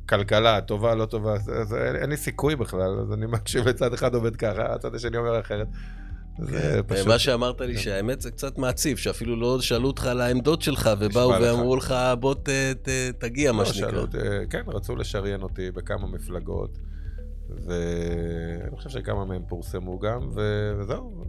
כלכלה, 0.08 0.61
טובה, 0.61 0.94
לא 0.94 1.04
טובה, 1.04 1.38
זה, 1.38 1.64
זה, 1.64 1.92
אין 2.00 2.11
לי 2.11 2.16
סיכוי 2.16 2.56
בכלל, 2.56 3.00
אז 3.00 3.12
אני 3.12 3.26
מקשיב 3.26 3.68
לצד 3.68 3.94
אחד 3.94 4.14
עובד 4.14 4.37
ככה, 4.37 4.74
הצד 4.74 4.94
השני 4.94 5.16
אומר 5.16 5.40
אחרת. 5.40 5.66
זה 6.38 6.60
כן, 6.60 6.94
פשוט... 6.94 7.06
מה 7.06 7.18
שאמרת 7.18 7.60
לי, 7.60 7.74
כן. 7.74 7.80
שהאמת 7.80 8.20
זה 8.20 8.30
קצת 8.30 8.58
מעציב, 8.58 8.96
שאפילו 8.96 9.36
לא 9.36 9.60
שאלו 9.60 9.86
אותך 9.86 10.06
על 10.06 10.20
העמדות 10.20 10.62
שלך, 10.62 10.90
ובאו 10.98 11.28
ואמרו 11.28 11.76
לך, 11.76 11.94
בוא 12.20 12.34
תגיע, 13.18 13.52
מה 13.52 13.62
לא, 13.62 13.72
שנקרא. 13.72 14.06
כן, 14.50 14.62
רצו 14.66 14.96
לשריין 14.96 15.42
אותי 15.42 15.70
בכמה 15.70 16.06
מפלגות, 16.06 16.78
ואני 17.66 18.76
חושב 18.76 18.88
שכמה 18.88 19.24
מהם 19.24 19.42
פורסמו 19.48 19.98
גם, 19.98 20.30
וזהו. 20.34 21.24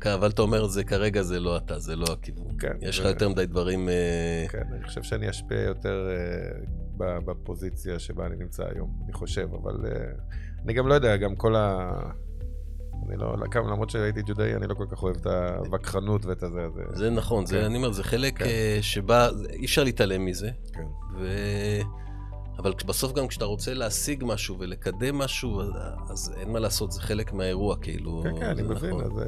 כן, 0.00 0.10
אבל 0.10 0.30
אתה 0.30 0.42
אומר, 0.42 0.66
כרגע 0.86 1.22
זה 1.22 1.40
לא 1.40 1.56
אתה, 1.56 1.78
זה 1.78 1.96
לא 1.96 2.06
הכיוון. 2.12 2.56
כן. 2.58 2.76
יש 2.80 3.00
לך 3.00 3.06
יותר 3.06 3.28
מדי 3.28 3.46
דברים... 3.46 3.88
אה, 3.88 4.46
כן, 4.48 4.62
אני 4.72 4.84
חושב 4.84 5.02
שאני 5.02 5.30
אשפיע 5.30 5.60
יותר 5.60 6.08
אה, 6.10 7.20
בפוזיציה 7.20 7.98
שבה 7.98 8.26
אני 8.26 8.36
נמצא 8.36 8.64
היום, 8.74 9.00
אני 9.04 9.12
חושב, 9.12 9.48
אבל 9.62 9.86
אה, 9.86 10.10
אני 10.64 10.72
גם 10.72 10.88
לא 10.88 10.94
יודע, 10.94 11.16
גם 11.16 11.36
כל 11.36 11.56
ה... 11.56 11.90
אני 13.08 13.16
לא, 13.16 13.36
למרות 13.54 13.90
שהייתי 13.90 14.22
ג'ודאי, 14.22 14.54
אני 14.54 14.66
לא 14.66 14.74
כל 14.74 14.86
כך 14.90 15.02
אוהב 15.02 15.16
את 15.16 15.26
הווכחנות 15.26 16.26
ואת 16.26 16.42
הזה. 16.42 16.68
זה, 16.74 16.82
זה 16.92 17.10
נכון, 17.10 17.44
כן. 17.44 17.46
זה, 17.46 17.66
אני 17.66 17.76
אומר, 17.76 17.92
זה 17.92 18.04
חלק 18.04 18.38
כן. 18.38 18.44
אה, 18.44 18.78
שבא, 18.80 19.28
אי 19.52 19.64
אפשר 19.64 19.84
להתעלם 19.84 20.24
מזה. 20.24 20.50
כן. 20.72 20.86
ו... 21.18 21.28
אבל 22.58 22.72
בסוף 22.86 23.12
גם 23.12 23.28
כשאתה 23.28 23.44
רוצה 23.44 23.74
להשיג 23.74 24.24
משהו 24.26 24.56
ולקדם 24.58 25.18
משהו, 25.18 25.62
אז 26.10 26.32
אין 26.36 26.52
מה 26.52 26.58
לעשות, 26.58 26.92
זה 26.92 27.00
חלק 27.00 27.32
מהאירוע, 27.32 27.76
כאילו. 27.76 28.22
כן, 28.22 28.38
כן, 28.38 28.46
אני 28.46 28.62
מבין, 28.62 28.90
נכון. 28.90 29.04
אז 29.04 29.18
אה, 29.18 29.24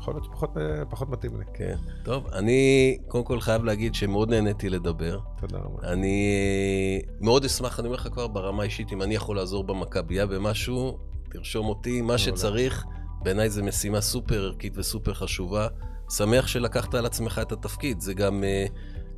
יכול 0.00 0.14
להיות 0.14 0.24
שפחות 0.24 0.50
פחות 0.90 1.08
מתאים 1.08 1.38
לי. 1.38 1.44
כן. 1.54 1.76
טוב, 2.04 2.26
אני 2.32 2.98
קודם 3.08 3.24
כל 3.24 3.40
חייב 3.40 3.64
להגיד 3.64 3.94
שמאוד 3.94 4.30
נהניתי 4.30 4.70
לדבר. 4.70 5.18
תודה 5.40 5.58
רבה. 5.58 5.92
אני 5.92 7.02
מאוד 7.20 7.44
אשמח, 7.44 7.80
אני 7.80 7.88
אומר 7.88 7.96
לך 7.96 8.08
כבר 8.12 8.26
ברמה 8.26 8.62
האישית, 8.62 8.92
אם 8.92 9.02
אני 9.02 9.14
יכול 9.14 9.36
לעזור 9.36 9.64
במכבייה 9.64 10.26
במשהו, 10.26 10.98
תרשום 11.30 11.68
אותי, 11.68 12.00
מה 12.00 12.18
שצריך. 12.18 12.84
בעיניי 13.22 13.50
זו 13.50 13.64
משימה 13.64 14.00
סופר 14.00 14.44
ערכית 14.44 14.78
וסופר 14.78 15.14
חשובה. 15.14 15.68
שמח 16.10 16.46
שלקחת 16.46 16.94
על 16.94 17.06
עצמך 17.06 17.40
את 17.42 17.52
התפקיד, 17.52 18.00
זה 18.00 18.14
גם... 18.14 18.44
אה, 18.44 18.66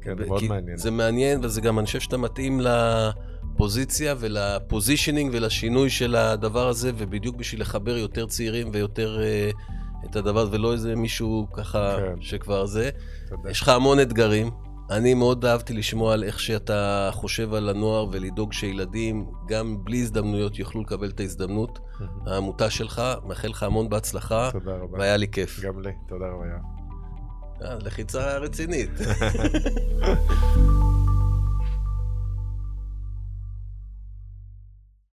כן, 0.03 0.19
זה 0.19 0.27
מאוד 0.27 0.45
מעניין. 0.45 0.77
זה 0.77 0.91
מעניין, 0.91 1.45
וזה 1.45 1.61
גם, 1.61 1.79
אני 1.79 1.87
חושב 1.87 2.01
שאתה 2.01 2.17
מתאים 2.17 2.61
לפוזיציה 2.61 4.15
ולפוזישנינג 4.19 5.31
ולשינוי 5.35 5.91
של 5.91 6.17
הדבר 6.17 6.69
הזה, 6.69 6.93
ובדיוק 6.99 7.37
בשביל 7.37 7.61
לחבר 7.61 7.97
יותר 7.97 8.27
צעירים 8.27 8.71
ויותר 8.73 9.19
uh, 9.21 10.07
את 10.11 10.17
הדבר, 10.17 10.49
ולא 10.51 10.73
איזה 10.73 10.97
מישהו 10.97 11.47
ככה 11.53 11.97
כן. 11.97 12.21
שכבר 12.21 12.67
זה. 12.67 12.91
תודה. 13.29 13.51
יש 13.51 13.61
לך 13.61 13.69
המון 13.69 14.01
אתגרים. 14.01 14.51
אני 14.91 15.15
מאוד 15.15 15.45
אהבתי 15.45 15.73
לשמוע 15.73 16.13
על 16.13 16.25
איך 16.25 16.41
שאתה 16.41 17.11
חושב 17.13 17.55
על 17.55 17.69
הנוער 17.69 18.07
ולדאוג 18.13 18.53
שילדים, 18.53 19.27
גם 19.49 19.77
בלי 19.85 20.01
הזדמנויות, 20.01 20.59
יוכלו 20.59 20.81
לקבל 20.81 21.09
את 21.09 21.21
ההזדמנות. 21.21 21.79
העמותה 22.27 22.71
שלך, 22.71 23.03
מאחל 23.27 23.49
לך 23.49 23.63
המון 23.63 23.89
בהצלחה. 23.89 24.51
תודה 24.53 24.73
רבה. 24.73 24.99
והיה 24.99 25.17
לי 25.17 25.29
כיף. 25.29 25.61
גם 25.61 25.81
לי, 25.81 25.91
תודה 26.09 26.25
רבה. 26.27 26.45
אה, 27.65 27.77
לחיצה 27.81 28.39
רצינית. 28.39 28.91